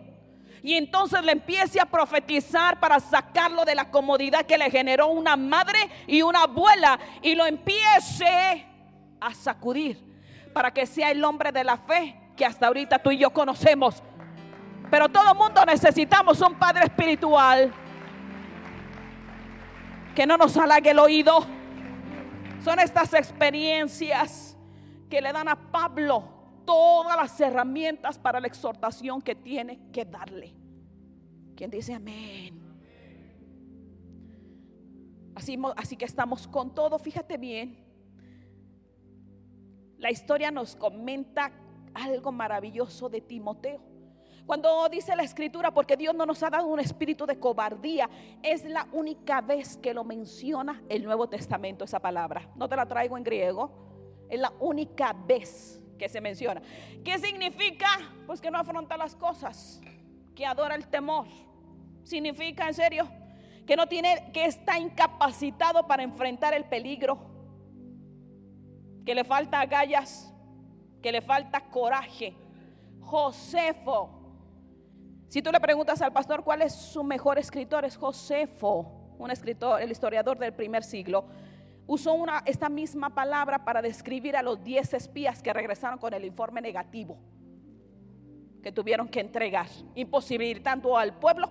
Y 0.63 0.75
entonces 0.75 1.23
le 1.23 1.33
empiece 1.33 1.81
a 1.81 1.87
profetizar 1.87 2.81
para 2.81 2.99
sacarlo 2.99 3.65
de 3.65 3.77
la 3.77 3.91
comodidad 3.91 4.45
que 4.47 4.59
le 4.59 4.71
generó 4.71 5.09
una 5.09 5.37
madre 5.37 5.79
y 6.09 6.23
una 6.23 6.43
abuela 6.43 6.99
y 7.23 7.37
lo 7.37 7.47
empiece 7.47 8.67
a 9.21 9.33
sacudir 9.35 10.03
para 10.53 10.73
que 10.73 10.87
sea 10.87 11.11
el 11.13 11.23
hombre 11.23 11.53
de 11.53 11.63
la 11.63 11.77
fe 11.77 12.19
que 12.37 12.45
hasta 12.45 12.67
ahorita 12.67 12.99
tú 12.99 13.13
y 13.13 13.19
yo 13.19 13.31
conocemos 13.31 14.03
pero 14.91 15.09
todo 15.09 15.35
mundo 15.35 15.65
necesitamos 15.65 16.41
un 16.41 16.55
Padre 16.55 16.85
espiritual 16.85 17.73
que 20.15 20.27
no 20.27 20.37
nos 20.37 20.57
halague 20.57 20.91
el 20.91 20.99
oído. 20.99 21.45
Son 22.63 22.79
estas 22.79 23.13
experiencias 23.15 24.57
que 25.11 25.21
le 25.21 25.33
dan 25.33 25.49
a 25.49 25.57
Pablo 25.57 26.36
todas 26.67 27.17
las 27.17 27.41
herramientas 27.41 28.19
para 28.19 28.41
la 28.41 28.47
exhortación 28.47 29.23
que 29.23 29.35
tiene 29.35 29.91
que 29.93 30.05
darle. 30.05 30.55
Quien 31.57 31.71
dice 31.71 31.95
amén. 31.95 32.61
Así, 35.35 35.59
así 35.77 35.97
que 35.97 36.05
estamos 36.05 36.47
con 36.47 36.75
todo. 36.75 36.99
Fíjate 36.99 37.39
bien. 37.39 37.87
La 39.99 40.11
historia 40.11 40.51
nos 40.51 40.77
comenta 40.77 41.53
algo 41.95 42.33
maravilloso 42.33 43.09
de 43.09 43.23
Timoteo. 43.23 43.81
Cuando 44.45 44.89
dice 44.89 45.17
la 45.17 45.25
escritura, 45.25 45.73
porque 45.73 45.97
Dios 45.97 46.15
no 46.15 46.25
nos 46.25 46.43
ha 46.43 46.51
dado 46.51 46.69
un 46.69 46.79
espíritu 46.79 47.27
de 47.27 47.41
cobardía, 47.41 48.09
es 48.43 48.65
la 48.65 48.87
única 48.93 49.41
vez 49.41 49.77
que 49.77 49.93
lo 49.93 50.05
menciona 50.05 50.83
el 50.89 51.05
Nuevo 51.05 51.29
Testamento 51.29 51.85
esa 51.85 51.99
palabra. 51.99 52.49
No 52.55 52.69
te 52.69 52.77
la 52.77 52.87
traigo 52.87 53.17
en 53.17 53.25
griego, 53.25 54.27
es 54.29 54.39
la 54.39 54.53
única 54.61 55.13
vez 55.13 55.83
que 55.99 56.09
se 56.09 56.21
menciona. 56.21 56.63
¿Qué 57.05 57.19
significa? 57.19 57.87
Pues 58.27 58.41
que 58.41 58.51
no 58.51 58.59
afronta 58.59 58.97
las 58.97 59.15
cosas, 59.15 59.81
que 60.35 60.47
adora 60.47 60.75
el 60.75 60.87
temor. 60.89 61.27
Significa, 62.03 62.69
en 62.69 62.75
serio, 62.75 63.09
que 63.67 63.77
no 63.77 63.87
tiene, 63.87 64.31
que 64.33 64.45
está 64.45 64.79
incapacitado 64.79 65.87
para 65.87 66.03
enfrentar 66.03 66.55
el 66.55 66.65
peligro, 66.65 67.19
que 69.05 69.15
le 69.15 69.25
falta 69.25 69.61
agallas, 69.61 70.33
que 71.03 71.13
le 71.13 71.21
falta 71.21 71.61
coraje. 71.71 72.35
Josefo 73.01 74.17
si 75.29 75.43
tú 75.43 75.51
le 75.51 75.61
preguntas 75.61 76.01
al 76.03 76.13
pastor 76.13 76.45
cuál 76.45 76.63
es 76.63 76.73
su 76.73 77.03
mejor 77.03 77.39
escritor, 77.39 77.85
es 77.85 77.97
Josefo, 77.97 79.15
un 79.19 79.31
escritor, 79.31 79.83
el 79.83 79.91
historiador 79.91 80.39
del 80.39 80.53
primer 80.53 80.85
siglo. 80.85 81.25
Usó 81.87 82.15
una, 82.15 82.43
esta 82.47 82.69
misma 82.69 83.11
palabra 83.11 83.65
para 83.65 83.81
describir 83.81 84.37
a 84.37 84.43
los 84.43 84.63
10 84.63 84.95
espías 84.95 85.43
que 85.43 85.53
regresaron 85.53 85.99
con 85.99 86.13
el 86.15 86.25
informe 86.25 86.61
negativo 86.61 87.19
que 88.67 88.73
tuvieron 88.73 89.07
que 89.07 89.21
entregar, 89.21 89.69
imposibilitando 89.95 90.99
al 90.99 91.15
pueblo 91.21 91.49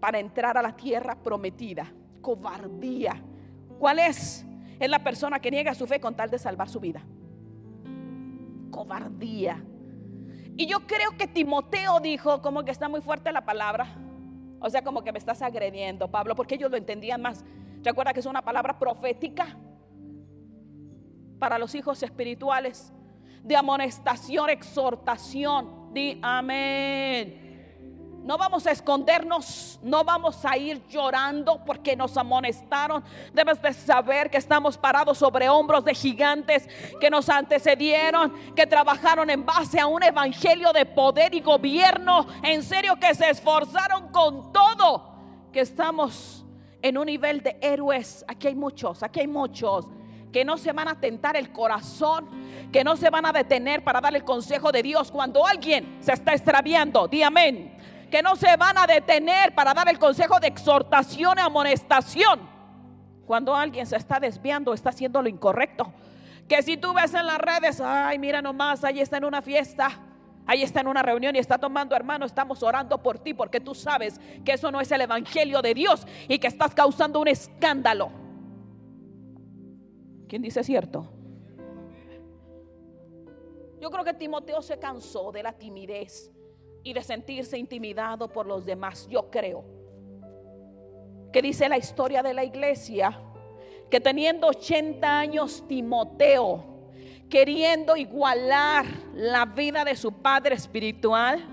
para 0.00 0.18
entrar 0.18 0.56
a 0.56 0.62
la 0.62 0.74
tierra 0.74 1.14
prometida. 1.14 1.92
Cobardía. 2.22 3.22
¿Cuál 3.78 3.98
es? 3.98 4.46
Es 4.80 4.88
la 4.88 5.04
persona 5.04 5.40
que 5.40 5.50
niega 5.50 5.74
su 5.74 5.86
fe 5.86 6.00
con 6.00 6.14
tal 6.14 6.30
de 6.30 6.38
salvar 6.38 6.70
su 6.70 6.80
vida. 6.80 7.02
Cobardía. 8.70 9.62
Y 10.56 10.64
yo 10.64 10.86
creo 10.86 11.10
que 11.18 11.26
Timoteo 11.26 12.00
dijo, 12.00 12.40
como 12.40 12.64
que 12.64 12.70
está 12.70 12.88
muy 12.88 13.02
fuerte 13.02 13.30
la 13.30 13.44
palabra. 13.44 13.98
O 14.58 14.70
sea, 14.70 14.82
como 14.82 15.04
que 15.04 15.12
me 15.12 15.18
estás 15.18 15.42
agrediendo, 15.42 16.10
Pablo, 16.10 16.34
porque 16.34 16.54
ellos 16.54 16.70
lo 16.70 16.78
entendían 16.78 17.20
más. 17.20 17.44
Recuerda 17.82 18.14
que 18.14 18.20
es 18.20 18.26
una 18.26 18.40
palabra 18.40 18.78
profética 18.78 19.58
para 21.44 21.58
los 21.58 21.74
hijos 21.74 22.02
espirituales, 22.02 22.90
de 23.42 23.54
amonestación, 23.54 24.48
exhortación, 24.48 25.92
Di 25.92 26.18
amén. 26.22 28.22
No 28.24 28.38
vamos 28.38 28.66
a 28.66 28.70
escondernos, 28.70 29.78
no 29.82 30.04
vamos 30.04 30.42
a 30.46 30.56
ir 30.56 30.82
llorando 30.88 31.62
porque 31.66 31.96
nos 31.96 32.16
amonestaron. 32.16 33.04
Debes 33.34 33.60
de 33.60 33.74
saber 33.74 34.30
que 34.30 34.38
estamos 34.38 34.78
parados 34.78 35.18
sobre 35.18 35.50
hombros 35.50 35.84
de 35.84 35.94
gigantes 35.94 36.66
que 36.98 37.10
nos 37.10 37.28
antecedieron, 37.28 38.32
que 38.56 38.66
trabajaron 38.66 39.28
en 39.28 39.44
base 39.44 39.78
a 39.78 39.86
un 39.86 40.02
evangelio 40.02 40.72
de 40.72 40.86
poder 40.86 41.34
y 41.34 41.42
gobierno. 41.42 42.26
En 42.42 42.62
serio 42.62 42.98
que 42.98 43.14
se 43.14 43.28
esforzaron 43.28 44.08
con 44.08 44.50
todo, 44.50 45.18
que 45.52 45.60
estamos 45.60 46.46
en 46.80 46.96
un 46.96 47.04
nivel 47.04 47.42
de 47.42 47.58
héroes. 47.60 48.24
Aquí 48.26 48.46
hay 48.46 48.54
muchos, 48.54 49.02
aquí 49.02 49.20
hay 49.20 49.28
muchos 49.28 49.86
que 50.34 50.44
no 50.44 50.58
se 50.58 50.72
van 50.72 50.88
a 50.88 50.98
tentar 50.98 51.36
el 51.36 51.52
corazón, 51.52 52.28
que 52.72 52.82
no 52.82 52.96
se 52.96 53.08
van 53.08 53.24
a 53.24 53.32
detener 53.32 53.84
para 53.84 54.00
dar 54.00 54.16
el 54.16 54.24
consejo 54.24 54.72
de 54.72 54.82
Dios 54.82 55.12
cuando 55.12 55.46
alguien 55.46 55.98
se 56.00 56.12
está 56.12 56.32
extraviando. 56.32 57.06
Di 57.06 57.22
amén 57.22 57.76
que 58.10 58.20
no 58.20 58.34
se 58.34 58.56
van 58.56 58.76
a 58.76 58.86
detener 58.86 59.54
para 59.54 59.72
dar 59.72 59.88
el 59.88 59.98
consejo 59.98 60.40
de 60.40 60.48
exhortación 60.48 61.38
y 61.38 61.40
amonestación. 61.40 62.48
Cuando 63.26 63.54
alguien 63.54 63.86
se 63.86 63.96
está 63.96 64.18
desviando, 64.18 64.74
está 64.74 64.90
haciendo 64.90 65.22
lo 65.22 65.28
incorrecto. 65.28 65.92
Que 66.48 66.62
si 66.62 66.76
tú 66.76 66.92
ves 66.92 67.14
en 67.14 67.26
las 67.26 67.38
redes, 67.38 67.80
ay, 67.80 68.18
mira 68.18 68.42
nomás, 68.42 68.82
ahí 68.82 68.98
está 68.98 69.18
en 69.18 69.24
una 69.24 69.40
fiesta, 69.40 70.00
ahí 70.46 70.64
está 70.64 70.80
en 70.80 70.88
una 70.88 71.02
reunión 71.02 71.36
y 71.36 71.38
está 71.38 71.58
tomando, 71.58 71.94
hermano, 71.94 72.26
estamos 72.26 72.60
orando 72.64 73.00
por 73.00 73.20
ti 73.20 73.34
porque 73.34 73.60
tú 73.60 73.72
sabes 73.72 74.20
que 74.44 74.52
eso 74.52 74.72
no 74.72 74.80
es 74.80 74.90
el 74.90 75.00
evangelio 75.00 75.62
de 75.62 75.74
Dios 75.74 76.04
y 76.26 76.40
que 76.40 76.48
estás 76.48 76.74
causando 76.74 77.20
un 77.20 77.28
escándalo. 77.28 78.23
¿Quién 80.28 80.42
dice 80.42 80.64
cierto? 80.64 81.06
Yo 83.80 83.90
creo 83.90 84.04
que 84.04 84.14
Timoteo 84.14 84.62
se 84.62 84.78
cansó 84.78 85.30
de 85.30 85.42
la 85.42 85.52
timidez 85.52 86.32
y 86.82 86.92
de 86.94 87.02
sentirse 87.02 87.58
intimidado 87.58 88.28
por 88.28 88.46
los 88.46 88.64
demás. 88.64 89.06
Yo 89.08 89.30
creo 89.30 89.64
que 91.32 91.42
dice 91.42 91.68
la 91.68 91.76
historia 91.76 92.22
de 92.22 92.32
la 92.32 92.44
iglesia 92.44 93.20
que 93.90 94.00
teniendo 94.00 94.48
80 94.48 95.18
años 95.18 95.64
Timoteo, 95.68 96.64
queriendo 97.28 97.96
igualar 97.96 98.86
la 99.14 99.44
vida 99.44 99.84
de 99.84 99.96
su 99.96 100.12
padre 100.12 100.54
espiritual, 100.54 101.44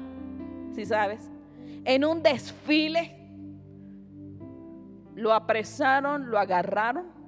si 0.73 0.85
sabes, 0.85 1.29
en 1.83 2.05
un 2.05 2.23
desfile, 2.23 3.17
lo 5.15 5.33
apresaron, 5.33 6.31
lo 6.31 6.39
agarraron 6.39 7.20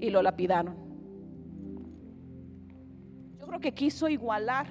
y 0.00 0.10
lo 0.10 0.22
lapidaron. 0.22 0.76
Yo 3.38 3.46
creo 3.46 3.60
que 3.60 3.72
quiso 3.72 4.08
igualar 4.08 4.66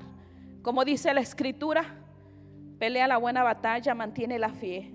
como 0.67 0.83
dice 0.83 1.13
la 1.13 1.21
escritura, 1.21 1.85
pelea 2.77 3.07
la 3.07 3.15
buena 3.15 3.41
batalla, 3.41 3.95
mantiene 3.95 4.37
la 4.37 4.49
fe. 4.49 4.93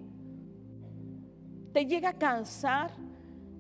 Te 1.73 1.87
llega 1.87 2.11
a 2.11 2.13
cansar 2.13 2.91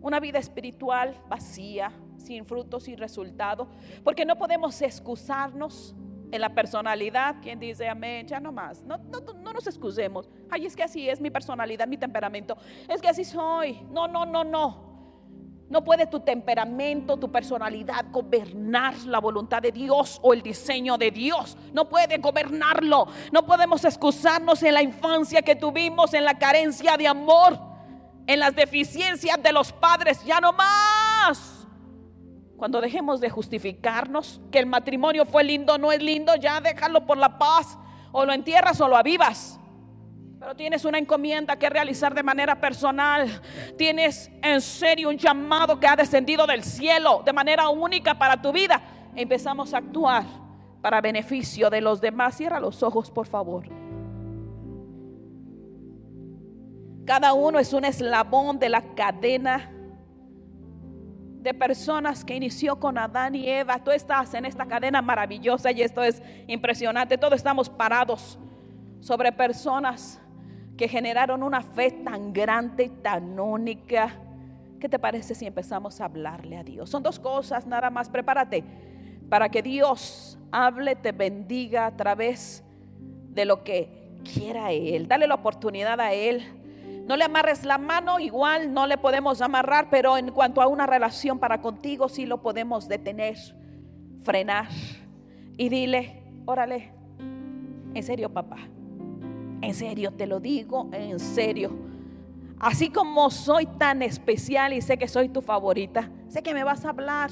una 0.02 0.20
vida 0.20 0.38
espiritual 0.38 1.16
vacía, 1.30 1.90
sin 2.18 2.44
frutos, 2.44 2.82
sin 2.82 2.98
resultado, 2.98 3.66
porque 4.04 4.26
no 4.26 4.36
podemos 4.36 4.82
excusarnos 4.82 5.96
en 6.30 6.42
la 6.42 6.54
personalidad. 6.54 7.36
Quien 7.40 7.58
dice 7.58 7.88
amén, 7.88 8.26
ya 8.26 8.38
no 8.40 8.52
más. 8.52 8.84
No, 8.84 8.98
no, 8.98 9.20
no 9.32 9.52
nos 9.54 9.66
excusemos. 9.66 10.28
Ay, 10.50 10.66
es 10.66 10.76
que 10.76 10.82
así 10.82 11.08
es 11.08 11.18
mi 11.18 11.30
personalidad, 11.30 11.88
mi 11.88 11.96
temperamento. 11.96 12.58
Es 12.90 13.00
que 13.00 13.08
así 13.08 13.24
soy. 13.24 13.80
No, 13.90 14.06
no, 14.06 14.26
no, 14.26 14.44
no. 14.44 14.91
No 15.72 15.82
puede 15.82 16.06
tu 16.06 16.20
temperamento, 16.20 17.16
tu 17.16 17.32
personalidad 17.32 18.04
gobernar 18.10 18.94
la 19.06 19.20
voluntad 19.20 19.62
de 19.62 19.72
Dios 19.72 20.20
o 20.20 20.34
el 20.34 20.42
diseño 20.42 20.98
de 20.98 21.10
Dios. 21.10 21.56
No 21.72 21.88
puede 21.88 22.18
gobernarlo. 22.18 23.06
No 23.32 23.46
podemos 23.46 23.82
excusarnos 23.86 24.62
en 24.62 24.74
la 24.74 24.82
infancia 24.82 25.40
que 25.40 25.56
tuvimos, 25.56 26.12
en 26.12 26.26
la 26.26 26.38
carencia 26.38 26.98
de 26.98 27.08
amor, 27.08 27.58
en 28.26 28.38
las 28.38 28.54
deficiencias 28.54 29.42
de 29.42 29.50
los 29.50 29.72
padres. 29.72 30.22
Ya 30.26 30.40
no 30.40 30.52
más. 30.52 31.66
Cuando 32.58 32.78
dejemos 32.82 33.22
de 33.22 33.30
justificarnos 33.30 34.42
que 34.50 34.58
el 34.58 34.66
matrimonio 34.66 35.24
fue 35.24 35.42
lindo, 35.42 35.78
no 35.78 35.90
es 35.90 36.02
lindo, 36.02 36.36
ya 36.36 36.60
déjalo 36.60 37.06
por 37.06 37.16
la 37.16 37.38
paz. 37.38 37.78
O 38.12 38.26
lo 38.26 38.34
entierras 38.34 38.78
o 38.82 38.88
lo 38.88 38.96
avivas. 38.98 39.58
Pero 40.42 40.56
tienes 40.56 40.84
una 40.84 40.98
encomienda 40.98 41.54
que 41.54 41.70
realizar 41.70 42.12
de 42.12 42.22
manera 42.24 42.60
personal. 42.60 43.28
Tienes 43.78 44.28
en 44.42 44.60
serio 44.60 45.08
un 45.08 45.16
llamado 45.16 45.78
que 45.78 45.86
ha 45.86 45.94
descendido 45.94 46.48
del 46.48 46.64
cielo 46.64 47.22
de 47.24 47.32
manera 47.32 47.68
única 47.68 48.18
para 48.18 48.42
tu 48.42 48.50
vida. 48.50 48.82
Empezamos 49.14 49.72
a 49.72 49.78
actuar 49.78 50.24
para 50.80 51.00
beneficio 51.00 51.70
de 51.70 51.80
los 51.80 52.00
demás. 52.00 52.36
Cierra 52.36 52.58
los 52.58 52.82
ojos, 52.82 53.08
por 53.08 53.28
favor. 53.28 53.68
Cada 57.06 57.34
uno 57.34 57.60
es 57.60 57.72
un 57.72 57.84
eslabón 57.84 58.58
de 58.58 58.68
la 58.68 58.82
cadena 58.96 59.70
de 61.40 61.54
personas 61.54 62.24
que 62.24 62.34
inició 62.34 62.80
con 62.80 62.98
Adán 62.98 63.36
y 63.36 63.48
Eva. 63.48 63.78
Tú 63.78 63.92
estás 63.92 64.34
en 64.34 64.44
esta 64.44 64.66
cadena 64.66 65.02
maravillosa 65.02 65.70
y 65.70 65.82
esto 65.82 66.02
es 66.02 66.20
impresionante. 66.48 67.16
Todos 67.16 67.34
estamos 67.34 67.70
parados 67.70 68.40
sobre 68.98 69.30
personas 69.30 70.18
que 70.82 70.88
generaron 70.88 71.44
una 71.44 71.62
fe 71.62 71.92
tan 71.92 72.32
grande, 72.32 72.88
tan 72.88 73.38
única. 73.38 74.16
¿Qué 74.80 74.88
te 74.88 74.98
parece 74.98 75.32
si 75.32 75.46
empezamos 75.46 76.00
a 76.00 76.06
hablarle 76.06 76.56
a 76.56 76.64
Dios? 76.64 76.90
Son 76.90 77.04
dos 77.04 77.20
cosas, 77.20 77.68
nada 77.68 77.88
más. 77.88 78.08
Prepárate 78.08 78.64
para 79.28 79.48
que 79.48 79.62
Dios 79.62 80.40
hable, 80.50 80.96
te 80.96 81.12
bendiga 81.12 81.86
a 81.86 81.96
través 81.96 82.64
de 83.28 83.44
lo 83.44 83.62
que 83.62 84.18
quiera 84.34 84.72
Él. 84.72 85.06
Dale 85.06 85.28
la 85.28 85.36
oportunidad 85.36 86.00
a 86.00 86.14
Él. 86.14 86.42
No 87.06 87.16
le 87.16 87.26
amarres 87.26 87.62
la 87.62 87.78
mano, 87.78 88.18
igual 88.18 88.74
no 88.74 88.88
le 88.88 88.98
podemos 88.98 89.40
amarrar, 89.40 89.86
pero 89.88 90.18
en 90.18 90.32
cuanto 90.32 90.60
a 90.60 90.66
una 90.66 90.88
relación 90.88 91.38
para 91.38 91.62
contigo, 91.62 92.08
sí 92.08 92.26
lo 92.26 92.42
podemos 92.42 92.88
detener, 92.88 93.36
frenar. 94.24 94.66
Y 95.56 95.68
dile, 95.68 96.24
órale, 96.44 96.90
en 97.94 98.02
serio, 98.02 98.30
papá. 98.30 98.56
En 99.62 99.74
serio, 99.74 100.10
te 100.12 100.26
lo 100.26 100.40
digo, 100.40 100.90
en 100.92 101.20
serio. 101.20 101.70
Así 102.58 102.90
como 102.90 103.30
soy 103.30 103.66
tan 103.66 104.02
especial 104.02 104.72
y 104.72 104.82
sé 104.82 104.98
que 104.98 105.06
soy 105.06 105.28
tu 105.28 105.40
favorita, 105.40 106.10
sé 106.28 106.42
que 106.42 106.52
me 106.52 106.64
vas 106.64 106.84
a 106.84 106.90
hablar, 106.90 107.30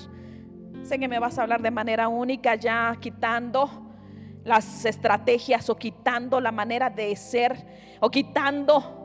sé 0.82 0.98
que 0.98 1.08
me 1.08 1.18
vas 1.18 1.38
a 1.38 1.42
hablar 1.42 1.60
de 1.60 1.70
manera 1.70 2.08
única 2.08 2.54
ya 2.54 2.96
quitando 3.00 3.68
las 4.44 4.84
estrategias 4.84 5.68
o 5.70 5.76
quitando 5.76 6.40
la 6.40 6.52
manera 6.52 6.88
de 6.88 7.14
ser 7.16 7.66
o 8.00 8.10
quitando 8.10 8.96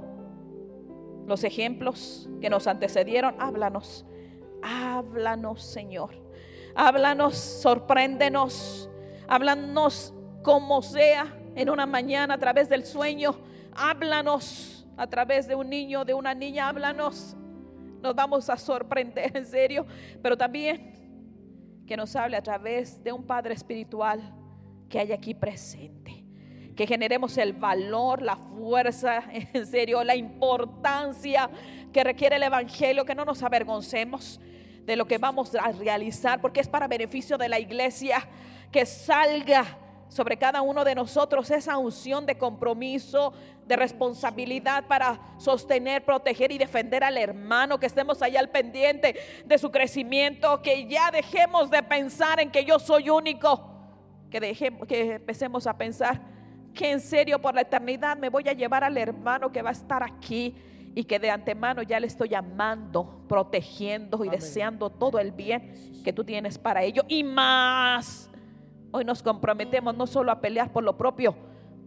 los 1.27 1.43
ejemplos 1.43 2.29
que 2.41 2.49
nos 2.49 2.67
antecedieron. 2.67 3.35
Háblanos, 3.39 4.05
háblanos 4.63 5.63
Señor, 5.63 6.11
háblanos, 6.75 7.37
sorpréndenos, 7.37 8.89
háblanos 9.27 10.13
como 10.43 10.83
sea 10.83 11.35
en 11.55 11.69
una 11.69 11.85
mañana 11.85 12.35
a 12.35 12.37
través 12.37 12.69
del 12.69 12.85
sueño. 12.85 13.35
Háblanos 13.75 14.85
a 14.97 15.07
través 15.07 15.47
de 15.47 15.55
un 15.55 15.69
niño, 15.69 16.05
de 16.05 16.13
una 16.13 16.33
niña, 16.33 16.69
háblanos. 16.69 17.35
Nos 18.01 18.15
vamos 18.15 18.49
a 18.49 18.57
sorprender, 18.57 19.35
en 19.35 19.45
serio. 19.45 19.85
Pero 20.21 20.37
también 20.37 21.83
que 21.87 21.97
nos 21.97 22.15
hable 22.15 22.37
a 22.37 22.43
través 22.43 23.03
de 23.03 23.11
un 23.11 23.23
Padre 23.23 23.53
espiritual 23.53 24.33
que 24.89 24.99
hay 24.99 25.11
aquí 25.11 25.33
presente. 25.33 26.23
Que 26.75 26.85
generemos 26.85 27.37
el 27.37 27.53
valor, 27.53 28.21
la 28.21 28.35
fuerza, 28.35 29.23
en 29.31 29.65
serio, 29.65 30.03
la 30.03 30.15
importancia 30.15 31.49
que 31.93 32.03
requiere 32.03 32.35
el 32.35 32.43
Evangelio, 32.43 33.05
que 33.05 33.15
no 33.15 33.23
nos 33.23 33.41
avergoncemos 33.43 34.39
de 34.85 34.95
lo 34.95 35.07
que 35.07 35.17
vamos 35.17 35.55
a 35.55 35.71
realizar, 35.71 36.41
porque 36.41 36.59
es 36.59 36.67
para 36.67 36.87
beneficio 36.87 37.37
de 37.37 37.49
la 37.49 37.59
iglesia, 37.59 38.27
que 38.71 38.85
salga 38.85 39.79
sobre 40.15 40.37
cada 40.37 40.61
uno 40.61 40.85
de 40.85 40.95
nosotros 40.95 41.51
esa 41.51 41.77
unción 41.77 42.25
de 42.25 42.37
compromiso, 42.37 43.33
de 43.67 43.75
responsabilidad 43.75 44.85
para 44.87 45.19
sostener, 45.37 46.05
proteger 46.05 46.53
y 46.53 46.57
defender 46.57 47.03
al 47.03 47.17
hermano, 47.17 47.77
que 47.81 47.85
estemos 47.85 48.21
allá 48.21 48.39
al 48.39 48.49
pendiente 48.49 49.13
de 49.45 49.57
su 49.57 49.71
crecimiento, 49.71 50.61
que 50.61 50.87
ya 50.87 51.11
dejemos 51.11 51.69
de 51.69 51.83
pensar 51.83 52.39
en 52.39 52.49
que 52.49 52.63
yo 52.63 52.79
soy 52.79 53.09
único, 53.09 53.69
que 54.31 54.39
dejemos 54.39 54.87
que 54.87 55.15
empecemos 55.15 55.67
a 55.67 55.77
pensar 55.77 56.21
que 56.73 56.91
en 56.91 57.01
serio 57.01 57.41
por 57.41 57.53
la 57.53 57.61
eternidad 57.61 58.15
me 58.15 58.29
voy 58.29 58.47
a 58.47 58.53
llevar 58.53 58.85
al 58.85 58.97
hermano 58.97 59.51
que 59.51 59.61
va 59.61 59.69
a 59.71 59.73
estar 59.73 60.01
aquí 60.01 60.55
y 60.95 61.03
que 61.03 61.19
de 61.19 61.29
antemano 61.29 61.81
ya 61.81 61.99
le 61.99 62.07
estoy 62.07 62.35
amando, 62.35 63.25
protegiendo 63.27 64.23
y 64.23 64.29
deseando 64.29 64.89
todo 64.89 65.19
el 65.19 65.33
bien 65.33 65.73
que 66.05 66.13
tú 66.13 66.23
tienes 66.23 66.57
para 66.57 66.83
ello. 66.83 67.03
Y 67.09 67.25
más 67.25 68.29
Hoy 68.95 69.03
nos 69.03 69.21
comprometemos 69.21 69.93
no 69.93 70.07
solo 70.07 70.31
a 70.31 70.39
pelear 70.39 70.71
por 70.71 70.81
lo 70.81 70.95
propio, 70.95 71.35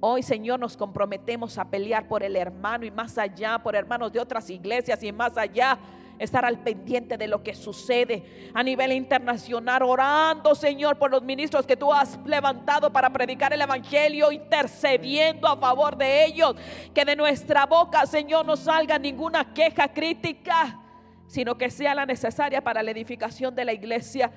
Hoy, 0.00 0.22
Señor, 0.22 0.60
nos 0.60 0.76
comprometemos 0.76 1.56
a 1.56 1.64
pelear 1.64 2.06
por 2.06 2.22
el 2.22 2.36
hermano 2.36 2.84
y 2.84 2.90
más 2.90 3.16
allá, 3.16 3.58
por 3.58 3.74
hermanos 3.74 4.12
de 4.12 4.20
otras 4.20 4.48
iglesias 4.50 5.02
y 5.02 5.10
más 5.10 5.38
allá 5.38 5.78
estar 6.18 6.44
al 6.44 6.58
pendiente 6.58 7.16
de 7.16 7.26
lo 7.26 7.42
que 7.42 7.54
sucede 7.54 8.50
a 8.52 8.62
nivel 8.62 8.92
internacional, 8.92 9.82
orando, 9.84 10.54
Señor, 10.54 10.98
por 10.98 11.10
los 11.10 11.22
ministros 11.22 11.66
que 11.66 11.76
tú 11.78 11.92
has 11.92 12.18
levantado 12.26 12.92
para 12.92 13.10
predicar 13.10 13.54
el 13.54 13.62
Evangelio, 13.62 14.30
intercediendo 14.30 15.48
a 15.48 15.56
favor 15.56 15.96
de 15.96 16.26
ellos. 16.26 16.54
Que 16.94 17.06
de 17.06 17.16
nuestra 17.16 17.64
boca, 17.64 18.04
Señor, 18.04 18.44
no 18.44 18.54
salga 18.54 18.98
ninguna 18.98 19.54
queja 19.54 19.88
crítica, 19.88 20.78
sino 21.26 21.56
que 21.56 21.70
sea 21.70 21.94
la 21.94 22.04
necesaria 22.04 22.62
para 22.62 22.82
la 22.84 22.90
edificación 22.90 23.54
de 23.54 23.64
la 23.64 23.72
iglesia. 23.72 24.30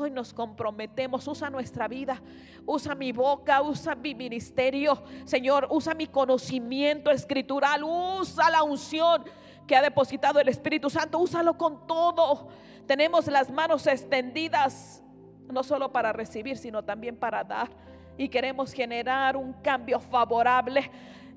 Hoy 0.00 0.10
nos 0.10 0.32
comprometemos, 0.32 1.26
usa 1.28 1.50
nuestra 1.50 1.88
vida, 1.88 2.20
usa 2.66 2.94
mi 2.94 3.12
boca, 3.12 3.62
usa 3.62 3.94
mi 3.94 4.14
ministerio, 4.14 5.02
Señor, 5.24 5.68
usa 5.70 5.94
mi 5.94 6.06
conocimiento 6.06 7.10
escritural, 7.10 7.82
usa 7.84 8.50
la 8.50 8.62
unción 8.62 9.24
que 9.66 9.76
ha 9.76 9.82
depositado 9.82 10.40
el 10.40 10.48
Espíritu 10.48 10.90
Santo, 10.90 11.18
úsalo 11.18 11.56
con 11.56 11.86
todo. 11.86 12.48
Tenemos 12.86 13.26
las 13.28 13.50
manos 13.50 13.86
extendidas, 13.86 15.02
no 15.50 15.62
solo 15.62 15.92
para 15.92 16.12
recibir, 16.12 16.56
sino 16.56 16.82
también 16.82 17.16
para 17.16 17.44
dar. 17.44 17.70
Y 18.16 18.28
queremos 18.28 18.72
generar 18.72 19.36
un 19.36 19.52
cambio 19.54 20.00
favorable. 20.00 20.90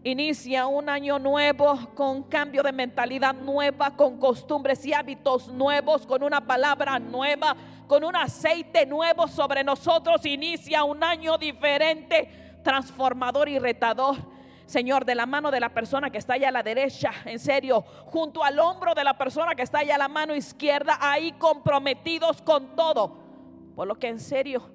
Inicia 0.03 0.67
un 0.67 0.87
año 0.87 1.17
nuevo 1.17 1.79
con 1.95 2.23
cambio 2.23 2.61
de 2.61 2.71
mentalidad 2.71 3.33
nueva, 3.33 3.95
con 3.95 4.19
costumbres 4.19 4.85
y 4.85 4.93
hábitos 4.93 5.47
nuevos, 5.47 6.05
con 6.05 6.21
una 6.21 6.45
palabra 6.45 6.99
nueva, 6.99 7.55
con 7.87 8.03
un 8.03 8.15
aceite 8.15 8.85
nuevo 8.85 9.27
sobre 9.27 9.63
nosotros. 9.63 10.25
Inicia 10.25 10.83
un 10.83 11.03
año 11.03 11.37
diferente, 11.37 12.59
transformador 12.63 13.49
y 13.49 13.59
retador. 13.59 14.15
Señor, 14.65 15.05
de 15.05 15.13
la 15.13 15.27
mano 15.27 15.51
de 15.51 15.59
la 15.59 15.69
persona 15.69 16.09
que 16.09 16.17
está 16.17 16.33
allá 16.33 16.49
a 16.49 16.51
la 16.51 16.63
derecha, 16.63 17.11
en 17.25 17.37
serio, 17.37 17.81
junto 18.07 18.43
al 18.43 18.57
hombro 18.57 18.95
de 18.95 19.03
la 19.03 19.15
persona 19.15 19.53
que 19.53 19.61
está 19.61 19.79
allá 19.79 19.95
a 19.95 19.99
la 19.99 20.07
mano 20.07 20.35
izquierda, 20.35 20.97
ahí 20.99 21.33
comprometidos 21.33 22.41
con 22.41 22.75
todo. 22.75 23.15
Por 23.75 23.87
lo 23.87 23.95
que 23.95 24.07
en 24.07 24.19
serio 24.19 24.67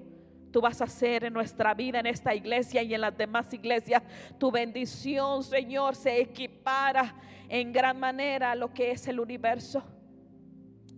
tú 0.51 0.61
vas 0.61 0.81
a 0.81 0.85
hacer 0.85 1.25
en 1.25 1.33
nuestra 1.33 1.73
vida, 1.73 1.99
en 1.99 2.05
esta 2.05 2.33
iglesia 2.33 2.83
y 2.83 2.93
en 2.93 3.01
las 3.01 3.17
demás 3.17 3.53
iglesias. 3.53 4.03
Tu 4.37 4.49
bendición, 4.51 5.43
Señor, 5.43 5.95
se 5.95 6.21
equipara 6.21 7.15
en 7.49 7.73
gran 7.73 7.99
manera 7.99 8.51
a 8.51 8.55
lo 8.55 8.73
que 8.73 8.91
es 8.91 9.07
el 9.07 9.19
universo. 9.19 9.83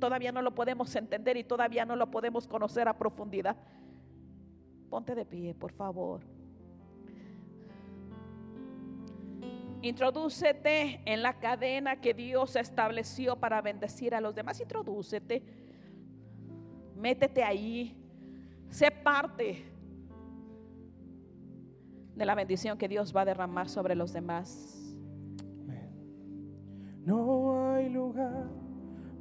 Todavía 0.04 0.34
no 0.34 0.42
lo 0.42 0.54
podemos 0.54 0.94
entender 0.98 1.38
y 1.38 1.46
todavía 1.46 1.86
no 1.86 1.96
lo 1.96 2.12
podemos 2.12 2.46
conocer 2.46 2.90
a 2.90 2.98
profundidad. 2.98 3.56
Ponte 4.90 5.16
de 5.16 5.24
pie, 5.24 5.56
por 5.56 5.72
favor. 5.72 6.20
Introdúcete 9.82 11.00
en 11.06 11.24
la 11.24 11.40
cadena 11.40 12.02
que 12.02 12.14
Dios 12.14 12.58
estableció 12.58 13.38
para 13.38 13.62
bendecir 13.62 14.14
a 14.14 14.20
los 14.20 14.36
demás. 14.36 14.60
Introdúcete. 14.60 15.42
Métete 16.98 17.42
ahí. 17.42 17.96
Sé 18.68 18.92
parte 18.92 19.64
de 22.14 22.26
la 22.26 22.36
bendición 22.36 22.78
que 22.78 22.90
Dios 22.90 23.16
va 23.16 23.22
a 23.22 23.26
derramar 23.26 23.70
sobre 23.70 23.96
los 23.96 24.12
demás. 24.12 24.82
No 27.06 27.72
hay 27.72 27.88
lugar 27.88 28.63